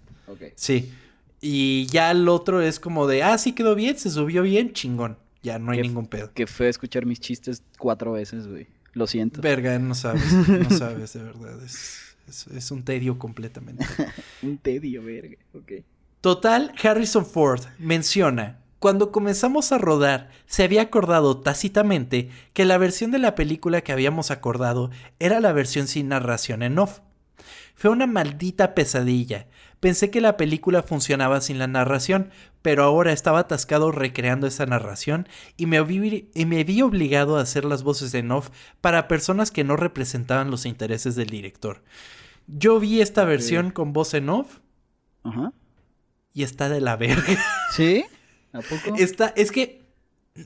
Sí. 0.56 0.92
Y 1.46 1.88
ya 1.88 2.10
el 2.12 2.30
otro 2.30 2.62
es 2.62 2.80
como 2.80 3.06
de, 3.06 3.22
ah, 3.22 3.38
sí 3.38 3.52
quedó 3.52 3.76
bien, 3.76 3.98
se 3.98 4.10
subió 4.10 4.44
bien, 4.44 4.72
chingón. 4.72 5.18
Ya 5.42 5.60
no 5.60 5.74
hay 5.74 5.82
ningún 5.82 6.08
pedo. 6.08 6.32
Que 6.34 6.48
fue 6.48 6.70
escuchar 6.70 7.06
mis 7.06 7.20
chistes 7.20 7.64
cuatro 7.78 8.14
veces, 8.14 8.48
güey. 8.48 8.68
Lo 8.94 9.08
siento. 9.08 9.42
Verga, 9.42 9.78
no 9.78 9.94
sabes, 9.94 10.24
no 10.48 10.70
sabes, 10.78 11.12
de 11.12 11.22
verdad. 11.22 11.62
Es, 11.62 12.48
es, 12.48 12.72
un 12.72 12.84
tedio 12.84 13.20
completamente. 13.20 13.86
un 14.42 14.58
tedio, 14.58 15.04
verga, 15.04 15.36
ok. 15.54 15.84
Total, 16.22 16.72
Harrison 16.82 17.26
Ford 17.26 17.60
menciona, 17.78 18.62
cuando 18.80 19.12
comenzamos 19.12 19.74
a 19.74 19.78
rodar, 19.78 20.30
se 20.46 20.64
había 20.64 20.84
acordado 20.84 21.42
tácitamente 21.42 22.30
que 22.54 22.64
la 22.64 22.78
versión 22.78 23.12
de 23.12 23.20
la 23.20 23.36
película 23.36 23.82
que 23.82 23.92
habíamos 23.92 24.32
acordado 24.32 24.92
era 25.20 25.42
la 25.42 25.52
versión 25.52 25.90
sin 25.90 26.08
narración 26.08 26.64
en 26.64 26.80
off. 26.80 27.02
Fue 27.76 27.90
una 27.90 28.08
maldita 28.08 28.76
pesadilla, 28.76 29.48
Pensé 29.84 30.10
que 30.10 30.22
la 30.22 30.38
película 30.38 30.82
funcionaba 30.82 31.42
sin 31.42 31.60
la 31.60 31.68
narración, 31.68 32.30
pero 32.62 32.86
ahora 32.86 33.12
estaba 33.12 33.40
atascado 33.40 33.92
recreando 33.92 34.48
esa 34.48 34.66
narración 34.66 35.28
y 35.58 35.66
me, 35.66 35.82
vi, 35.84 36.30
y 36.34 36.46
me 36.46 36.64
vi 36.64 36.82
obligado 36.82 37.36
a 37.36 37.42
hacer 37.42 37.66
las 37.66 37.84
voces 37.84 38.14
en 38.14 38.32
off 38.32 38.50
para 38.80 39.10
personas 39.10 39.52
que 39.52 39.66
no 39.66 39.76
representaban 39.76 40.50
los 40.50 40.66
intereses 40.66 41.18
del 41.18 41.30
director. 41.30 41.84
Yo 42.48 42.80
vi 42.80 43.02
esta 43.02 43.26
versión 43.26 43.72
con 43.72 43.92
voz 43.92 44.14
en 44.14 44.30
off. 44.30 44.60
Ajá. 45.22 45.52
Y 46.34 46.44
está 46.44 46.70
de 46.70 46.80
la 46.80 46.96
verga. 46.96 47.38
¿Sí? 47.76 48.06
¿A 48.54 48.62
poco? 48.62 48.96
Está, 48.98 49.34
es 49.36 49.52
que 49.52 49.83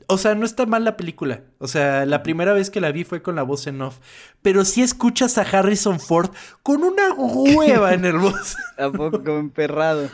o 0.06 0.18
sea, 0.18 0.34
no 0.34 0.44
está 0.44 0.66
mal 0.66 0.84
la 0.84 0.96
película. 0.96 1.44
O 1.58 1.66
sea, 1.66 2.04
la 2.04 2.22
primera 2.22 2.52
vez 2.52 2.70
que 2.70 2.80
la 2.80 2.92
vi 2.92 3.04
fue 3.04 3.22
con 3.22 3.36
la 3.36 3.42
voz 3.42 3.66
en 3.66 3.80
off. 3.80 3.98
Pero 4.42 4.64
sí 4.64 4.82
escuchas 4.82 5.38
a 5.38 5.42
Harrison 5.42 5.98
Ford 5.98 6.30
con 6.62 6.84
una 6.84 7.12
hueva 7.14 7.94
en 7.94 8.04
el 8.04 8.18
voz. 8.18 8.56
¿A 8.76 8.90
poco 8.90 9.38
emperrado? 9.38 10.10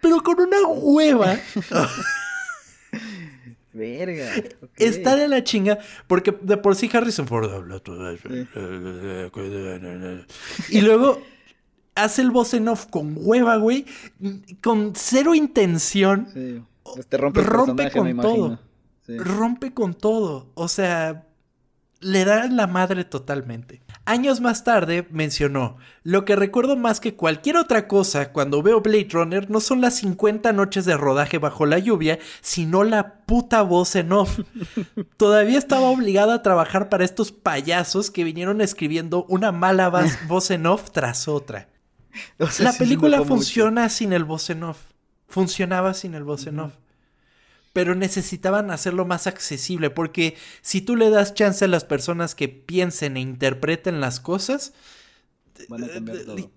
Pero 0.00 0.22
con 0.22 0.40
una 0.40 0.62
hueva. 0.66 1.36
Verga. 3.72 4.30
Está 4.76 5.16
de 5.16 5.28
la 5.28 5.44
chinga, 5.44 5.78
porque 6.06 6.36
de 6.42 6.56
por 6.58 6.76
sí 6.76 6.90
Harrison 6.92 7.26
Ford 7.26 7.50
habla 7.50 7.78
todo. 7.78 8.12
Y 10.68 10.80
luego 10.82 11.22
hace 11.94 12.22
el 12.22 12.30
voz 12.32 12.52
en 12.54 12.68
off 12.68 12.86
con 12.86 13.14
hueva, 13.16 13.56
güey, 13.56 13.86
con 14.62 14.92
cero 14.94 15.34
intención. 15.34 16.28
Sí. 16.34 16.62
Este 16.98 17.16
rompe, 17.16 17.40
rompe 17.40 17.90
con 17.90 18.16
todo. 18.20 18.58
Rompe 19.08 19.74
con 19.74 19.94
todo. 19.94 20.50
O 20.54 20.68
sea, 20.68 21.26
le 22.02 22.24
da 22.24 22.46
la 22.48 22.66
madre 22.66 23.04
totalmente. 23.04 23.80
Años 24.04 24.40
más 24.40 24.64
tarde 24.64 25.06
mencionó, 25.10 25.76
lo 26.02 26.24
que 26.24 26.34
recuerdo 26.34 26.76
más 26.76 27.00
que 27.00 27.14
cualquier 27.14 27.56
otra 27.56 27.86
cosa 27.86 28.32
cuando 28.32 28.62
veo 28.62 28.80
Blade 28.80 29.08
Runner 29.10 29.48
no 29.48 29.60
son 29.60 29.80
las 29.80 29.94
50 29.96 30.52
noches 30.52 30.84
de 30.84 30.96
rodaje 30.96 31.38
bajo 31.38 31.64
la 31.64 31.78
lluvia, 31.78 32.18
sino 32.40 32.82
la 32.82 33.24
puta 33.24 33.62
voz 33.62 33.94
en 33.94 34.12
off. 34.12 34.40
Todavía 35.16 35.58
estaba 35.58 35.88
obligado 35.88 36.32
a 36.32 36.42
trabajar 36.42 36.88
para 36.88 37.04
estos 37.04 37.30
payasos 37.30 38.10
que 38.10 38.24
vinieron 38.24 38.60
escribiendo 38.60 39.24
una 39.28 39.52
mala 39.52 39.88
voz 40.28 40.50
en 40.50 40.66
off 40.66 40.90
tras 40.90 41.28
otra. 41.28 41.68
la 42.58 42.72
película 42.72 43.22
funciona 43.22 43.88
sin 43.88 44.12
el 44.12 44.24
voz 44.24 44.50
en 44.50 44.64
off. 44.64 44.78
Funcionaba 45.28 45.94
sin 45.94 46.14
el 46.14 46.24
voz 46.24 46.46
en 46.46 46.58
off 46.60 46.81
pero 47.72 47.94
necesitaban 47.94 48.70
hacerlo 48.70 49.04
más 49.04 49.26
accesible, 49.26 49.90
porque 49.90 50.36
si 50.60 50.80
tú 50.80 50.96
le 50.96 51.10
das 51.10 51.34
chance 51.34 51.64
a 51.64 51.68
las 51.68 51.84
personas 51.84 52.34
que 52.34 52.48
piensen 52.48 53.16
e 53.16 53.20
interpreten 53.20 54.00
las 54.00 54.20
cosas, 54.20 54.72
eh, 55.58 56.48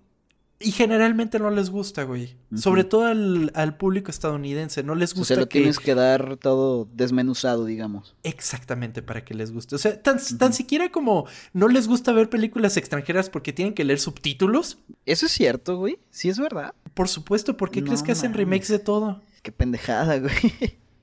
y 0.58 0.72
generalmente 0.72 1.38
no 1.38 1.50
les 1.50 1.68
gusta, 1.68 2.04
güey. 2.04 2.34
Sobre 2.54 2.84
todo 2.84 3.04
al, 3.04 3.76
público 3.76 4.10
estadounidense. 4.10 4.82
No 4.82 4.94
les 4.94 5.12
gusta. 5.12 5.34
O 5.34 5.36
sea, 5.36 5.36
lo 5.36 5.48
tienes 5.48 5.78
que 5.78 5.94
dar 5.94 6.38
todo 6.38 6.88
desmenuzado, 6.94 7.66
digamos. 7.66 8.16
Exactamente, 8.22 9.02
para 9.02 9.22
que 9.22 9.34
les 9.34 9.52
guste. 9.52 9.74
O 9.74 9.78
sea, 9.78 10.00
tan, 10.00 10.18
tan 10.38 10.54
siquiera 10.54 10.90
como 10.90 11.26
no 11.52 11.68
les 11.68 11.86
gusta 11.86 12.12
ver 12.12 12.30
películas 12.30 12.78
extranjeras 12.78 13.28
porque 13.28 13.52
tienen 13.52 13.74
que 13.74 13.84
leer 13.84 14.00
subtítulos. 14.00 14.78
Eso 15.04 15.26
es 15.26 15.32
cierto, 15.32 15.76
güey. 15.76 15.98
Sí 16.10 16.30
es 16.30 16.38
verdad. 16.38 16.74
Por 16.94 17.08
supuesto, 17.08 17.58
¿por 17.58 17.70
qué 17.70 17.84
crees 17.84 18.02
que 18.02 18.12
hacen 18.12 18.32
remakes 18.32 18.68
de 18.68 18.78
todo? 18.78 19.20
Qué 19.42 19.52
pendejada, 19.52 20.18
güey. 20.20 20.32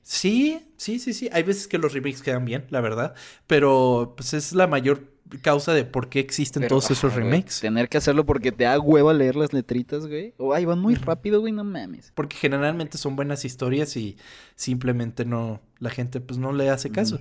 Sí, 0.04 0.62
sí, 0.78 1.00
sí, 1.00 1.14
sí. 1.14 1.30
Hay 1.32 1.44
veces 1.44 1.68
que 1.68 1.78
los 1.78 1.94
remakes 1.94 2.22
quedan 2.22 2.46
bien, 2.46 2.66
la 2.70 2.82
verdad. 2.82 3.16
Pero 3.48 4.14
pues 4.16 4.34
es 4.34 4.54
la 4.54 4.68
mayor 4.68 5.14
causa 5.42 5.74
de 5.74 5.86
por 5.86 6.10
qué 6.10 6.20
existen 6.20 6.68
todos 6.68 6.92
esos 6.92 7.14
remakes. 7.14 7.62
tener 7.62 7.90
que 7.90 7.98
hacerlo 7.98 8.26
porque 8.26 8.52
te 8.52 8.66
da 8.66 8.80
hueva 8.80 9.14
leer 9.14 9.36
las 9.36 9.54
letritas, 9.54 10.08
güey. 10.08 10.34
O 10.38 10.54
ay, 10.54 10.66
van 10.66 10.80
muy 10.80 10.96
rápido, 10.96 11.40
güey, 11.40 11.54
no 11.54 11.64
mames. 11.64 12.12
Porque 12.14 12.36
generalmente 12.36 12.98
son 12.98 13.16
buenas 13.16 13.46
historias 13.46 13.96
y 13.98 14.18
simplemente 14.56 15.26
no, 15.26 15.62
la 15.80 15.90
gente 15.90 16.20
pues 16.20 16.38
no 16.38 16.52
le 16.52 16.70
hace 16.70 16.92
caso. 16.92 17.20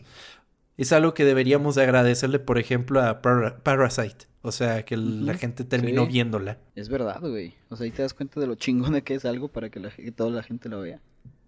Es 0.76 0.92
algo 0.92 1.14
que 1.14 1.24
deberíamos 1.24 1.76
de 1.76 1.82
agradecerle, 1.82 2.38
por 2.38 2.58
ejemplo, 2.58 3.00
a 3.00 3.22
Parasite. 3.22 4.26
O 4.44 4.50
sea, 4.50 4.84
que 4.84 4.96
la 4.96 5.34
gente 5.34 5.64
terminó 5.64 6.06
viéndola. 6.06 6.58
Es 6.74 6.88
verdad, 6.88 7.20
güey. 7.20 7.54
O 7.68 7.76
sea, 7.76 7.84
ahí 7.84 7.92
te 7.92 8.02
das 8.02 8.12
cuenta 8.12 8.40
de 8.40 8.48
lo 8.48 8.56
chingona 8.56 9.00
que 9.00 9.14
es 9.14 9.24
algo 9.24 9.48
para 9.48 9.70
que, 9.70 9.80
que 9.80 10.10
toda 10.10 10.30
la 10.30 10.42
gente 10.42 10.68
lo 10.68 10.80
vea. 10.80 11.00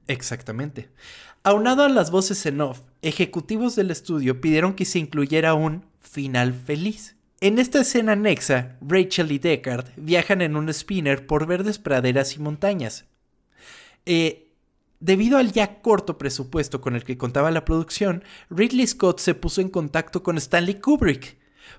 Exactamente. 0.07 0.89
Aunado 1.43 1.83
a 1.83 1.89
las 1.89 2.11
voces 2.11 2.47
en 2.47 2.61
off, 2.61 2.81
ejecutivos 3.03 3.77
del 3.77 3.91
estudio 3.91 4.41
pidieron 4.41 4.75
que 4.75 4.85
se 4.85 4.99
incluyera 4.99 5.55
un 5.55 5.85
final 6.01 6.55
feliz. 6.55 7.17
En 7.41 7.59
esta 7.59 7.81
escena 7.81 8.13
anexa, 8.13 8.79
Rachel 8.81 9.33
y 9.33 9.39
Deckard 9.39 9.91
viajan 9.97 10.41
en 10.41 10.57
un 10.57 10.73
spinner 10.73 11.27
por 11.27 11.47
verdes 11.47 11.79
praderas 11.79 12.37
y 12.37 12.39
montañas. 12.39 13.05
Eh, 14.07 14.49
debido 15.01 15.37
al 15.37 15.53
ya 15.53 15.83
corto 15.83 16.17
presupuesto 16.17 16.81
con 16.81 16.95
el 16.95 17.05
que 17.05 17.19
contaba 17.19 17.51
la 17.51 17.65
producción, 17.65 18.25
Ridley 18.49 18.87
Scott 18.87 19.21
se 19.21 19.35
puso 19.35 19.61
en 19.61 19.69
contacto 19.69 20.23
con 20.23 20.39
Stanley 20.39 20.81
Kubrick, 20.81 21.37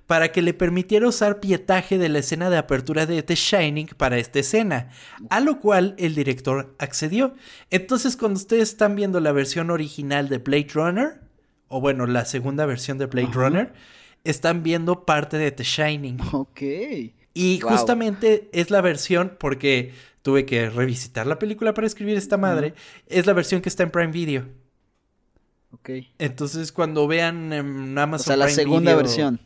para 0.07 0.31
que 0.31 0.41
le 0.41 0.53
permitiera 0.53 1.07
usar 1.07 1.39
pietaje 1.39 1.97
de 1.97 2.09
la 2.09 2.19
escena 2.19 2.49
de 2.49 2.57
apertura 2.57 3.05
de 3.05 3.23
The 3.23 3.35
Shining 3.35 3.87
para 3.97 4.17
esta 4.17 4.39
escena, 4.39 4.89
a 5.29 5.39
lo 5.39 5.59
cual 5.59 5.95
el 5.97 6.15
director 6.15 6.75
accedió. 6.79 7.33
Entonces, 7.69 8.17
cuando 8.17 8.37
ustedes 8.37 8.69
están 8.69 8.95
viendo 8.95 9.19
la 9.19 9.31
versión 9.31 9.71
original 9.71 10.29
de 10.29 10.37
Blade 10.37 10.67
Runner, 10.73 11.21
o 11.67 11.81
bueno, 11.81 12.05
la 12.05 12.25
segunda 12.25 12.65
versión 12.65 12.97
de 12.97 13.07
Blade 13.07 13.31
Runner, 13.33 13.73
están 14.23 14.63
viendo 14.63 15.05
parte 15.05 15.37
de 15.37 15.51
The 15.51 15.63
Shining. 15.63 16.19
Ok. 16.31 16.61
Y 17.33 17.59
justamente 17.59 18.49
es 18.53 18.71
la 18.71 18.81
versión, 18.81 19.35
porque 19.39 19.93
tuve 20.21 20.45
que 20.45 20.69
revisitar 20.69 21.27
la 21.27 21.37
película 21.37 21.73
para 21.73 21.85
escribir 21.85 22.17
esta 22.17 22.37
madre, 22.37 22.73
es 23.07 23.25
la 23.25 23.33
versión 23.33 23.61
que 23.61 23.69
está 23.69 23.83
en 23.83 23.91
Prime 23.91 24.11
Video. 24.11 24.45
Ok. 25.71 25.89
Entonces, 26.17 26.71
cuando 26.71 27.07
vean 27.07 27.51
en 27.53 27.97
Amazon. 27.97 28.21
O 28.21 28.25
sea, 28.25 28.37
la 28.37 28.49
segunda 28.49 28.95
versión. 28.95 29.39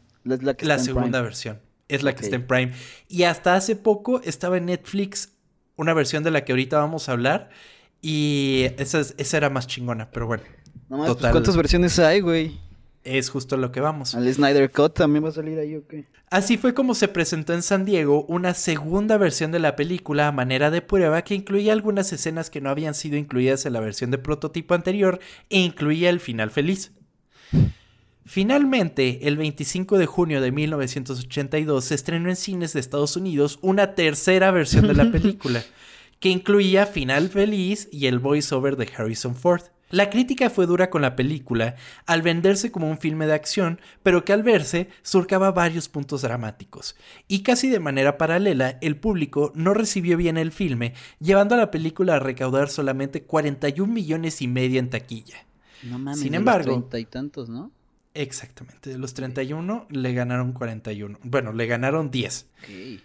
La, 0.62 0.80
segunda 0.80 1.22
versión. 1.22 1.60
Es 1.88 2.04
la 2.04 2.16
que 2.16 2.24
está 2.24 2.36
en 2.36 2.46
Prime. 2.46 2.74
Y 3.08 3.24
hasta 3.24 3.56
hace 3.56 3.76
poco 3.76 4.22
estaba 4.24 4.58
en 4.58 4.68
Netflix 4.68 5.34
una 5.76 5.94
versión 5.94 6.24
de 6.24 6.32
la 6.32 6.46
que 6.46 6.52
ahorita 6.52 6.78
vamos 6.78 7.10
a 7.10 7.14
hablar. 7.14 7.50
Y 8.02 8.68
esa, 8.78 9.02
esa 9.18 9.38
era 9.38 9.50
más 9.50 9.68
chingona, 9.68 10.12
pero 10.12 10.28
bueno. 10.28 10.44
Pues, 10.88 11.16
¿Cuántas 11.16 11.56
versiones 11.56 12.00
hay, 12.00 12.20
güey? 12.20 12.60
Es 13.04 13.30
justo 13.30 13.58
lo 13.58 13.72
que 13.72 13.80
vamos. 13.80 14.14
¿Al 14.16 14.32
Snyder 14.32 14.72
Cut 14.72 14.94
también 14.94 15.24
va 15.24 15.30
a 15.30 15.34
salir 15.34 15.58
ahí 15.58 15.76
o 15.76 15.88
qué? 15.88 16.06
Así 16.30 16.58
fue 16.58 16.74
como 16.74 16.94
se 16.94 17.08
presentó 17.08 17.54
en 17.54 17.64
San 17.64 17.86
Diego 17.86 18.26
una 18.26 18.54
segunda 18.54 19.18
versión 19.18 19.52
de 19.52 19.60
la 19.60 19.76
película 19.76 20.28
a 20.28 20.32
manera 20.32 20.70
de 20.70 20.82
prueba 20.82 21.24
que 21.24 21.34
incluía 21.34 21.74
algunas 21.74 22.12
escenas 22.14 22.50
que 22.50 22.62
no 22.62 22.70
habían 22.70 22.94
sido 22.94 23.18
incluidas 23.18 23.66
en 23.66 23.74
la 23.74 23.80
versión 23.80 24.12
de 24.12 24.20
prototipo 24.20 24.76
anterior 24.76 25.20
e 25.50 25.60
incluía 25.60 26.10
el 26.10 26.20
final 26.20 26.52
feliz. 26.52 26.92
Finalmente, 28.30 29.28
el 29.28 29.38
25 29.38 29.98
de 29.98 30.06
junio 30.06 30.40
de 30.40 30.52
1982 30.52 31.84
se 31.84 31.96
estrenó 31.96 32.30
en 32.30 32.36
cines 32.36 32.74
de 32.74 32.80
Estados 32.80 33.16
Unidos 33.16 33.58
una 33.64 33.96
tercera 33.96 34.52
versión 34.52 34.88
de 34.88 34.94
la 34.94 35.12
película, 35.12 35.64
que 36.20 36.30
incluía 36.30 36.86
final 36.86 37.30
feliz 37.30 37.90
y 37.92 38.06
el 38.06 38.20
voiceover 38.20 38.78
de 38.78 38.88
Harrison 38.96 39.34
Ford. 39.34 39.64
La 39.90 40.12
crítica 40.12 40.52
fue 40.52 40.68
dura 40.68 40.92
con 40.92 41.02
la 41.02 41.16
película, 41.16 41.76
al 42.06 42.22
venderse 42.22 42.72
como 42.72 42.88
un 42.88 43.00
filme 43.00 43.26
de 43.26 43.34
acción, 43.34 43.82
pero 44.04 44.24
que 44.24 44.34
al 44.34 44.44
verse 44.44 44.90
surcaba 45.02 45.52
varios 45.52 45.90
puntos 45.90 46.22
dramáticos. 46.22 46.96
Y 47.28 47.42
casi 47.42 47.68
de 47.72 47.80
manera 47.80 48.20
paralela, 48.20 48.78
el 48.82 48.96
público 48.96 49.52
no 49.56 49.74
recibió 49.74 50.18
bien 50.18 50.38
el 50.38 50.52
filme, 50.52 50.94
llevando 51.20 51.56
a 51.56 51.58
la 51.58 51.72
película 51.72 52.18
a 52.18 52.20
recaudar 52.20 52.70
solamente 52.70 53.24
41 53.24 53.92
millones 53.92 54.44
y 54.44 54.48
medio 54.48 54.80
en 54.80 54.92
taquilla. 54.92 55.48
No 55.82 55.98
mames, 55.98 56.20
Sin 56.20 56.36
embargo, 56.36 56.88
y 56.94 57.06
tantos, 57.06 57.50
¿no? 57.50 57.72
Exactamente, 58.16 58.90
de 58.90 58.98
los 58.98 59.14
31 59.14 59.86
le 59.92 60.14
ganaron 60.14 60.52
41. 60.52 61.20
Bueno, 61.24 61.54
le 61.54 61.68
ganaron 61.68 62.10
10. 62.10 62.48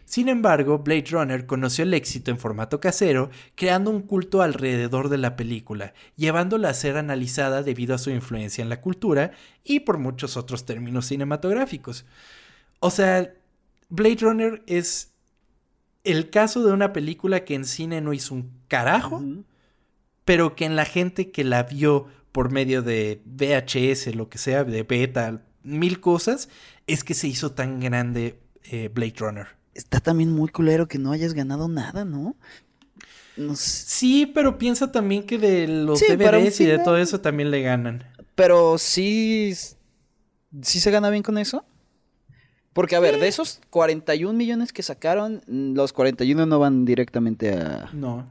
Sin 0.06 0.28
embargo, 0.28 0.78
Blade 0.78 1.04
Runner 1.10 1.46
conoció 1.46 1.84
el 1.84 1.92
éxito 1.92 2.30
en 2.30 2.38
formato 2.38 2.80
casero, 2.80 3.30
creando 3.54 3.90
un 3.90 4.02
culto 4.02 4.40
alrededor 4.40 5.10
de 5.10 5.18
la 5.18 5.36
película, 5.36 5.92
llevándola 6.16 6.70
a 6.70 6.74
ser 6.74 6.96
analizada 6.96 7.62
debido 7.62 7.94
a 7.94 7.98
su 7.98 8.10
influencia 8.10 8.62
en 8.62 8.70
la 8.70 8.80
cultura 8.80 9.32
y 9.62 9.80
por 9.80 9.98
muchos 9.98 10.38
otros 10.38 10.64
términos 10.64 11.06
cinematográficos. 11.06 12.06
O 12.80 12.90
sea, 12.90 13.30
Blade 13.90 14.18
Runner 14.20 14.62
es 14.66 15.12
el 16.02 16.30
caso 16.30 16.64
de 16.64 16.72
una 16.72 16.94
película 16.94 17.44
que 17.44 17.54
en 17.54 17.66
cine 17.66 18.00
no 18.00 18.14
hizo 18.14 18.34
un 18.34 18.50
carajo, 18.68 19.22
pero 20.24 20.56
que 20.56 20.64
en 20.64 20.76
la 20.76 20.86
gente 20.86 21.30
que 21.30 21.44
la 21.44 21.64
vio 21.64 22.08
por 22.34 22.50
medio 22.50 22.82
de 22.82 23.22
VHS, 23.26 24.16
lo 24.16 24.28
que 24.28 24.38
sea, 24.38 24.64
de 24.64 24.82
beta, 24.82 25.40
mil 25.62 26.00
cosas, 26.00 26.48
es 26.88 27.04
que 27.04 27.14
se 27.14 27.28
hizo 27.28 27.52
tan 27.52 27.78
grande 27.78 28.40
eh, 28.64 28.90
Blade 28.92 29.14
Runner. 29.18 29.46
Está 29.72 30.00
también 30.00 30.32
muy 30.32 30.48
culero 30.48 30.88
que 30.88 30.98
no 30.98 31.12
hayas 31.12 31.32
ganado 31.32 31.68
nada, 31.68 32.04
¿no? 32.04 32.34
Sí, 33.54 34.26
pero 34.26 34.58
piensa 34.58 34.90
también 34.90 35.22
que 35.22 35.38
de 35.38 35.68
los 35.68 36.00
DVDs 36.00 36.60
y 36.60 36.64
de 36.64 36.80
todo 36.80 36.96
eso 36.96 37.20
también 37.20 37.52
le 37.52 37.62
ganan. 37.62 38.02
Pero 38.34 38.78
sí. 38.78 39.54
¿Sí 40.60 40.80
se 40.80 40.90
gana 40.90 41.10
bien 41.10 41.22
con 41.22 41.38
eso? 41.38 41.64
Porque, 42.72 42.96
a 42.96 43.00
ver, 43.00 43.20
de 43.20 43.28
esos 43.28 43.60
41 43.70 44.36
millones 44.36 44.72
que 44.72 44.82
sacaron, 44.82 45.40
los 45.46 45.92
41 45.92 46.46
no 46.46 46.58
van 46.58 46.84
directamente 46.84 47.52
a. 47.52 47.90
No. 47.92 48.28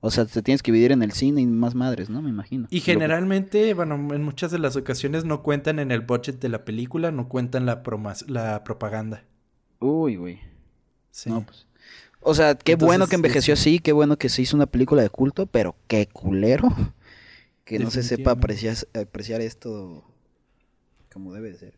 O 0.00 0.10
sea, 0.10 0.26
te 0.26 0.42
tienes 0.42 0.62
que 0.62 0.72
dividir 0.72 0.92
en 0.92 1.02
el 1.02 1.12
cine 1.12 1.40
y 1.40 1.46
más 1.46 1.74
madres, 1.74 2.10
¿no? 2.10 2.22
Me 2.22 2.30
imagino. 2.30 2.68
Y 2.70 2.80
generalmente, 2.80 3.72
bueno, 3.74 3.94
en 4.14 4.22
muchas 4.22 4.50
de 4.50 4.58
las 4.58 4.76
ocasiones 4.76 5.24
no 5.24 5.42
cuentan 5.42 5.78
en 5.78 5.90
el 5.90 6.02
budget 6.02 6.38
de 6.38 6.48
la 6.48 6.64
película, 6.64 7.10
no 7.10 7.28
cuentan 7.28 7.66
la, 7.66 7.82
la 8.26 8.62
propaganda. 8.62 9.24
Uy, 9.80 10.16
güey. 10.16 10.40
Sí. 11.10 11.30
pues. 11.30 11.66
O 12.20 12.34
sea, 12.34 12.56
qué 12.56 12.74
bueno 12.74 13.06
que 13.06 13.14
envejeció 13.14 13.54
así, 13.54 13.78
qué 13.78 13.92
bueno 13.92 14.16
que 14.16 14.28
se 14.28 14.42
hizo 14.42 14.56
una 14.56 14.66
película 14.66 15.00
de 15.00 15.10
culto, 15.10 15.46
pero 15.46 15.76
qué 15.86 16.08
culero 16.08 16.68
que 17.64 17.78
no 17.78 17.90
se 17.90 18.02
sepa 18.02 18.32
apreciar, 18.32 18.76
apreciar 18.94 19.40
esto 19.40 20.04
como 21.12 21.32
debe 21.32 21.52
de 21.52 21.58
ser. 21.58 21.74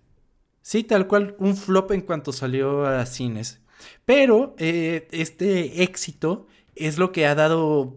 Sí, 0.62 0.84
tal 0.84 1.06
cual, 1.06 1.36
un 1.38 1.56
flop 1.56 1.92
en 1.92 2.00
cuanto 2.00 2.32
salió 2.32 2.84
a 2.84 3.06
cines. 3.06 3.60
Pero 4.04 4.54
eh, 4.58 5.06
este 5.12 5.82
éxito 5.82 6.46
es 6.74 6.98
lo 6.98 7.12
que 7.12 7.26
ha 7.26 7.34
dado 7.34 7.96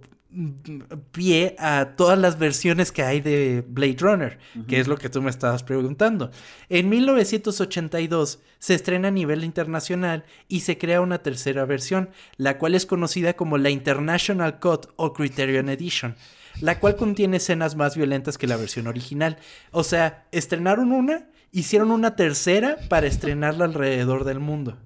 pie 1.11 1.55
a 1.59 1.93
todas 1.97 2.17
las 2.17 2.39
versiones 2.39 2.91
que 2.91 3.03
hay 3.03 3.19
de 3.19 3.63
Blade 3.67 3.97
Runner, 3.99 4.39
que 4.67 4.79
es 4.79 4.87
lo 4.87 4.97
que 4.97 5.09
tú 5.09 5.21
me 5.21 5.29
estabas 5.29 5.63
preguntando. 5.63 6.31
En 6.69 6.89
1982 6.89 8.39
se 8.59 8.73
estrena 8.73 9.09
a 9.09 9.11
nivel 9.11 9.43
internacional 9.43 10.23
y 10.47 10.61
se 10.61 10.77
crea 10.77 11.01
una 11.01 11.21
tercera 11.21 11.65
versión, 11.65 12.09
la 12.37 12.57
cual 12.57 12.75
es 12.75 12.85
conocida 12.85 13.33
como 13.33 13.57
la 13.57 13.69
International 13.69 14.59
Cut 14.59 14.87
o 14.95 15.13
Criterion 15.13 15.67
Edition, 15.69 16.15
la 16.61 16.79
cual 16.79 16.95
contiene 16.95 17.37
escenas 17.37 17.75
más 17.75 17.97
violentas 17.97 18.37
que 18.37 18.47
la 18.47 18.57
versión 18.57 18.87
original. 18.87 19.37
O 19.71 19.83
sea, 19.83 20.27
estrenaron 20.31 20.93
una, 20.93 21.27
hicieron 21.51 21.91
una 21.91 22.15
tercera 22.15 22.77
para 22.87 23.07
estrenarla 23.07 23.65
alrededor 23.65 24.23
del 24.23 24.39
mundo. 24.39 24.77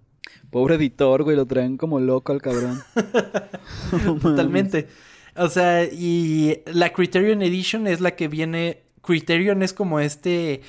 Pobre 0.50 0.76
editor, 0.76 1.24
güey, 1.24 1.36
lo 1.36 1.46
traen 1.46 1.78
como 1.78 2.00
loco 2.00 2.32
al 2.32 2.42
cabrón. 2.42 2.82
Totalmente. 4.22 4.88
O 5.36 5.50
sea, 5.50 5.84
y 5.84 6.62
la 6.66 6.94
Criterion 6.94 7.42
Edition 7.42 7.88
es 7.88 8.02
la 8.02 8.16
que 8.16 8.28
viene. 8.28 8.84
Criterion 9.02 9.64
es 9.64 9.74
como 9.74 10.00
este. 10.00 10.62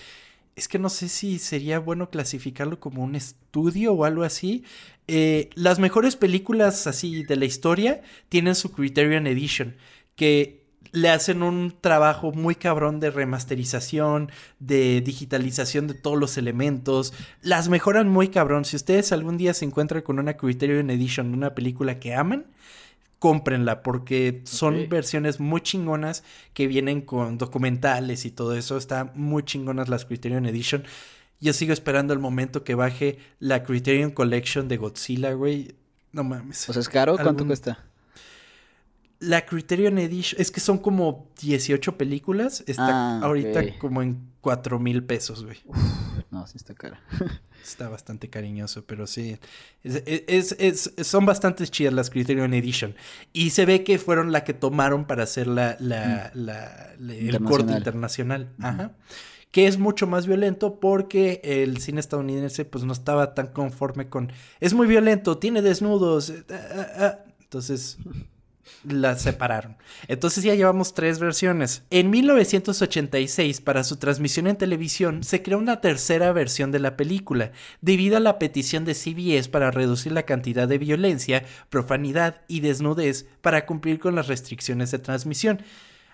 Es 0.56 0.68
que 0.68 0.78
no 0.78 0.88
sé 0.88 1.08
si 1.08 1.38
sería 1.38 1.78
bueno 1.78 2.10
clasificarlo 2.10 2.80
como 2.80 3.04
un 3.04 3.14
estudio 3.14 3.92
o 3.92 4.04
algo 4.04 4.24
así. 4.24 4.64
Eh, 5.06 5.50
las 5.54 5.78
mejores 5.78 6.16
películas 6.16 6.86
así 6.86 7.22
de 7.24 7.36
la 7.36 7.44
historia 7.44 8.02
tienen 8.28 8.54
su 8.54 8.72
Criterion 8.72 9.26
Edition. 9.26 9.76
Que 10.16 10.66
le 10.92 11.10
hacen 11.10 11.42
un 11.42 11.74
trabajo 11.80 12.32
muy 12.32 12.54
cabrón 12.54 13.00
de 13.00 13.10
remasterización, 13.10 14.30
de 14.58 15.02
digitalización 15.02 15.88
de 15.88 15.94
todos 15.94 16.18
los 16.18 16.38
elementos. 16.38 17.12
Las 17.42 17.68
mejoran 17.68 18.08
muy 18.08 18.28
cabrón. 18.28 18.64
Si 18.64 18.76
ustedes 18.76 19.12
algún 19.12 19.36
día 19.36 19.52
se 19.54 19.66
encuentran 19.66 20.02
con 20.02 20.18
una 20.18 20.36
Criterion 20.36 20.90
Edition 20.90 21.34
una 21.34 21.54
película 21.54 22.00
que 22.00 22.14
aman, 22.14 22.46
cómprenla 23.26 23.82
porque 23.82 24.42
son 24.44 24.88
versiones 24.88 25.40
muy 25.40 25.60
chingonas 25.60 26.22
que 26.54 26.68
vienen 26.68 27.00
con 27.00 27.38
documentales 27.38 28.24
y 28.24 28.30
todo 28.30 28.54
eso. 28.54 28.76
Están 28.76 29.10
muy 29.16 29.42
chingonas 29.42 29.88
las 29.88 30.04
Criterion 30.04 30.46
Edition. 30.46 30.84
Yo 31.40 31.52
sigo 31.52 31.72
esperando 31.72 32.12
el 32.12 32.20
momento 32.20 32.62
que 32.62 32.76
baje 32.76 33.18
la 33.40 33.64
Criterion 33.64 34.12
Collection 34.12 34.68
de 34.68 34.76
Godzilla, 34.76 35.32
güey. 35.32 35.74
No 36.12 36.22
mames. 36.22 36.68
O 36.68 36.72
sea, 36.72 36.78
¿es 36.78 36.88
caro? 36.88 37.16
¿Cuánto 37.16 37.44
cuesta? 37.44 37.84
La 39.18 39.44
Criterion 39.44 39.98
Edition, 39.98 40.40
es 40.40 40.52
que 40.52 40.60
son 40.60 40.78
como 40.78 41.28
18 41.42 41.98
películas. 41.98 42.62
Está 42.68 43.16
ah, 43.16 43.20
ahorita 43.24 43.76
como 43.78 44.02
en 44.02 44.20
4 44.40 44.78
mil 44.78 45.02
pesos, 45.02 45.44
güey. 45.44 45.58
No, 46.36 46.46
sí 46.46 46.58
está 46.58 46.74
cara. 46.74 47.00
está 47.64 47.88
bastante 47.88 48.28
cariñoso, 48.28 48.84
pero 48.84 49.06
sí. 49.06 49.38
Es, 49.82 50.92
son 51.02 51.24
bastante 51.24 51.66
chidas 51.66 51.94
las 51.94 52.10
Criterion 52.10 52.52
Edition. 52.52 52.94
Y 53.32 53.50
se 53.50 53.64
ve 53.64 53.84
que 53.84 53.98
fueron 53.98 54.32
la 54.32 54.44
que 54.44 54.52
tomaron 54.52 55.06
para 55.06 55.22
hacer 55.22 55.46
la, 55.46 55.78
la, 55.80 56.30
mm. 56.98 57.10
el 57.10 57.42
corte 57.42 57.72
internacional. 57.72 58.52
Ajá. 58.60 58.92
Que 59.50 59.66
es 59.66 59.78
mucho 59.78 60.06
más 60.06 60.26
violento 60.26 60.78
porque 60.78 61.40
el 61.42 61.78
cine 61.78 62.00
estadounidense 62.00 62.66
pues 62.66 62.84
no 62.84 62.92
estaba 62.92 63.32
tan 63.32 63.46
conforme 63.46 64.10
con... 64.10 64.30
Es 64.60 64.74
muy 64.74 64.86
violento, 64.86 65.38
tiene 65.38 65.62
desnudos. 65.62 66.28
Eh, 66.28 66.44
ah, 66.50 66.86
ah, 66.98 67.18
Entonces 67.40 67.96
las 68.84 69.22
separaron. 69.22 69.76
Entonces 70.08 70.44
ya 70.44 70.54
llevamos 70.54 70.94
tres 70.94 71.18
versiones. 71.18 71.84
En 71.90 72.10
1986, 72.10 73.60
para 73.60 73.84
su 73.84 73.96
transmisión 73.96 74.46
en 74.46 74.56
televisión, 74.56 75.24
se 75.24 75.42
creó 75.42 75.58
una 75.58 75.80
tercera 75.80 76.32
versión 76.32 76.72
de 76.72 76.78
la 76.78 76.96
película, 76.96 77.52
debido 77.80 78.16
a 78.16 78.20
la 78.20 78.38
petición 78.38 78.84
de 78.84 78.94
CBS 78.94 79.48
para 79.48 79.70
reducir 79.70 80.12
la 80.12 80.24
cantidad 80.24 80.68
de 80.68 80.78
violencia, 80.78 81.44
profanidad 81.70 82.42
y 82.48 82.60
desnudez 82.60 83.26
para 83.40 83.66
cumplir 83.66 83.98
con 83.98 84.14
las 84.14 84.28
restricciones 84.28 84.90
de 84.90 84.98
transmisión. 84.98 85.62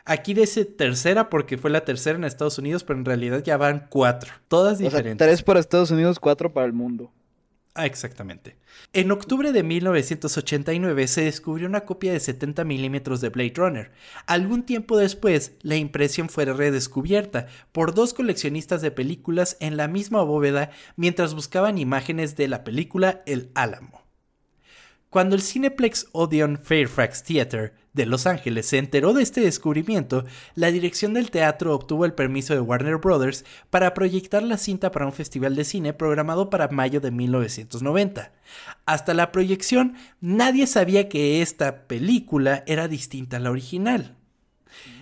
Aquí 0.04 0.34
dice 0.34 0.64
tercera 0.64 1.30
porque 1.30 1.58
fue 1.58 1.70
la 1.70 1.84
tercera 1.84 2.18
en 2.18 2.24
Estados 2.24 2.58
Unidos, 2.58 2.82
pero 2.82 2.98
en 2.98 3.04
realidad 3.04 3.42
ya 3.44 3.56
van 3.56 3.86
cuatro. 3.88 4.32
Todas 4.48 4.78
diferentes. 4.78 5.24
tres 5.24 5.42
para 5.42 5.60
Estados 5.60 5.92
Unidos, 5.92 6.18
cuatro 6.18 6.52
para 6.52 6.66
el 6.66 6.72
mundo. 6.72 7.12
Ah, 7.74 7.86
exactamente. 7.86 8.56
En 8.92 9.10
octubre 9.12 9.50
de 9.50 9.62
1989 9.62 11.08
se 11.08 11.24
descubrió 11.24 11.66
una 11.66 11.86
copia 11.86 12.12
de 12.12 12.20
70 12.20 12.64
milímetros 12.64 13.22
de 13.22 13.30
Blade 13.30 13.54
Runner. 13.56 13.92
Algún 14.26 14.64
tiempo 14.64 14.98
después, 14.98 15.52
la 15.62 15.76
impresión 15.76 16.28
fue 16.28 16.44
redescubierta 16.44 17.46
por 17.72 17.94
dos 17.94 18.12
coleccionistas 18.12 18.82
de 18.82 18.90
películas 18.90 19.56
en 19.60 19.78
la 19.78 19.88
misma 19.88 20.22
bóveda 20.22 20.70
mientras 20.96 21.34
buscaban 21.34 21.78
imágenes 21.78 22.36
de 22.36 22.48
la 22.48 22.62
película 22.62 23.22
El 23.24 23.50
Álamo. 23.54 24.01
Cuando 25.12 25.36
el 25.36 25.42
Cineplex 25.42 26.06
Odeon 26.12 26.56
Fairfax 26.56 27.22
Theater 27.22 27.74
de 27.92 28.06
Los 28.06 28.26
Ángeles 28.26 28.64
se 28.64 28.78
enteró 28.78 29.12
de 29.12 29.22
este 29.22 29.42
descubrimiento, 29.42 30.24
la 30.54 30.70
dirección 30.70 31.12
del 31.12 31.30
teatro 31.30 31.74
obtuvo 31.74 32.06
el 32.06 32.14
permiso 32.14 32.54
de 32.54 32.60
Warner 32.60 32.96
Brothers 32.96 33.44
para 33.68 33.92
proyectar 33.92 34.42
la 34.42 34.56
cinta 34.56 34.90
para 34.90 35.04
un 35.04 35.12
festival 35.12 35.54
de 35.54 35.66
cine 35.66 35.92
programado 35.92 36.48
para 36.48 36.68
mayo 36.68 36.98
de 37.02 37.10
1990. 37.10 38.32
Hasta 38.86 39.12
la 39.12 39.32
proyección, 39.32 39.96
nadie 40.22 40.66
sabía 40.66 41.10
que 41.10 41.42
esta 41.42 41.86
película 41.86 42.64
era 42.66 42.88
distinta 42.88 43.36
a 43.36 43.40
la 43.40 43.50
original. 43.50 44.16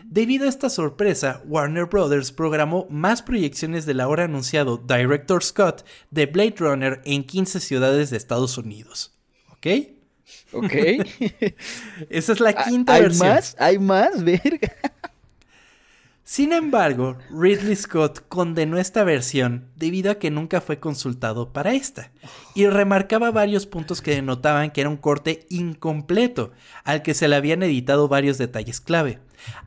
Debido 0.04 0.46
a 0.46 0.48
esta 0.48 0.70
sorpresa, 0.70 1.40
Warner 1.46 1.84
Brothers 1.84 2.32
programó 2.32 2.88
más 2.90 3.22
proyecciones 3.22 3.86
del 3.86 4.00
ahora 4.00 4.24
anunciado 4.24 4.76
Director 4.76 5.44
Scott 5.44 5.86
de 6.10 6.26
Blade 6.26 6.56
Runner 6.58 7.00
en 7.04 7.22
15 7.22 7.60
ciudades 7.60 8.10
de 8.10 8.16
Estados 8.16 8.58
Unidos. 8.58 9.14
¿Ok? 9.52 9.99
Ok. 10.52 10.72
Esa 12.10 12.32
es 12.32 12.40
la 12.40 12.52
quinta 12.52 12.94
¿Hay 12.94 13.02
versión. 13.02 13.28
¿Hay 13.28 13.34
más? 13.34 13.56
¿Hay 13.58 13.78
más? 13.78 14.24
Verga. 14.24 14.72
Sin 16.30 16.52
embargo, 16.52 17.18
Ridley 17.30 17.74
Scott 17.74 18.22
condenó 18.28 18.78
esta 18.78 19.02
versión 19.02 19.68
debido 19.74 20.12
a 20.12 20.20
que 20.20 20.30
nunca 20.30 20.60
fue 20.60 20.78
consultado 20.78 21.52
para 21.52 21.72
esta, 21.72 22.12
y 22.54 22.68
remarcaba 22.68 23.32
varios 23.32 23.66
puntos 23.66 24.00
que 24.00 24.14
denotaban 24.14 24.70
que 24.70 24.82
era 24.82 24.90
un 24.90 24.96
corte 24.96 25.44
incompleto, 25.50 26.52
al 26.84 27.02
que 27.02 27.14
se 27.14 27.26
le 27.26 27.34
habían 27.34 27.64
editado 27.64 28.06
varios 28.06 28.38
detalles 28.38 28.80
clave. 28.80 29.18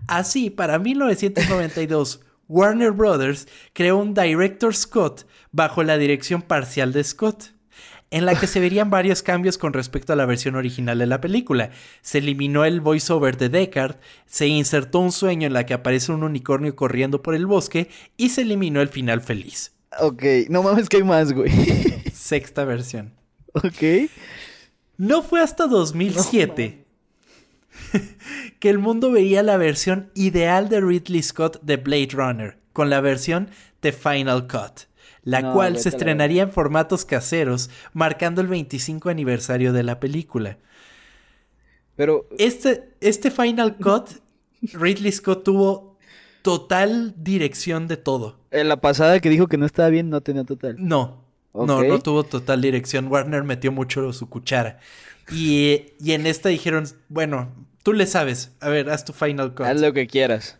Así, 0.08 0.50
para 0.50 0.80
1992, 0.80 2.22
Warner 2.48 2.92
Brothers 2.92 3.50
creó 3.74 3.98
un 3.98 4.14
Director 4.14 4.74
Scott 4.74 5.28
bajo 5.52 5.84
la 5.84 5.98
dirección 5.98 6.42
parcial 6.42 6.94
de 6.94 7.04
Scott 7.04 7.52
en 8.14 8.28
la 8.28 8.40
que 8.40 8.46
se 8.46 8.60
verían 8.60 8.92
varios 8.92 9.24
cambios 9.24 9.58
con 9.58 9.74
respecto 9.74 10.14
a 10.14 10.16
la 10.16 10.28
versión 10.28 10.56
original 10.56 11.00
de 11.00 11.08
la 11.08 11.20
película. 11.20 11.72
Se 12.02 12.20
eliminó 12.20 12.64
el 12.64 12.80
voiceover 12.80 13.38
de 13.38 13.50
Deckard, 13.50 13.98
se 14.28 14.46
insertó 14.46 15.00
un 15.00 15.12
sueño 15.12 15.48
en 15.48 15.54
la 15.54 15.66
que 15.66 15.74
aparece 15.74 16.12
un 16.12 16.22
unicornio 16.22 16.76
corriendo 16.76 17.24
por 17.24 17.34
el 17.34 17.48
bosque 17.48 17.90
y 18.16 18.30
se 18.30 18.44
eliminó 18.44 18.82
el 18.82 18.90
final 18.90 19.22
feliz. 19.22 19.74
Ok, 20.00 20.24
no 20.50 20.62
mames 20.62 20.90
que 20.90 20.98
hay 20.98 21.04
más, 21.04 21.34
güey. 21.34 21.50
Sexta 22.14 22.66
versión. 22.66 23.16
Ok. 23.54 24.10
No 24.98 25.24
fue 25.24 25.42
hasta 25.42 25.66
2007 25.66 26.86
que 28.60 28.70
el 28.70 28.78
mundo 28.78 29.12
veía 29.12 29.42
la 29.42 29.58
versión 29.58 30.12
ideal 30.14 30.70
de 30.70 30.82
Ridley 30.82 31.24
Scott 31.24 31.64
de 31.64 31.78
Blade 31.78 32.10
Runner, 32.12 32.60
con 32.74 32.92
la 32.92 33.02
versión 33.02 33.50
The 33.80 33.92
Final 33.92 34.48
Cut 34.48 34.93
la 35.24 35.54
cual 35.54 35.78
se 35.78 35.90
estrenaría 35.90 36.44
en 36.44 36.52
formatos 36.52 37.06
caseros, 37.06 37.70
marcando 37.94 38.42
el 38.42 38.48
25 38.48 39.10
aniversario 39.10 39.74
de 39.74 39.84
la 39.84 40.00
película. 40.00 40.58
Pero. 41.96 42.28
Este, 42.38 42.90
este 43.02 43.32
Final 43.32 43.78
Cut, 43.82 44.10
Ridley 44.74 45.12
Scott 45.12 45.44
tuvo 45.44 45.98
total 46.42 47.14
dirección 47.18 47.88
de 47.88 47.98
todo. 47.98 48.38
En 48.52 48.68
la 48.68 48.78
pasada 48.82 49.20
que 49.20 49.30
dijo 49.30 49.48
que 49.48 49.58
no 49.58 49.66
estaba 49.66 49.90
bien, 49.90 50.10
no 50.10 50.22
tenía 50.22 50.44
total. 50.44 50.76
No. 50.78 51.24
No, 51.54 51.84
no 51.84 52.00
tuvo 52.00 52.24
total 52.24 52.62
dirección. 52.62 53.08
Warner 53.08 53.44
metió 53.44 53.72
mucho 53.72 54.12
su 54.12 54.28
cuchara. 54.28 54.80
Y, 55.32 55.94
y 56.00 56.14
en 56.14 56.26
esta 56.26 56.50
dijeron, 56.50 56.86
bueno, 57.10 57.52
tú 57.84 57.94
le 57.94 58.08
sabes. 58.08 58.52
A 58.60 58.70
ver, 58.70 58.90
haz 58.90 59.06
tu 59.06 59.14
Final 59.14 59.54
Cut. 59.54 59.68
Haz 59.68 59.80
lo 59.80 59.94
que 59.94 60.08
quieras. 60.08 60.58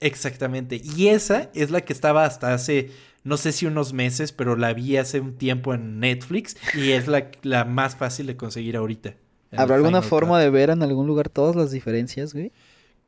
Exactamente. 0.00 0.82
Y 0.82 1.08
esa 1.08 1.48
es 1.54 1.70
la 1.70 1.82
que 1.82 1.92
estaba 1.92 2.24
hasta 2.24 2.52
hace 2.52 2.90
no 3.24 3.36
sé 3.36 3.52
si 3.52 3.66
unos 3.66 3.92
meses, 3.92 4.32
pero 4.32 4.56
la 4.56 4.72
vi 4.72 4.96
hace 4.96 5.20
un 5.20 5.36
tiempo 5.36 5.74
en 5.74 6.00
Netflix 6.00 6.56
y 6.74 6.90
es 6.90 7.06
la, 7.06 7.64
más 7.64 7.96
fácil 7.96 8.26
de 8.26 8.36
conseguir 8.36 8.76
ahorita. 8.76 9.14
¿Habrá 9.56 9.76
alguna 9.76 10.02
forma 10.02 10.40
de 10.40 10.50
ver 10.50 10.70
en 10.70 10.82
algún 10.82 11.06
lugar 11.06 11.28
todas 11.28 11.54
las 11.54 11.70
diferencias, 11.70 12.32
güey? 12.32 12.52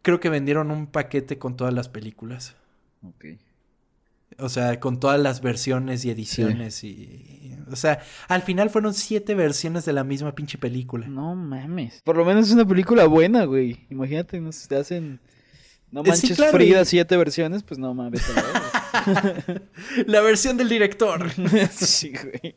Creo 0.02 0.20
que 0.20 0.28
vendieron 0.28 0.70
un 0.70 0.86
paquete 0.86 1.38
con 1.38 1.56
todas 1.56 1.72
las 1.72 1.88
películas. 1.88 2.54
Ok. 3.02 3.24
O 4.38 4.48
sea, 4.48 4.78
con 4.80 5.00
todas 5.00 5.18
las 5.20 5.40
versiones 5.40 6.04
y 6.04 6.10
ediciones 6.10 6.84
y... 6.84 7.56
O 7.70 7.76
sea, 7.76 8.00
al 8.28 8.42
final 8.42 8.68
fueron 8.68 8.92
siete 8.92 9.34
versiones 9.34 9.84
de 9.84 9.92
la 9.92 10.04
misma 10.04 10.34
pinche 10.34 10.58
película. 10.58 11.08
No 11.08 11.34
mames. 11.34 12.02
Por 12.04 12.16
lo 12.16 12.24
menos 12.24 12.48
es 12.48 12.52
una 12.52 12.66
película 12.66 13.06
buena, 13.06 13.44
güey. 13.44 13.86
Imagínate, 13.90 14.40
no 14.40 14.52
se 14.52 14.68
te 14.68 14.76
hacen... 14.76 15.20
No 15.94 16.00
eh, 16.00 16.08
manches 16.08 16.36
Frida 16.50 16.84
siete 16.84 17.16
versiones, 17.16 17.62
pues 17.62 17.78
no 17.78 17.94
mames. 17.94 18.20
la 20.06 20.20
versión 20.22 20.56
del 20.56 20.68
director. 20.68 21.30
sí, 21.70 22.12
güey. 22.12 22.52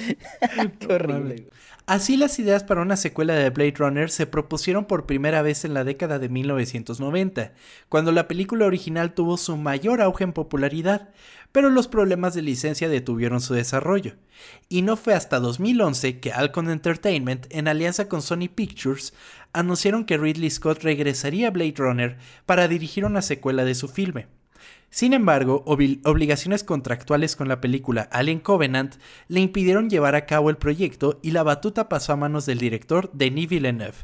Qué 0.78 0.92
horrible. 0.92 1.46
Así 1.86 2.16
las 2.16 2.38
ideas 2.38 2.62
para 2.62 2.82
una 2.82 2.96
secuela 2.96 3.34
de 3.34 3.50
Blade 3.50 3.74
Runner 3.76 4.10
se 4.10 4.26
propusieron 4.26 4.84
por 4.84 5.06
primera 5.06 5.42
vez 5.42 5.64
en 5.64 5.74
la 5.74 5.82
década 5.82 6.20
de 6.20 6.28
1990, 6.28 7.52
cuando 7.88 8.12
la 8.12 8.28
película 8.28 8.66
original 8.66 9.12
tuvo 9.12 9.36
su 9.36 9.56
mayor 9.56 10.00
auge 10.00 10.22
en 10.22 10.32
popularidad, 10.32 11.08
pero 11.50 11.68
los 11.68 11.88
problemas 11.88 12.34
de 12.34 12.42
licencia 12.42 12.88
detuvieron 12.88 13.40
su 13.40 13.54
desarrollo. 13.54 14.14
Y 14.68 14.82
no 14.82 14.96
fue 14.96 15.14
hasta 15.14 15.40
2011 15.40 16.20
que 16.20 16.32
Alcon 16.32 16.70
Entertainment, 16.70 17.46
en 17.50 17.66
alianza 17.66 18.08
con 18.08 18.22
Sony 18.22 18.48
Pictures, 18.54 19.12
anunciaron 19.52 20.04
que 20.04 20.16
Ridley 20.16 20.50
Scott 20.50 20.84
regresaría 20.84 21.48
a 21.48 21.50
Blade 21.50 21.74
Runner 21.76 22.18
para 22.46 22.68
dirigir 22.68 23.04
una 23.04 23.20
secuela 23.20 23.64
de 23.64 23.74
su 23.74 23.88
filme. 23.88 24.28
Sin 24.90 25.12
embargo, 25.12 25.62
obligaciones 25.66 26.64
contractuales 26.64 27.36
con 27.36 27.46
la 27.46 27.60
película 27.60 28.08
Alien 28.10 28.40
Covenant 28.40 28.96
le 29.28 29.40
impidieron 29.40 29.88
llevar 29.88 30.16
a 30.16 30.26
cabo 30.26 30.50
el 30.50 30.56
proyecto 30.56 31.20
y 31.22 31.30
la 31.30 31.44
batuta 31.44 31.88
pasó 31.88 32.12
a 32.12 32.16
manos 32.16 32.44
del 32.44 32.58
director 32.58 33.10
Denis 33.12 33.48
Villeneuve. 33.48 33.94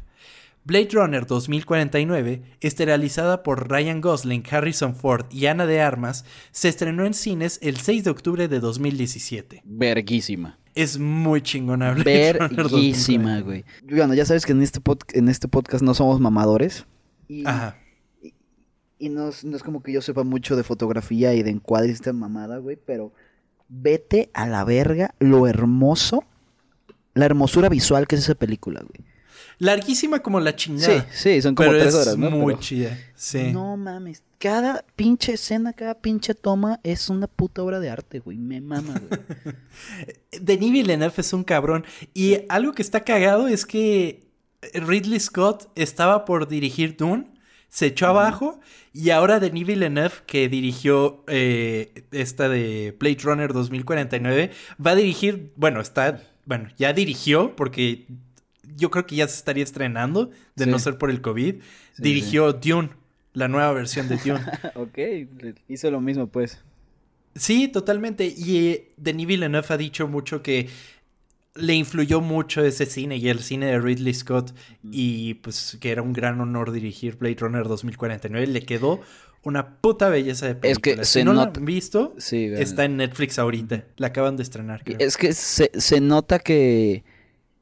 Blade 0.63 0.89
Runner 0.91 1.25
2049, 1.25 2.41
esterilizada 2.59 3.43
por 3.43 3.69
Ryan 3.69 4.01
Gosling, 4.01 4.43
Harrison 4.49 4.95
Ford 4.95 5.25
y 5.29 5.45
Ana 5.45 5.65
de 5.65 5.79
Armas, 5.81 6.25
se 6.51 6.67
estrenó 6.67 7.05
en 7.05 7.13
cines 7.13 7.59
el 7.61 7.77
6 7.77 8.03
de 8.03 8.09
octubre 8.09 8.47
de 8.47 8.59
2017. 8.59 9.61
Verguísima. 9.65 10.57
Es 10.75 10.99
muy 10.99 11.41
chingona. 11.41 11.93
Verguísima, 11.93 13.39
güey. 13.39 13.63
Bueno, 13.83 14.13
ya 14.13 14.25
sabes 14.25 14.45
que 14.45 14.51
en 14.51 14.61
este, 14.61 14.81
en 15.13 15.29
este 15.29 15.47
podcast 15.47 15.83
no 15.83 15.93
somos 15.93 16.19
mamadores. 16.19 16.85
Ajá. 17.45 17.77
Y 18.99 19.09
no 19.09 19.29
es, 19.29 19.45
como 19.63 19.83
que 19.83 19.91
yo 19.91 20.01
sepa 20.01 20.23
mucho 20.23 20.55
de 20.55 20.63
fotografía 20.63 21.33
y 21.33 21.43
de 21.43 21.51
encuadre 21.51 21.91
esta 21.91 22.13
mamada, 22.13 22.57
güey, 22.57 22.77
pero 22.83 23.13
vete 23.69 24.29
a 24.33 24.47
la 24.47 24.63
verga 24.63 25.13
lo 25.19 25.47
hermoso, 25.47 26.23
la 27.13 27.25
hermosura 27.25 27.69
visual 27.69 28.07
que 28.07 28.15
es 28.15 28.23
esa 28.23 28.35
película, 28.35 28.81
güey. 28.81 29.07
Larguísima 29.59 30.19
como 30.19 30.39
la 30.39 30.55
chingada. 30.55 31.07
Sí, 31.11 31.33
sí, 31.33 31.41
son 31.41 31.55
como 31.55 31.71
tres 31.71 31.93
horas, 31.93 32.17
¿no? 32.17 32.29
Muy 32.29 32.59
chida, 32.59 32.97
sí. 33.15 33.51
No 33.51 33.75
mames, 33.75 34.23
cada 34.37 34.85
pinche 34.95 35.33
escena, 35.33 35.73
cada 35.73 35.95
pinche 35.95 36.35
toma 36.35 36.79
es 36.83 37.09
una 37.09 37.27
puta 37.27 37.63
obra 37.63 37.79
de 37.79 37.89
arte, 37.89 38.19
güey. 38.19 38.37
Me 38.37 38.61
mama, 38.61 38.99
güey. 38.99 39.55
Denis 40.41 40.71
Villeneuve 40.71 41.13
es 41.17 41.33
un 41.33 41.43
cabrón. 41.43 41.85
Y 42.13 42.39
algo 42.49 42.73
que 42.73 42.83
está 42.83 43.03
cagado 43.03 43.47
es 43.47 43.65
que 43.65 44.27
Ridley 44.73 45.19
Scott 45.19 45.69
estaba 45.75 46.25
por 46.25 46.47
dirigir 46.47 46.95
Dune 46.95 47.36
se 47.77 47.85
echó 47.85 48.07
abajo 48.07 48.59
y 48.91 49.11
ahora 49.11 49.39
Denis 49.39 49.67
Villeneuve, 49.67 50.15
que 50.25 50.49
dirigió 50.49 51.23
eh, 51.27 52.05
esta 52.11 52.49
de 52.49 52.95
Blade 52.99 53.19
Runner 53.21 53.53
2049, 53.53 54.49
va 54.83 54.91
a 54.91 54.95
dirigir, 54.95 55.51
bueno, 55.57 55.79
está, 55.79 56.23
bueno, 56.45 56.69
ya 56.75 56.91
dirigió 56.93 57.55
porque 57.55 58.07
yo 58.75 58.89
creo 58.89 59.05
que 59.05 59.17
ya 59.17 59.27
se 59.27 59.35
estaría 59.35 59.63
estrenando, 59.63 60.31
de 60.55 60.65
no 60.65 60.79
ser 60.79 60.97
por 60.97 61.11
el 61.11 61.21
COVID, 61.21 61.57
dirigió 61.99 62.51
Dune, 62.51 62.89
la 63.33 63.47
nueva 63.47 63.71
versión 63.73 64.07
de 64.07 64.17
Dune. 64.17 64.43
ok, 64.73 64.97
hizo 65.67 65.91
lo 65.91 66.01
mismo 66.01 66.25
pues. 66.25 66.59
Sí, 67.35 67.67
totalmente. 67.67 68.33
Y 68.35 68.69
eh, 68.69 68.93
Denis 68.97 69.27
Villeneuve 69.27 69.67
ha 69.69 69.77
dicho 69.77 70.07
mucho 70.07 70.41
que 70.41 70.67
le 71.59 71.73
influyó 71.73 72.21
mucho 72.21 72.63
ese 72.63 72.85
cine 72.85 73.17
y 73.17 73.29
el 73.29 73.39
cine 73.39 73.67
de 73.67 73.79
Ridley 73.79 74.13
Scott 74.13 74.53
y 74.83 75.35
pues 75.35 75.77
que 75.79 75.91
era 75.91 76.01
un 76.01 76.13
gran 76.13 76.39
honor 76.41 76.71
dirigir 76.71 77.17
Blade 77.17 77.37
Runner 77.39 77.67
2049. 77.67 78.47
Le 78.47 78.61
quedó 78.61 79.01
una 79.43 79.77
puta 79.77 80.09
belleza 80.09 80.47
de 80.47 80.55
película. 80.55 80.93
Es 80.93 80.99
que 80.99 81.05
si 81.05 81.23
no 81.23 81.33
lo 81.33 81.41
han 81.41 81.65
visto, 81.65 82.15
está 82.17 82.85
en 82.85 82.97
Netflix 82.97 83.39
ahorita. 83.39 83.85
La 83.97 84.07
acaban 84.07 84.37
de 84.37 84.43
estrenar. 84.43 84.83
Es 84.99 85.17
que 85.17 85.33
se, 85.33 86.01
nota 86.01 86.39
que, 86.39 87.03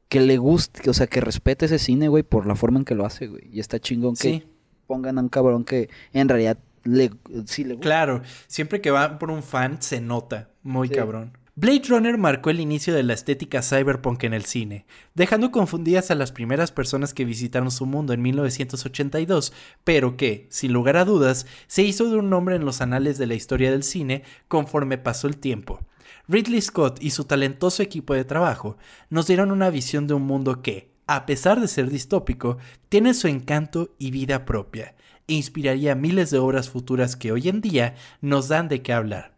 que 0.08 0.20
le 0.20 0.38
gusta, 0.38 0.90
o 0.90 0.94
sea, 0.94 1.06
que 1.06 1.20
respete 1.20 1.66
ese 1.66 1.78
cine, 1.78 2.08
güey, 2.08 2.22
por 2.22 2.46
la 2.46 2.56
forma 2.56 2.78
en 2.78 2.84
que 2.84 2.94
lo 2.94 3.06
hace, 3.06 3.28
güey. 3.28 3.48
Y 3.52 3.60
está 3.60 3.78
chingón 3.78 4.16
que 4.16 4.46
pongan 4.86 5.18
a 5.18 5.22
un 5.22 5.28
cabrón 5.28 5.64
que 5.64 5.88
en 6.12 6.28
realidad 6.28 6.58
le, 6.84 7.10
sí 7.46 7.64
le 7.64 7.74
gusta. 7.74 7.86
Claro, 7.86 8.22
siempre 8.46 8.80
que 8.80 8.90
va 8.90 9.18
por 9.18 9.30
un 9.30 9.42
fan 9.42 9.80
se 9.80 10.00
nota, 10.00 10.50
muy 10.62 10.88
cabrón. 10.88 11.32
Blade 11.58 11.84
Runner 11.88 12.18
marcó 12.18 12.50
el 12.50 12.60
inicio 12.60 12.94
de 12.94 13.02
la 13.02 13.14
estética 13.14 13.62
cyberpunk 13.62 14.24
en 14.24 14.34
el 14.34 14.44
cine, 14.44 14.84
dejando 15.14 15.50
confundidas 15.50 16.10
a 16.10 16.14
las 16.14 16.30
primeras 16.30 16.70
personas 16.70 17.14
que 17.14 17.24
visitaron 17.24 17.70
su 17.70 17.86
mundo 17.86 18.12
en 18.12 18.20
1982, 18.20 19.54
pero 19.82 20.18
que, 20.18 20.48
sin 20.50 20.74
lugar 20.74 20.98
a 20.98 21.06
dudas, 21.06 21.46
se 21.66 21.82
hizo 21.82 22.10
de 22.10 22.16
un 22.16 22.28
nombre 22.28 22.56
en 22.56 22.66
los 22.66 22.82
anales 22.82 23.16
de 23.16 23.26
la 23.26 23.32
historia 23.32 23.70
del 23.70 23.84
cine 23.84 24.22
conforme 24.48 24.98
pasó 24.98 25.28
el 25.28 25.38
tiempo. 25.38 25.80
Ridley 26.28 26.60
Scott 26.60 27.02
y 27.02 27.08
su 27.08 27.24
talentoso 27.24 27.82
equipo 27.82 28.12
de 28.12 28.26
trabajo 28.26 28.76
nos 29.08 29.26
dieron 29.26 29.50
una 29.50 29.70
visión 29.70 30.06
de 30.06 30.12
un 30.12 30.24
mundo 30.24 30.60
que, 30.60 30.90
a 31.06 31.24
pesar 31.24 31.58
de 31.62 31.68
ser 31.68 31.88
distópico, 31.88 32.58
tiene 32.90 33.14
su 33.14 33.28
encanto 33.28 33.94
y 33.98 34.10
vida 34.10 34.44
propia, 34.44 34.94
e 35.26 35.32
inspiraría 35.32 35.94
miles 35.94 36.30
de 36.30 36.36
obras 36.36 36.68
futuras 36.68 37.16
que 37.16 37.32
hoy 37.32 37.48
en 37.48 37.62
día 37.62 37.94
nos 38.20 38.48
dan 38.48 38.68
de 38.68 38.82
qué 38.82 38.92
hablar. 38.92 39.35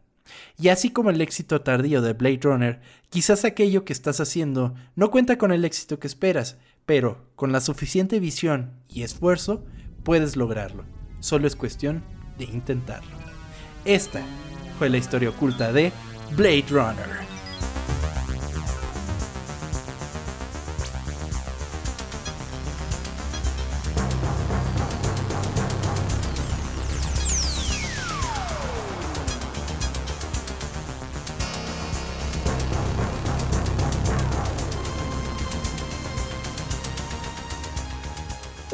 Y 0.59 0.69
así 0.69 0.91
como 0.91 1.11
el 1.11 1.21
éxito 1.21 1.61
tardío 1.61 2.03
de 2.03 2.13
Blade 2.13 2.41
Runner, 2.43 2.81
quizás 3.11 3.45
aquello 3.45 3.85
que 3.85 3.93
estás 3.93 4.21
haciendo 4.21 4.75
no 4.97 5.11
cuenta 5.11 5.39
con 5.39 5.53
el 5.53 5.65
éxito 5.65 5.99
que 5.99 6.07
esperas, 6.07 6.59
pero 6.87 7.27
con 7.37 7.53
la 7.53 7.61
suficiente 7.61 8.21
visión 8.21 8.73
y 8.89 9.03
esfuerzo 9.03 9.65
puedes 10.05 10.37
lograrlo. 10.37 10.85
Solo 11.21 11.47
es 11.47 11.57
cuestión 11.57 12.03
de 12.39 12.45
intentarlo. 12.45 13.17
Esta 13.85 14.23
fue 14.79 14.89
la 14.89 14.99
historia 14.99 15.31
oculta 15.31 15.73
de 15.73 15.93
Blade 16.37 16.67
Runner. 16.71 17.38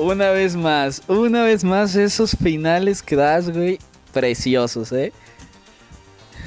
Una 0.05 0.30
vez 0.32 0.55
más, 0.55 1.02
una 1.09 1.44
vez 1.44 1.64
más, 1.64 1.96
esos 1.96 2.36
finales 2.36 3.02
que 3.02 3.16
das, 3.16 3.48
güey, 3.48 3.78
preciosos, 4.12 4.92
¿eh? 4.92 5.14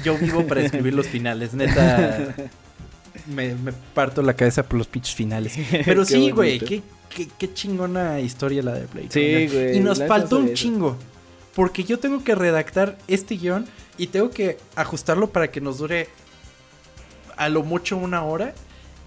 Yo 0.04 0.16
vivo 0.16 0.46
para 0.46 0.60
escribir 0.60 0.94
los 0.94 1.08
finales, 1.08 1.54
neta. 1.54 2.36
Me, 3.26 3.56
parto 3.94 4.22
la 4.22 4.34
cabeza 4.34 4.62
por 4.62 4.78
los 4.78 4.86
pitches 4.86 5.12
finales. 5.12 5.58
Pero 5.84 6.04
sí, 6.04 6.30
güey, 6.30 6.60
qué, 6.60 6.82
qué, 7.10 7.52
chingona 7.52 8.20
historia 8.20 8.62
la 8.62 8.74
de 8.74 8.86
Blade. 8.86 9.08
Sí, 9.10 9.48
güey. 9.52 9.76
Y 9.76 9.80
nos 9.80 10.04
faltó 10.04 10.38
un 10.38 10.54
chingo. 10.54 10.96
Porque 11.56 11.82
yo 11.82 11.98
tengo 11.98 12.22
que 12.22 12.36
redactar 12.36 12.96
este 13.08 13.34
guion 13.34 13.66
y 13.96 14.06
tengo 14.06 14.30
que 14.30 14.58
ajustarlo 14.76 15.30
para 15.30 15.50
que 15.50 15.60
nos 15.60 15.78
dure 15.78 16.06
a 17.36 17.48
lo 17.48 17.64
mucho 17.64 17.96
una 17.96 18.22
hora. 18.22 18.54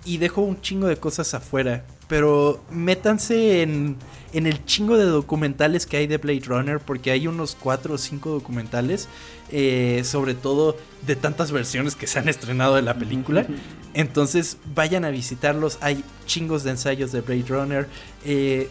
Y 0.04 0.18
dejo 0.18 0.41
un 0.41 0.60
chingo 0.60 0.88
de 0.88 0.97
cosas 0.97 1.34
afuera. 1.34 1.86
Pero 2.12 2.62
métanse 2.70 3.62
en 3.62 3.95
en 4.34 4.47
el 4.47 4.64
chingo 4.66 4.97
de 4.97 5.05
documentales 5.05 5.86
que 5.86 5.97
hay 5.97 6.07
de 6.07 6.18
Blade 6.18 6.43
Runner, 6.45 6.80
porque 6.80 7.12
hay 7.12 7.28
unos 7.28 7.55
4 7.59 7.95
o 7.95 7.97
5 7.97 8.30
documentales, 8.30 9.07
eh, 9.51 10.01
sobre 10.05 10.34
todo 10.34 10.78
de 11.05 11.16
tantas 11.16 11.51
versiones 11.51 11.95
que 11.95 12.07
se 12.07 12.20
han 12.20 12.30
estrenado 12.30 12.76
de 12.76 12.82
la 12.82 12.95
película. 12.95 13.45
Entonces 13.93 14.57
vayan 14.74 15.05
a 15.05 15.09
visitarlos, 15.09 15.78
hay 15.82 16.03
chingos 16.26 16.64
de 16.64 16.72
ensayos 16.72 17.12
de 17.12 17.22
Blade 17.22 17.45
Runner, 17.47 17.88
eh, 18.26 18.70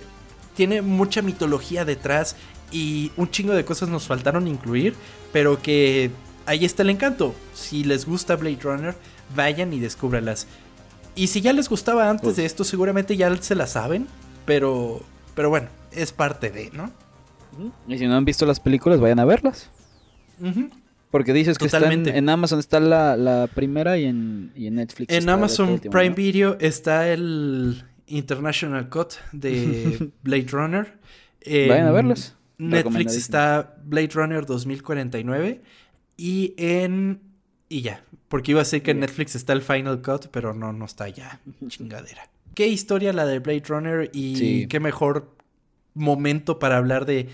tiene 0.54 0.82
mucha 0.82 1.22
mitología 1.22 1.84
detrás 1.84 2.36
y 2.72 3.12
un 3.16 3.30
chingo 3.30 3.52
de 3.52 3.64
cosas 3.64 3.88
nos 3.88 4.06
faltaron 4.06 4.48
incluir, 4.48 4.94
pero 5.32 5.60
que 5.60 6.10
ahí 6.46 6.64
está 6.64 6.82
el 6.82 6.90
encanto. 6.90 7.34
Si 7.54 7.84
les 7.84 8.06
gusta 8.06 8.36
Blade 8.36 8.58
Runner, 8.62 8.94
vayan 9.34 9.72
y 9.72 9.80
descúbralas. 9.80 10.46
Y 11.14 11.26
si 11.26 11.40
ya 11.40 11.52
les 11.52 11.68
gustaba 11.68 12.08
antes 12.08 12.22
pues 12.22 12.36
de 12.36 12.44
esto, 12.44 12.64
seguramente 12.64 13.16
ya 13.16 13.34
se 13.36 13.54
la 13.54 13.66
saben, 13.66 14.06
pero 14.44 15.02
pero 15.34 15.48
bueno, 15.48 15.68
es 15.92 16.12
parte 16.12 16.50
de, 16.50 16.70
¿no? 16.70 16.90
Y 17.88 17.98
si 17.98 18.06
no 18.06 18.16
han 18.16 18.24
visto 18.24 18.46
las 18.46 18.60
películas, 18.60 19.00
vayan 19.00 19.18
a 19.18 19.24
verlas. 19.24 19.70
Porque 21.10 21.32
dices 21.32 21.58
que 21.58 21.66
en, 21.66 22.28
Amazon 22.28 22.58
está 22.58 22.80
la, 22.80 23.48
primera 23.54 23.98
y 23.98 24.04
en, 24.04 24.52
Netflix. 24.54 25.12
En 25.12 25.28
Amazon 25.28 25.78
Prime 25.78 26.10
Video 26.14 26.56
está 26.60 27.08
el 27.08 27.84
International 28.06 28.88
Cut 28.88 29.14
de 29.32 30.10
Blade 30.22 30.46
Runner. 30.50 30.98
vayan 31.46 31.86
a 31.86 31.92
verlas. 31.92 32.36
Netflix 32.58 33.16
está 33.16 33.76
Blade 33.84 34.10
Runner 34.12 34.44
2049 34.44 35.62
y 36.16 36.54
en... 36.58 37.22
Y 37.68 37.80
ya, 37.82 38.04
porque 38.30 38.52
iba 38.52 38.60
a 38.60 38.64
decir 38.64 38.82
que 38.82 38.92
en 38.92 39.00
Netflix 39.00 39.34
está 39.34 39.52
el 39.52 39.60
Final 39.60 40.00
Cut, 40.00 40.28
pero 40.30 40.54
no, 40.54 40.72
no 40.72 40.86
está 40.86 41.10
ya. 41.10 41.38
Chingadera 41.68 42.30
qué 42.54 42.68
historia 42.68 43.12
la 43.12 43.26
de 43.26 43.38
Blade 43.38 43.62
Runner 43.66 44.10
y 44.12 44.66
qué 44.66 44.80
mejor 44.80 45.34
momento 45.94 46.58
para 46.58 46.76
hablar 46.76 47.06
de 47.06 47.28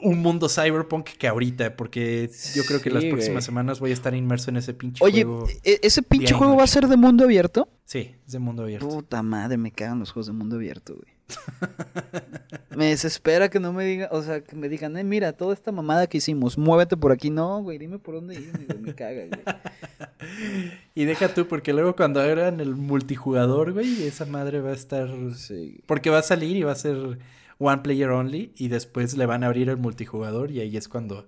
un 0.00 0.20
mundo 0.20 0.48
cyberpunk 0.48 1.04
que 1.18 1.28
ahorita, 1.28 1.76
porque 1.76 2.30
yo 2.54 2.64
creo 2.64 2.80
que 2.80 2.90
las 2.90 3.04
próximas 3.04 3.44
semanas 3.44 3.78
voy 3.80 3.90
a 3.90 3.94
estar 3.94 4.14
inmerso 4.14 4.50
en 4.50 4.56
ese 4.56 4.72
pinche 4.72 5.00
juego. 5.00 5.44
Oye, 5.44 5.60
¿e-, 5.64 5.80
¿ese 5.82 6.02
pinche 6.02 6.34
juego 6.34 6.56
va 6.56 6.64
a 6.64 6.68
ser 6.68 6.88
de 6.88 6.96
mundo 6.96 7.24
abierto? 7.24 7.68
Sí, 7.84 8.14
es 8.24 8.32
de 8.32 8.38
mundo 8.38 8.62
abierto. 8.62 8.88
Puta 8.88 9.22
madre, 9.22 9.58
me 9.58 9.70
cagan 9.70 9.98
los 9.98 10.12
juegos 10.12 10.28
de 10.28 10.32
mundo 10.32 10.56
abierto, 10.56 10.94
güey. 10.94 11.11
me 12.76 12.86
desespera 12.86 13.48
que 13.48 13.60
no 13.60 13.72
me 13.72 13.84
digan, 13.84 14.08
o 14.12 14.22
sea, 14.22 14.42
que 14.42 14.56
me 14.56 14.68
digan, 14.68 14.96
eh, 14.96 15.04
mira, 15.04 15.32
toda 15.32 15.54
esta 15.54 15.72
mamada 15.72 16.06
que 16.06 16.18
hicimos, 16.18 16.58
muévete 16.58 16.96
por 16.96 17.12
aquí. 17.12 17.30
No, 17.30 17.62
güey, 17.62 17.78
dime 17.78 17.98
por 17.98 18.16
dónde 18.16 18.34
ir, 18.34 18.80
me 18.80 18.94
caga, 18.94 19.26
güey. 19.26 19.40
Y 20.94 21.04
deja 21.04 21.34
tú, 21.34 21.48
porque 21.48 21.72
luego 21.72 21.96
cuando 21.96 22.20
hagan 22.20 22.60
el 22.60 22.76
multijugador, 22.76 23.72
güey, 23.72 24.04
esa 24.04 24.24
madre 24.24 24.60
va 24.60 24.70
a 24.70 24.74
estar... 24.74 25.08
Sí. 25.34 25.80
Porque 25.86 26.10
va 26.10 26.18
a 26.18 26.22
salir 26.22 26.56
y 26.56 26.62
va 26.62 26.72
a 26.72 26.76
ser 26.76 27.18
one 27.58 27.82
player 27.82 28.10
only 28.10 28.52
y 28.56 28.68
después 28.68 29.16
le 29.16 29.26
van 29.26 29.42
a 29.42 29.46
abrir 29.46 29.68
el 29.68 29.78
multijugador 29.78 30.50
y 30.50 30.60
ahí 30.60 30.76
es 30.76 30.88
cuando 30.88 31.26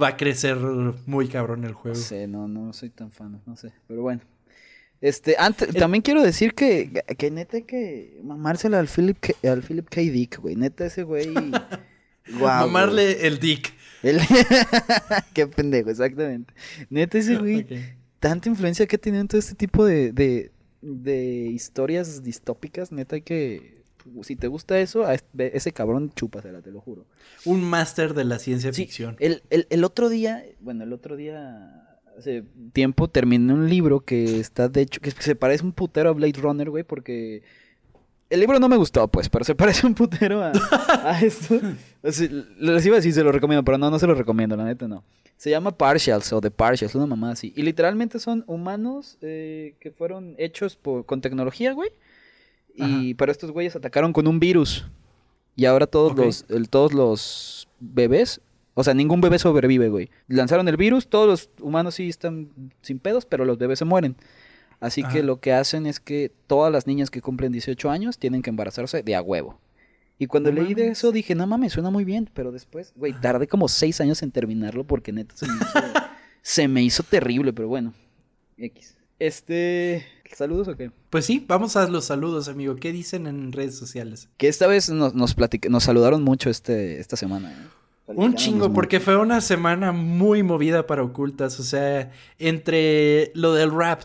va 0.00 0.08
a 0.08 0.16
crecer 0.16 0.56
muy 1.06 1.28
cabrón 1.28 1.64
el 1.64 1.72
juego. 1.72 1.96
No 1.96 2.02
sé, 2.02 2.26
no, 2.26 2.48
no 2.48 2.72
soy 2.72 2.90
tan 2.90 3.10
fan, 3.10 3.40
no 3.46 3.56
sé, 3.56 3.72
pero 3.86 4.02
bueno. 4.02 4.22
Este, 5.04 5.36
antes, 5.38 5.68
también 5.74 6.00
quiero 6.00 6.22
decir 6.22 6.54
que, 6.54 7.04
que 7.18 7.30
neta 7.30 7.58
hay 7.58 7.64
que 7.64 8.18
mamársela 8.24 8.78
al 8.78 8.88
Philip 8.88 9.18
K, 9.20 9.34
al 9.50 9.62
Philip 9.62 9.86
K. 9.86 10.00
Dick, 10.00 10.40
güey. 10.40 10.56
Neta 10.56 10.86
ese 10.86 11.02
güey. 11.02 11.28
Mamarle 12.30 13.26
el 13.26 13.38
Dick. 13.38 13.74
Qué 15.34 15.46
pendejo, 15.46 15.90
exactamente. 15.90 16.54
Neta 16.88 17.18
ese 17.18 17.36
güey. 17.36 17.66
Tanta 18.18 18.48
influencia 18.48 18.86
que 18.86 18.96
ha 18.96 18.98
tenido 18.98 19.20
en 19.20 19.28
todo 19.28 19.38
este 19.38 19.54
tipo 19.54 19.84
de, 19.84 20.12
de, 20.12 20.52
de 20.80 21.50
historias 21.52 22.22
distópicas. 22.22 22.90
Neta 22.90 23.16
hay 23.16 23.22
que 23.22 23.84
si 24.22 24.36
te 24.36 24.48
gusta 24.48 24.80
eso, 24.80 25.04
a 25.04 25.16
ese 25.38 25.72
cabrón 25.72 26.12
chúpasela, 26.14 26.62
te 26.62 26.70
lo 26.70 26.80
juro. 26.80 27.06
Un 27.44 27.62
máster 27.62 28.14
de 28.14 28.24
la 28.24 28.38
ciencia 28.38 28.72
ficción. 28.72 29.16
El, 29.18 29.42
el, 29.50 29.84
otro 29.84 30.08
día, 30.08 30.44
bueno, 30.60 30.84
el 30.84 30.92
otro 30.92 31.16
día, 31.16 31.93
hace 32.18 32.44
tiempo, 32.72 33.08
terminé 33.08 33.52
un 33.52 33.68
libro 33.68 34.00
que 34.00 34.40
está, 34.40 34.68
de 34.68 34.82
hecho, 34.82 35.00
que 35.00 35.10
se 35.10 35.34
parece 35.34 35.64
un 35.64 35.72
putero 35.72 36.10
a 36.10 36.12
Blade 36.12 36.40
Runner, 36.40 36.70
güey, 36.70 36.84
porque... 36.84 37.42
El 38.30 38.40
libro 38.40 38.58
no 38.58 38.68
me 38.68 38.76
gustó, 38.76 39.06
pues, 39.08 39.28
pero 39.28 39.44
se 39.44 39.54
parece 39.56 39.86
un 39.86 39.94
putero 39.94 40.42
a, 40.42 41.20
esto. 41.20 41.60
les 42.02 42.86
iba 42.86 42.96
a 42.96 42.98
decir, 42.98 43.12
se 43.12 43.22
lo 43.22 43.32
recomiendo, 43.32 43.64
pero 43.64 43.78
no, 43.78 43.90
no 43.90 43.98
se 43.98 44.06
lo 44.06 44.14
recomiendo, 44.14 44.56
la 44.56 44.64
neta 44.64 44.88
no. 44.88 45.04
Se 45.36 45.50
llama 45.50 45.72
Partials 45.72 46.32
o 46.32 46.40
The 46.40 46.50
Partials, 46.50 46.94
una 46.94 47.06
mamá 47.06 47.32
así. 47.32 47.52
Y 47.56 47.62
literalmente 47.62 48.18
son 48.18 48.44
humanos 48.46 49.18
eh, 49.20 49.74
que 49.80 49.90
fueron 49.90 50.34
hechos 50.38 50.76
por, 50.76 51.04
con 51.04 51.20
tecnología, 51.20 51.72
güey 51.72 51.90
y, 52.74 53.14
pero 53.14 53.30
estos 53.30 53.50
güeyes 53.50 53.76
atacaron 53.76 54.12
con 54.12 54.26
un 54.26 54.40
virus. 54.40 54.86
Y 55.56 55.66
ahora 55.66 55.86
todos, 55.86 56.16
los, 56.16 56.44
todos 56.68 56.92
los 56.92 57.68
bebés, 57.78 58.40
o 58.74 58.82
sea, 58.82 58.92
ningún 58.94 59.20
bebé 59.20 59.38
sobrevive, 59.38 59.88
güey. 59.88 60.10
Lanzaron 60.26 60.68
el 60.68 60.76
virus, 60.76 61.08
todos 61.08 61.26
los 61.26 61.50
humanos 61.64 61.94
sí 61.94 62.08
están 62.08 62.50
sin 62.82 62.98
pedos, 62.98 63.24
pero 63.24 63.44
los 63.44 63.56
bebés 63.56 63.78
se 63.78 63.84
mueren. 63.84 64.16
Así 64.80 65.02
que 65.04 65.22
lo 65.22 65.40
que 65.40 65.52
hacen 65.52 65.86
es 65.86 66.00
que 66.00 66.30
todas 66.46 66.70
las 66.70 66.86
niñas 66.86 67.10
que 67.10 67.22
cumplen 67.22 67.52
18 67.52 67.88
años 67.88 68.18
tienen 68.18 68.42
que 68.42 68.50
embarazarse 68.50 69.02
de 69.02 69.14
a 69.14 69.22
huevo. 69.22 69.58
Y 70.18 70.26
cuando 70.26 70.52
leí 70.52 70.74
de 70.74 70.88
eso 70.88 71.10
dije, 71.10 71.34
no 71.34 71.46
mames, 71.46 71.72
suena 71.72 71.90
muy 71.90 72.04
bien. 72.04 72.28
Pero 72.34 72.52
después, 72.52 72.92
güey, 72.96 73.12
tardé 73.20 73.46
como 73.46 73.68
6 73.68 74.00
años 74.00 74.22
en 74.22 74.30
terminarlo 74.30 74.84
porque 74.84 75.12
neta 75.12 75.34
se 75.36 75.46
me 75.46 75.54
hizo, 75.54 75.78
se 76.42 76.68
me 76.68 76.82
hizo 76.82 77.02
terrible, 77.02 77.52
pero 77.52 77.68
bueno. 77.68 77.94
X. 78.58 78.96
Este. 79.18 80.04
¿Saludos 80.32 80.66
o 80.68 80.76
qué? 80.76 80.90
Pues 81.10 81.24
sí, 81.24 81.44
vamos 81.46 81.76
a 81.76 81.88
los 81.88 82.06
saludos, 82.06 82.48
amigo. 82.48 82.76
¿Qué 82.76 82.92
dicen 82.92 83.26
en 83.26 83.52
redes 83.52 83.78
sociales? 83.78 84.28
Que 84.36 84.48
esta 84.48 84.66
vez 84.66 84.90
nos, 84.90 85.14
nos, 85.14 85.36
nos 85.68 85.84
saludaron 85.84 86.22
mucho 86.22 86.50
este, 86.50 86.98
esta 86.98 87.16
semana. 87.16 87.52
¿eh? 87.52 87.83
Un 88.06 88.34
chingo, 88.34 88.72
porque 88.72 89.00
fue 89.00 89.16
una 89.16 89.40
semana 89.40 89.92
muy 89.92 90.42
movida 90.42 90.86
para 90.86 91.02
ocultas. 91.02 91.58
O 91.58 91.62
sea, 91.62 92.10
entre 92.38 93.32
lo 93.34 93.54
del 93.54 93.70
rap, 93.70 94.02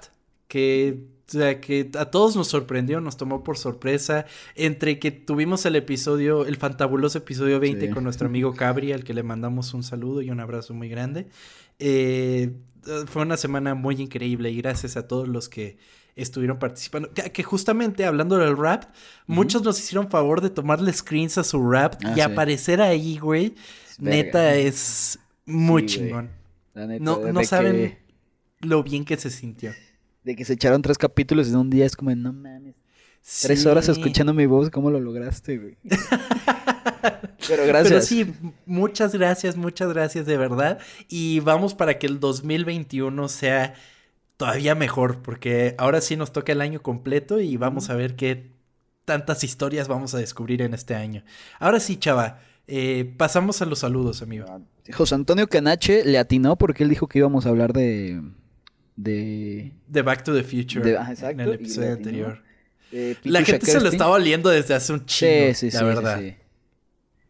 que, 0.48 1.04
o 1.28 1.32
sea, 1.32 1.60
que 1.60 1.90
a 1.98 2.06
todos 2.06 2.36
nos 2.36 2.48
sorprendió, 2.48 3.02
nos 3.02 3.18
tomó 3.18 3.44
por 3.44 3.58
sorpresa. 3.58 4.26
Entre 4.56 5.00
que 5.00 5.12
tuvimos 5.12 5.66
el 5.66 5.76
episodio, 5.76 6.46
el 6.46 6.56
fantabuloso 6.56 7.18
episodio 7.18 7.60
20 7.60 7.90
con 7.90 8.04
nuestro 8.06 8.28
amigo 8.28 8.54
Cabri, 8.54 8.94
al 8.94 9.04
que 9.04 9.14
le 9.14 9.24
mandamos 9.24 9.74
un 9.74 9.84
saludo 9.84 10.22
y 10.22 10.30
un 10.30 10.40
abrazo 10.40 10.74
muy 10.74 10.88
grande. 10.88 11.28
Eh, 11.78 12.54
fue 13.08 13.24
una 13.24 13.38
semana 13.38 13.76
muy 13.76 13.96
increíble 13.96 14.50
y 14.52 14.58
gracias 14.58 14.96
a 14.96 15.08
todos 15.08 15.28
los 15.28 15.50
que 15.50 15.78
estuvieron 16.22 16.60
participando. 16.60 17.12
Que, 17.14 17.44
justamente 17.44 18.06
hablando 18.06 18.38
del 18.38 18.58
rap, 18.58 18.86
muchos 19.28 19.64
nos 19.64 19.80
hicieron 19.80 20.10
favor 20.10 20.42
de 20.42 20.50
tomarle 20.50 20.92
screens 20.94 21.38
a 21.38 21.44
su 21.44 21.70
rap 21.70 21.96
ah, 22.04 22.14
y 22.16 22.22
aparecer 22.22 22.82
ahí, 22.82 23.18
güey. 23.18 23.56
Neta 24.00 24.56
es 24.56 25.20
muy 25.46 25.86
chingón. 25.86 26.30
no 26.74 27.32
no 27.32 27.44
saben 27.44 27.98
lo 28.62 28.84
bien 28.84 29.06
que 29.06 29.18
se 29.18 29.30
sintió. 29.30 29.74
De 30.24 30.36
que 30.36 30.46
se 30.46 30.54
echaron 30.54 30.82
tres 30.82 30.98
capítulos 30.98 31.48
en 31.48 31.56
un 31.56 31.70
día 31.70 31.86
es 31.86 31.96
como, 31.96 32.14
no 32.16 32.34
mames. 32.34 32.76
Tres 33.42 33.66
horas 33.66 33.88
escuchando 33.90 34.34
mi 34.34 34.46
voz, 34.46 34.70
¿cómo 34.70 34.90
lo 34.90 35.00
lograste, 35.00 35.58
güey? 35.58 35.78
Pero 37.48 37.66
gracias. 37.66 37.90
Pero 37.90 38.02
sí, 38.02 38.34
muchas 38.66 39.14
gracias, 39.14 39.56
muchas 39.56 39.90
gracias 39.90 40.26
de 40.26 40.38
verdad. 40.38 40.80
Y 41.08 41.40
vamos 41.42 41.74
para 41.74 42.00
que 42.00 42.08
el 42.08 42.20
2021 42.20 43.28
sea 43.28 43.74
todavía 44.40 44.74
mejor, 44.74 45.22
porque 45.22 45.76
ahora 45.78 46.00
sí 46.00 46.16
nos 46.16 46.32
toca 46.32 46.54
el 46.54 46.62
año 46.62 46.82
completo 46.82 47.42
y 47.42 47.58
vamos 47.58 47.90
a 47.90 47.96
ver 47.96 48.16
qué 48.16 48.54
tantas 49.04 49.44
historias 49.44 49.90
vamos 49.90 50.14
a 50.16 50.18
descubrir 50.18 50.62
en 50.62 50.74
este 50.74 50.96
año. 50.96 51.26
Ahora 51.60 51.82
sí, 51.82 51.98
chava, 51.98 52.40
eh, 52.66 53.14
pasamos 53.18 53.62
a 53.62 53.66
los 53.66 53.80
saludos, 53.80 54.22
amigo. 54.22 54.46
Ah, 54.48 54.62
José 54.94 55.16
Antonio 55.16 55.46
Canache 55.48 56.06
le 56.06 56.18
atinó 56.18 56.56
porque 56.56 56.84
él 56.84 56.90
dijo 56.90 57.08
que 57.08 57.20
íbamos 57.20 57.46
a 57.46 57.50
hablar 57.50 57.74
de... 57.74 58.22
De, 58.96 59.74
de 59.88 60.02
Back 60.04 60.24
to 60.24 60.34
the 60.34 60.44
Future 60.44 60.98
en 61.22 61.40
el 61.42 61.54
episodio 61.56 61.92
anterior. 61.92 62.42
Eh, 62.94 63.18
la 63.24 63.44
gente 63.44 63.66
se 63.66 63.82
lo 63.82 63.90
estaba 63.90 64.12
oliendo 64.12 64.50
desde 64.50 64.74
hace 64.74 64.94
un 64.94 65.06
chingo, 65.06 65.54
sí, 65.54 65.70
sí, 65.70 65.78
la 65.78 65.84
verdad. 65.84 66.22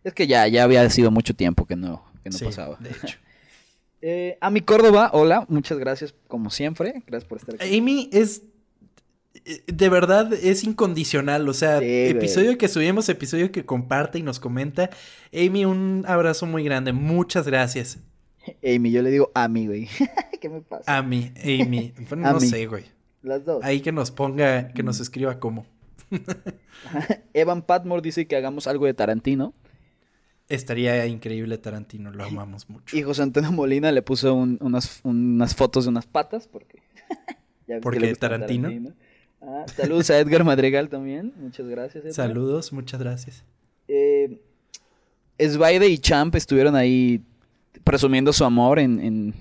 Es 0.03 0.13
que 0.13 0.27
ya, 0.27 0.47
ya 0.47 0.63
había 0.63 0.87
sido 0.91 1.09
mucho 1.09 1.35
tiempo 1.35 1.65
que 1.65 1.75
no, 1.75 2.05
que 2.23 2.29
no 2.29 2.37
pasaba. 2.37 2.77
De 2.79 2.91
hecho. 2.91 3.17
eh, 4.01 4.37
a 4.39 4.51
Córdoba, 4.61 5.11
hola, 5.13 5.45
muchas 5.49 5.77
gracias 5.77 6.13
como 6.27 6.49
siempre. 6.49 7.03
Gracias 7.07 7.27
por 7.27 7.37
estar 7.37 7.55
aquí. 7.55 7.77
Amy 7.77 8.09
es. 8.11 8.43
Eh, 9.45 9.63
de 9.67 9.89
verdad 9.89 10.33
es 10.33 10.63
incondicional. 10.63 11.47
O 11.47 11.53
sea, 11.53 11.79
episodio 11.81 12.57
que 12.57 12.67
subimos, 12.67 13.09
episodio 13.09 13.51
que 13.51 13.65
comparte 13.65 14.19
y 14.19 14.23
nos 14.23 14.39
comenta. 14.39 14.89
Amy, 15.33 15.65
un 15.65 16.05
abrazo 16.07 16.45
muy 16.45 16.63
grande. 16.63 16.93
Muchas 16.93 17.47
gracias. 17.47 17.99
Amy, 18.63 18.91
yo 18.91 19.01
le 19.01 19.11
digo 19.11 19.31
Amy, 19.33 19.67
güey. 19.67 19.87
¿Qué 20.41 20.49
me 20.49 20.61
pasa? 20.61 20.97
Amy, 20.97 21.31
Amy. 21.43 21.93
no 22.15 22.39
sé, 22.39 22.65
güey. 22.67 22.85
Las 23.21 23.43
dos. 23.43 23.63
Ahí 23.63 23.81
que 23.81 23.91
nos 23.91 24.11
ponga, 24.11 24.69
que 24.69 24.83
nos 24.83 24.99
escriba 24.99 25.39
cómo. 25.39 25.65
Evan 27.33 27.61
Patmore 27.61 28.01
dice 28.01 28.27
que 28.27 28.35
hagamos 28.35 28.67
algo 28.67 28.85
de 28.85 28.93
Tarantino. 28.93 29.53
Estaría 30.49 31.05
increíble 31.05 31.59
Tarantino, 31.59 32.11
lo 32.11 32.23
amamos 32.23 32.67
mucho. 32.69 32.97
Y 32.97 33.03
José 33.03 33.21
Antonio 33.21 33.51
Molina 33.51 33.91
le 33.91 34.01
puso 34.01 34.33
unas, 34.33 34.99
unas, 35.03 35.55
fotos 35.55 35.85
de 35.85 35.91
unas 35.91 36.07
patas, 36.07 36.47
porque... 36.47 36.81
porque 37.83 38.15
Tarantino. 38.15 38.93
Ah, 39.41 39.65
saludos 39.73 40.09
a 40.09 40.19
Edgar 40.19 40.43
Madrigal 40.43 40.89
también, 40.89 41.33
muchas 41.37 41.67
gracias. 41.67 42.15
Saludos, 42.15 42.73
muchas 42.73 42.99
gracias. 42.99 43.45
Eh, 43.87 44.41
Svaide 45.39 45.87
y 45.87 45.99
Champ 45.99 46.35
estuvieron 46.35 46.75
ahí 46.75 47.23
presumiendo 47.83 48.33
su 48.33 48.43
amor 48.43 48.79
en, 48.79 49.33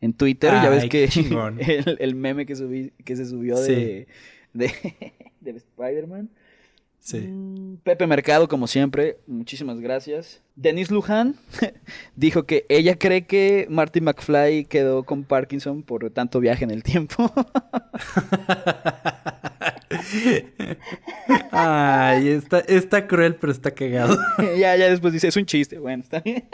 en, 0.00 0.12
Twitter. 0.14 0.50
ya 0.50 0.70
ves 0.70 0.88
que 0.88 1.04
el, 1.98 2.14
meme 2.14 2.46
que, 2.46 2.56
subí, 2.56 2.92
que 3.04 3.14
se 3.14 3.26
subió 3.26 3.58
de, 3.60 4.08
de, 4.54 4.72
de 5.40 5.50
Spider-Man. 5.50 6.30
Mm, 7.12 7.76
Pepe 7.82 8.06
Mercado, 8.06 8.48
como 8.48 8.66
siempre, 8.66 9.18
muchísimas 9.26 9.80
gracias. 9.80 10.42
Denise 10.54 10.92
Luján 10.92 11.36
dijo 12.16 12.44
que 12.44 12.66
ella 12.68 12.98
cree 12.98 13.26
que 13.26 13.66
Marty 13.70 14.00
McFly 14.00 14.66
quedó 14.66 15.04
con 15.04 15.24
Parkinson 15.24 15.82
por 15.82 16.08
tanto 16.10 16.40
viaje 16.40 16.64
en 16.64 16.70
el 16.70 16.82
tiempo. 16.82 17.32
Ay, 21.50 22.28
está, 22.28 22.60
está 22.60 23.06
cruel, 23.06 23.36
pero 23.36 23.52
está 23.52 23.70
cagado. 23.70 24.16
ya, 24.58 24.76
ya 24.76 24.90
después 24.90 25.12
dice, 25.12 25.28
es 25.28 25.36
un 25.36 25.46
chiste. 25.46 25.78
Bueno, 25.78 26.02
está 26.02 26.20
bien. 26.20 26.48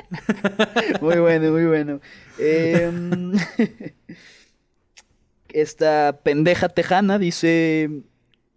muy 1.01 1.17
bueno, 1.17 1.51
muy 1.51 1.67
bueno. 1.67 2.01
Em, 2.39 3.33
esta 5.53 6.21
pendeja 6.23 6.69
tejana 6.69 7.19
dice 7.19 7.91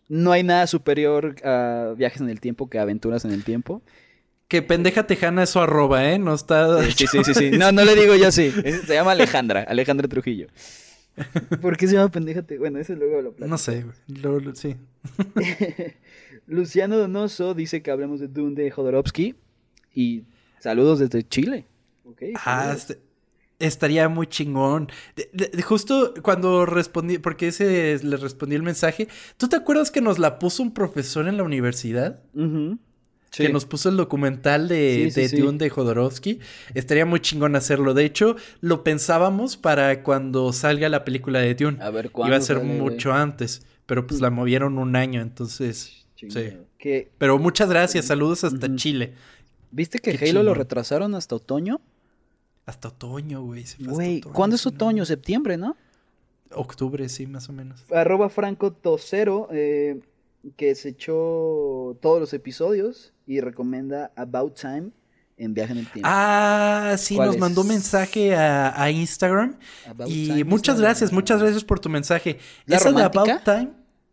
no 0.10 0.32
hay 0.32 0.44
nada 0.44 0.68
superior 0.68 1.36
a 1.44 1.94
viajes 1.98 2.20
en 2.20 2.30
el 2.30 2.42
tiempo 2.42 2.70
que 2.70 2.80
aventuras 2.80 3.24
en 3.24 3.32
el 3.32 3.44
tiempo. 3.44 3.82
Que 4.50 4.62
pendeja 4.62 5.08
tejana 5.08 5.44
es 5.44 5.52
su 5.52 5.60
arroba, 5.60 6.12
¿eh? 6.12 6.20
No 6.20 6.34
está... 6.34 6.84
Sí, 6.84 7.08
sí, 7.08 7.24
sí, 7.24 7.34
sí. 7.34 7.52
No, 7.52 7.72
no 7.72 7.86
le 7.86 7.96
digo 7.96 8.16
yo 8.16 8.28
así. 8.28 8.52
Se 8.88 8.96
llama 8.96 9.12
Alejandra, 9.12 9.64
Alejandra 9.64 10.08
Trujillo. 10.08 10.48
¿Por 11.62 11.78
qué 11.78 11.88
se 11.88 11.96
llama 11.96 12.10
pendeja 12.10 12.42
tejana? 12.42 12.60
Bueno, 12.60 12.80
eso 12.80 12.96
luego 12.96 13.22
lo 13.22 13.32
platico. 13.32 13.48
No 13.48 13.58
sé, 13.58 13.84
güey. 13.84 14.56
sí. 14.56 14.76
Luciano 16.48 16.98
Donoso 16.98 17.54
dice 17.54 17.82
que 17.82 17.92
hablemos 17.92 18.20
de 18.20 18.28
Dune 18.28 18.56
de 18.56 18.72
Jodorowsky. 18.72 19.36
Y 19.94 20.24
Saludos 20.60 21.00
desde 21.00 21.28
Chile. 21.28 21.66
ah, 22.36 22.74
este, 22.76 23.00
estaría 23.60 24.10
muy 24.10 24.28
chingón. 24.28 24.90
justo 25.64 26.14
cuando 26.22 26.66
respondí, 26.66 27.20
porque 27.20 27.50
ese 27.50 28.00
le 28.04 28.18
respondí 28.18 28.56
el 28.56 28.64
mensaje, 28.64 29.08
¿tú 29.38 29.48
te 29.48 29.56
acuerdas 29.56 29.92
que 29.92 30.02
nos 30.02 30.18
la 30.18 30.40
puso 30.40 30.64
un 30.64 30.74
profesor 30.74 31.28
en 31.28 31.38
la 31.38 31.44
universidad? 31.44 32.22
Que 33.32 33.50
nos 33.50 33.66
puso 33.66 33.90
el 33.90 33.98
documental 33.98 34.68
de, 34.68 35.12
de 35.14 35.28
Dune 35.30 35.60
de 35.60 35.70
Jodorowsky. 35.70 36.40
Estaría 36.74 37.06
muy 37.06 37.20
chingón 37.20 37.56
hacerlo. 37.56 37.94
De 37.94 38.04
hecho, 38.04 38.36
lo 38.60 38.84
pensábamos 38.84 39.56
para 39.56 40.02
cuando 40.02 40.52
salga 40.52 40.90
la 40.90 41.06
película 41.06 41.40
de 41.40 41.54
Dune. 41.54 41.78
A 41.82 41.92
ver 41.92 42.10
Iba 42.16 42.36
a 42.36 42.42
ser 42.42 42.62
mucho 42.62 43.14
antes. 43.14 43.62
Pero 43.86 44.08
pues 44.08 44.22
la 44.22 44.30
movieron 44.30 44.78
un 44.78 44.96
año, 44.96 45.22
entonces. 45.22 46.08
Sí. 46.16 46.28
Pero 47.18 47.38
muchas 47.38 47.70
gracias. 47.70 48.06
Saludos 48.06 48.44
hasta 48.44 48.76
Chile. 48.76 49.14
¿Viste 49.72 50.00
que 50.00 50.18
Halo 50.28 50.42
lo 50.44 50.54
retrasaron 50.54 51.14
hasta 51.14 51.36
otoño? 51.36 51.82
Hasta 52.70 52.90
otoño, 52.90 53.42
güey. 53.42 53.66
Güey, 53.80 54.22
¿cuándo 54.22 54.56
es 54.56 54.64
otoño? 54.68 55.04
Septiembre, 55.04 55.58
¿no? 55.58 55.76
Octubre, 56.52 57.10
sí, 57.10 57.26
más 57.26 57.50
o 57.50 57.54
menos. 57.54 57.84
Arroba 57.92 58.30
Franco 58.30 58.72
Tosero, 58.72 59.48
eh, 59.52 60.00
que 60.56 60.76
se 60.76 60.90
echó 60.90 61.98
todos 62.00 62.20
los 62.20 62.32
episodios 62.32 63.12
y 63.26 63.42
recomienda 63.42 64.12
About 64.16 64.54
Time 64.54 64.92
en 65.38 65.56
Viaje 65.56 65.72
en 65.72 65.80
el 65.80 65.88
Tiempo. 65.88 66.08
Ah, 66.12 66.94
sí, 67.00 67.18
nos 67.18 67.40
mandó 67.40 67.64
mensaje 67.64 68.36
a, 68.36 68.92
Instagram. 68.92 69.58
y 70.06 70.44
muchas 70.44 70.80
gracias, 70.80 71.12
muchas 71.12 71.42
gracias 71.42 71.64
por 71.64 71.80
tu 71.80 71.90
mensaje. 71.90 72.38
¿Esa 72.68 72.92
de 72.92 73.02
About 73.02 73.44
Time? 73.44 73.70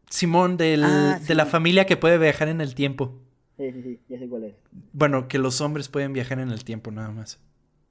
Simón, 0.09 0.57
del, 0.57 0.83
ah, 0.83 1.21
de 1.27 1.35
la 1.35 1.45
familia 1.45 1.85
que 1.85 1.99
puede 1.99 2.17
viajar 2.17 2.49
en 2.49 2.63
el 2.63 2.75
tiempo. 2.75 3.21
Sí, 3.59 3.71
sí, 3.71 3.83
sí, 3.83 4.01
ya 4.09 4.19
sé 4.19 4.27
cuál 4.27 4.45
es. 4.45 4.55
Bueno, 4.95 5.29
que 5.29 5.37
los 5.37 5.61
hombres 5.61 5.91
pueden 5.91 6.15
viajar 6.15 6.39
en 6.39 6.51
el 6.51 6.65
tiempo 6.65 6.91
nada 6.91 7.11
más. 7.11 7.39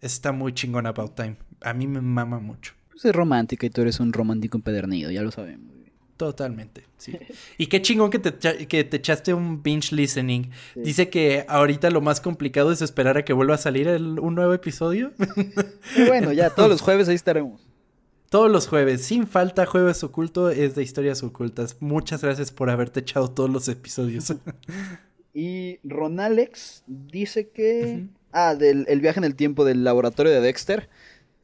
Está 0.01 0.31
muy 0.31 0.53
chingón 0.53 0.85
About 0.85 1.15
Time. 1.15 1.37
A 1.61 1.73
mí 1.73 1.87
me 1.87 2.01
mama 2.01 2.39
mucho. 2.39 2.73
Pues 2.91 3.05
es 3.05 3.15
romántica 3.15 3.65
y 3.65 3.69
tú 3.69 3.81
eres 3.81 3.99
un 3.99 4.13
romántico 4.13 4.57
empedernido, 4.57 5.11
ya 5.11 5.21
lo 5.21 5.31
sabemos. 5.31 5.75
Totalmente, 6.17 6.85
sí. 6.97 7.17
Y 7.57 7.67
qué 7.67 7.81
chingón 7.81 8.09
que 8.09 8.19
te, 8.19 8.67
que 8.67 8.83
te 8.85 8.97
echaste 8.97 9.33
un 9.33 9.61
binge 9.61 9.93
listening. 9.93 10.49
Dice 10.75 11.09
que 11.09 11.45
ahorita 11.49 11.89
lo 11.89 11.99
más 11.99 12.21
complicado 12.21 12.71
es 12.71 12.81
esperar 12.81 13.17
a 13.17 13.25
que 13.25 13.33
vuelva 13.33 13.55
a 13.55 13.57
salir 13.57 13.89
un 13.89 14.35
nuevo 14.35 14.53
episodio. 14.53 15.11
bueno, 16.07 16.31
ya 16.31 16.51
todos 16.51 16.69
los 16.69 16.81
jueves 16.83 17.09
ahí 17.09 17.15
estaremos. 17.15 17.67
Todos 18.29 18.49
los 18.49 18.67
jueves, 18.67 19.03
sin 19.03 19.27
falta, 19.27 19.65
Jueves 19.65 20.03
Oculto 20.03 20.49
es 20.49 20.75
de 20.75 20.83
historias 20.83 21.21
ocultas. 21.21 21.77
Muchas 21.79 22.21
gracias 22.21 22.51
por 22.51 22.69
haberte 22.69 23.01
echado 23.01 23.29
todos 23.29 23.49
los 23.49 23.67
episodios. 23.67 24.33
y 25.33 25.79
Ronalex 25.83 26.83
dice 26.87 27.49
que... 27.49 28.07
Ah, 28.37 28.53
del 28.53 28.85
el 28.89 28.99
viaje 28.99 29.17
en 29.17 29.23
el 29.23 29.33
tiempo 29.33 29.63
del 29.63 29.85
laboratorio 29.85 30.29
de 30.33 30.41
Dexter. 30.41 30.89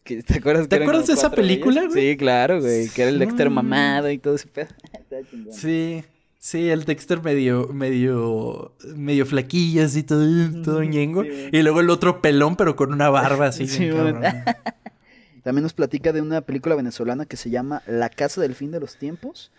¿Te 0.03 0.37
acuerdas, 0.37 0.67
¿Te 0.67 0.75
acuerdas 0.75 1.07
de 1.07 1.13
esa 1.13 1.31
película, 1.31 1.85
güey? 1.87 2.11
Sí, 2.11 2.17
claro, 2.17 2.59
güey. 2.59 2.89
Que 2.89 3.03
era 3.03 3.11
el 3.11 3.19
Dexter 3.19 3.49
mamado 3.49 4.11
y 4.11 4.17
todo 4.17 4.35
ese 4.35 4.47
pedo. 4.47 4.67
sí. 5.51 6.03
Sí, 6.37 6.69
el 6.69 6.83
Dexter 6.83 7.21
medio, 7.21 7.67
medio, 7.67 8.73
medio 8.95 9.25
flaquillas 9.25 9.95
y 9.95 10.03
todo, 10.03 10.25
todo 10.63 10.83
ñengo. 10.83 11.23
y 11.23 11.61
luego 11.61 11.79
el 11.79 11.89
otro 11.89 12.19
pelón, 12.21 12.57
pero 12.57 12.75
con 12.75 12.91
una 12.91 13.09
barba 13.09 13.45
así. 13.47 13.67
También 15.43 15.63
nos 15.63 15.73
platica 15.73 16.11
de 16.11 16.21
una 16.21 16.41
película 16.41 16.75
venezolana 16.75 17.25
que 17.25 17.37
se 17.37 17.51
llama 17.51 17.83
La 17.87 18.09
Casa 18.09 18.41
del 18.41 18.55
Fin 18.55 18.71
de 18.71 18.81
los 18.81 18.97
Tiempos. 18.97 19.51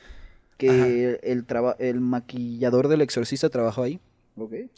Que 0.59 1.18
el, 1.22 1.47
el 1.78 2.01
maquillador 2.01 2.89
del 2.89 3.01
exorcista 3.01 3.49
trabajó 3.49 3.85
ahí. 3.85 4.01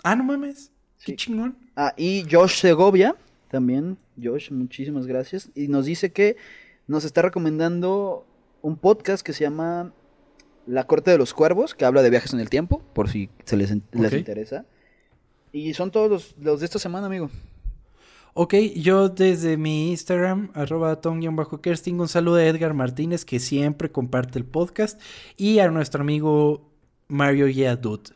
Ah, 0.04 0.14
no 0.14 0.22
mames. 0.22 0.70
Qué 1.04 1.16
chingón. 1.16 1.56
Ah, 1.76 1.94
y 1.96 2.24
Josh 2.30 2.60
Segovia 2.60 3.16
también, 3.50 3.98
Josh, 4.20 4.50
muchísimas 4.50 5.06
gracias. 5.06 5.50
Y 5.54 5.68
nos 5.68 5.86
dice 5.86 6.12
que 6.12 6.36
nos 6.86 7.04
está 7.04 7.22
recomendando 7.22 8.26
un 8.62 8.76
podcast 8.76 9.24
que 9.24 9.32
se 9.32 9.44
llama 9.44 9.92
La 10.66 10.86
Corte 10.86 11.10
de 11.10 11.18
los 11.18 11.34
Cuervos, 11.34 11.74
que 11.74 11.84
habla 11.84 12.02
de 12.02 12.10
viajes 12.10 12.32
en 12.32 12.40
el 12.40 12.50
tiempo, 12.50 12.82
por 12.94 13.08
si 13.08 13.30
se 13.44 13.56
les, 13.56 13.70
interesa. 13.70 14.64
Y 15.52 15.74
son 15.74 15.90
todos 15.90 16.34
los, 16.40 16.60
de 16.60 16.64
esta 16.64 16.78
semana, 16.78 17.06
amigo. 17.06 17.30
Ok, 18.32 18.54
yo 18.74 19.08
desde 19.08 19.56
mi 19.56 19.90
Instagram, 19.90 20.50
arroba 20.54 21.00
ton-kersting, 21.00 22.00
un 22.00 22.08
saludo 22.08 22.36
a 22.36 22.44
Edgar 22.44 22.74
Martínez, 22.74 23.24
que 23.24 23.38
siempre 23.38 23.92
comparte 23.92 24.38
el 24.38 24.44
podcast, 24.44 25.00
y 25.36 25.60
a 25.60 25.70
nuestro 25.70 26.00
amigo 26.00 26.72
Mario 27.06 27.46
Yadut 27.46 28.10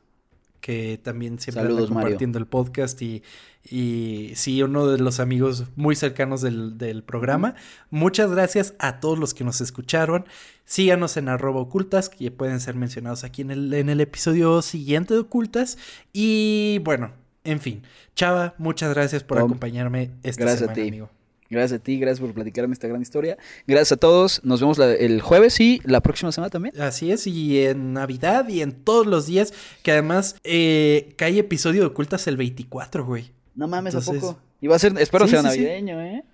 que 0.60 0.98
también 1.02 1.38
siempre 1.38 1.68
está 1.68 1.86
compartiendo 1.86 2.38
el 2.38 2.46
podcast 2.46 3.00
y, 3.02 3.22
y 3.70 4.32
sí, 4.34 4.62
uno 4.62 4.86
de 4.86 4.98
los 4.98 5.20
amigos 5.20 5.64
muy 5.76 5.96
cercanos 5.96 6.40
del, 6.42 7.02
programa. 7.06 7.54
Muchas 7.90 8.30
gracias 8.30 8.74
a 8.78 9.00
todos 9.00 9.18
los 9.18 9.34
que 9.34 9.44
nos 9.44 9.60
escucharon. 9.60 10.24
Síganos 10.64 11.16
en 11.16 11.28
arroba 11.28 11.60
ocultas, 11.60 12.08
que 12.08 12.30
pueden 12.30 12.60
ser 12.60 12.74
mencionados 12.74 13.24
aquí 13.24 13.42
en 13.42 13.50
el, 13.50 13.72
en 13.74 13.88
el 13.88 14.00
episodio 14.00 14.62
siguiente 14.62 15.14
de 15.14 15.20
ocultas. 15.20 15.78
Y 16.12 16.80
bueno, 16.84 17.12
en 17.44 17.60
fin. 17.60 17.82
Chava, 18.14 18.54
muchas 18.58 18.92
gracias 18.94 19.24
por 19.24 19.38
acompañarme 19.38 20.10
esta 20.22 20.42
gracias 20.42 20.70
semana, 20.70 20.82
amigo. 20.82 21.17
Gracias 21.50 21.80
a 21.80 21.82
ti, 21.82 21.98
gracias 21.98 22.20
por 22.20 22.34
platicarme 22.34 22.74
esta 22.74 22.88
gran 22.88 23.00
historia. 23.00 23.38
Gracias 23.66 23.92
a 23.92 23.96
todos. 23.96 24.44
Nos 24.44 24.60
vemos 24.60 24.78
el 24.78 25.20
jueves 25.22 25.58
y 25.60 25.80
la 25.84 26.02
próxima 26.02 26.30
semana 26.30 26.50
también. 26.50 26.78
Así 26.80 27.10
es, 27.10 27.26
y 27.26 27.64
en 27.64 27.94
Navidad 27.94 28.48
y 28.48 28.60
en 28.60 28.72
todos 28.72 29.06
los 29.06 29.26
días, 29.26 29.54
que 29.82 29.92
además 29.92 30.36
eh, 30.44 31.14
cae 31.16 31.38
episodio 31.38 31.80
de 31.80 31.86
Ocultas 31.86 32.26
el 32.26 32.36
24, 32.36 33.04
güey. 33.04 33.32
No 33.54 33.66
mames, 33.66 33.94
¿a 33.94 34.00
poco? 34.00 34.38
Y 34.60 34.66
va 34.66 34.76
a 34.76 34.78
ser, 34.78 34.92
espero 34.98 35.26
sea 35.26 35.42
navideño, 35.42 36.00
¿eh? 36.02 36.24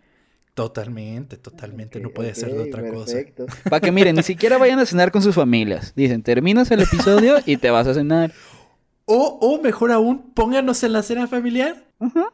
Totalmente, 0.55 1.37
totalmente, 1.37 1.99
no 1.99 2.11
puede 2.11 2.35
ser 2.35 2.53
de 2.53 2.61
otra 2.61 2.81
perfecto. 2.81 3.47
cosa. 3.47 3.59
Para 3.69 3.81
que 3.81 3.91
miren, 3.91 4.15
ni 4.15 4.23
siquiera 4.23 4.57
vayan 4.57 4.79
a 4.79 4.87
cenar 4.87 5.11
con 5.11 5.21
sus 5.21 5.35
familias. 5.35 5.93
Dicen, 5.97 6.23
terminas 6.23 6.71
el 6.71 6.81
episodio 6.81 7.39
y 7.45 7.57
te 7.57 7.71
vas 7.71 7.89
a 7.89 7.95
cenar. 7.95 8.33
O, 9.05 9.39
o 9.41 9.61
mejor 9.61 9.91
aún, 9.91 10.31
pónganos 10.33 10.83
en 10.85 10.93
la 10.93 11.03
cena 11.03 11.27
familiar. 11.27 11.85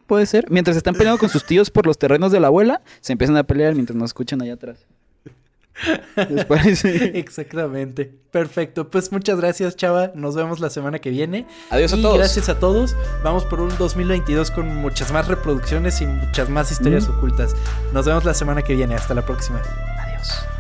Puede 0.07 0.27
ser. 0.27 0.51
Mientras 0.51 0.77
están 0.77 0.95
peleando 0.95 1.19
con 1.19 1.29
sus 1.29 1.45
tíos 1.45 1.71
por 1.71 1.87
los 1.87 1.99
terrenos 1.99 2.33
de 2.33 2.41
la 2.41 2.49
abuela, 2.49 2.83
se 3.01 3.13
empiezan 3.13 3.37
a 3.37 3.45
pelear 3.45 3.75
mientras 3.75 3.97
nos 3.97 4.11
escuchan 4.11 4.43
allá 4.43 4.55
atrás. 4.55 4.87
¿Les 6.29 6.45
parece? 6.45 7.13
Exactamente. 7.19 8.13
Perfecto. 8.31 8.91
Pues 8.91 9.13
muchas 9.13 9.41
gracias, 9.41 9.77
Chava. 9.77 10.13
Nos 10.15 10.35
vemos 10.37 10.61
la 10.61 10.71
semana 10.71 10.99
que 10.99 11.11
viene. 11.11 11.47
Adiós 11.71 11.93
a 11.93 11.97
todos. 11.97 12.19
Gracias 12.19 12.49
a 12.49 12.59
todos. 12.59 12.97
Vamos 13.25 13.45
por 13.45 13.61
un 13.61 13.77
2022 13.79 14.51
con 14.51 14.75
muchas 14.77 15.13
más 15.13 15.29
reproducciones 15.29 16.01
y 16.01 16.07
muchas 16.07 16.49
más 16.51 16.71
historias 16.71 17.09
ocultas. 17.09 17.55
Nos 17.93 18.07
vemos 18.07 18.25
la 18.25 18.35
semana 18.35 18.63
que 18.63 18.75
viene. 18.75 18.95
Hasta 18.95 19.15
la 19.15 19.25
próxima. 19.25 19.61
Adiós. 19.99 20.60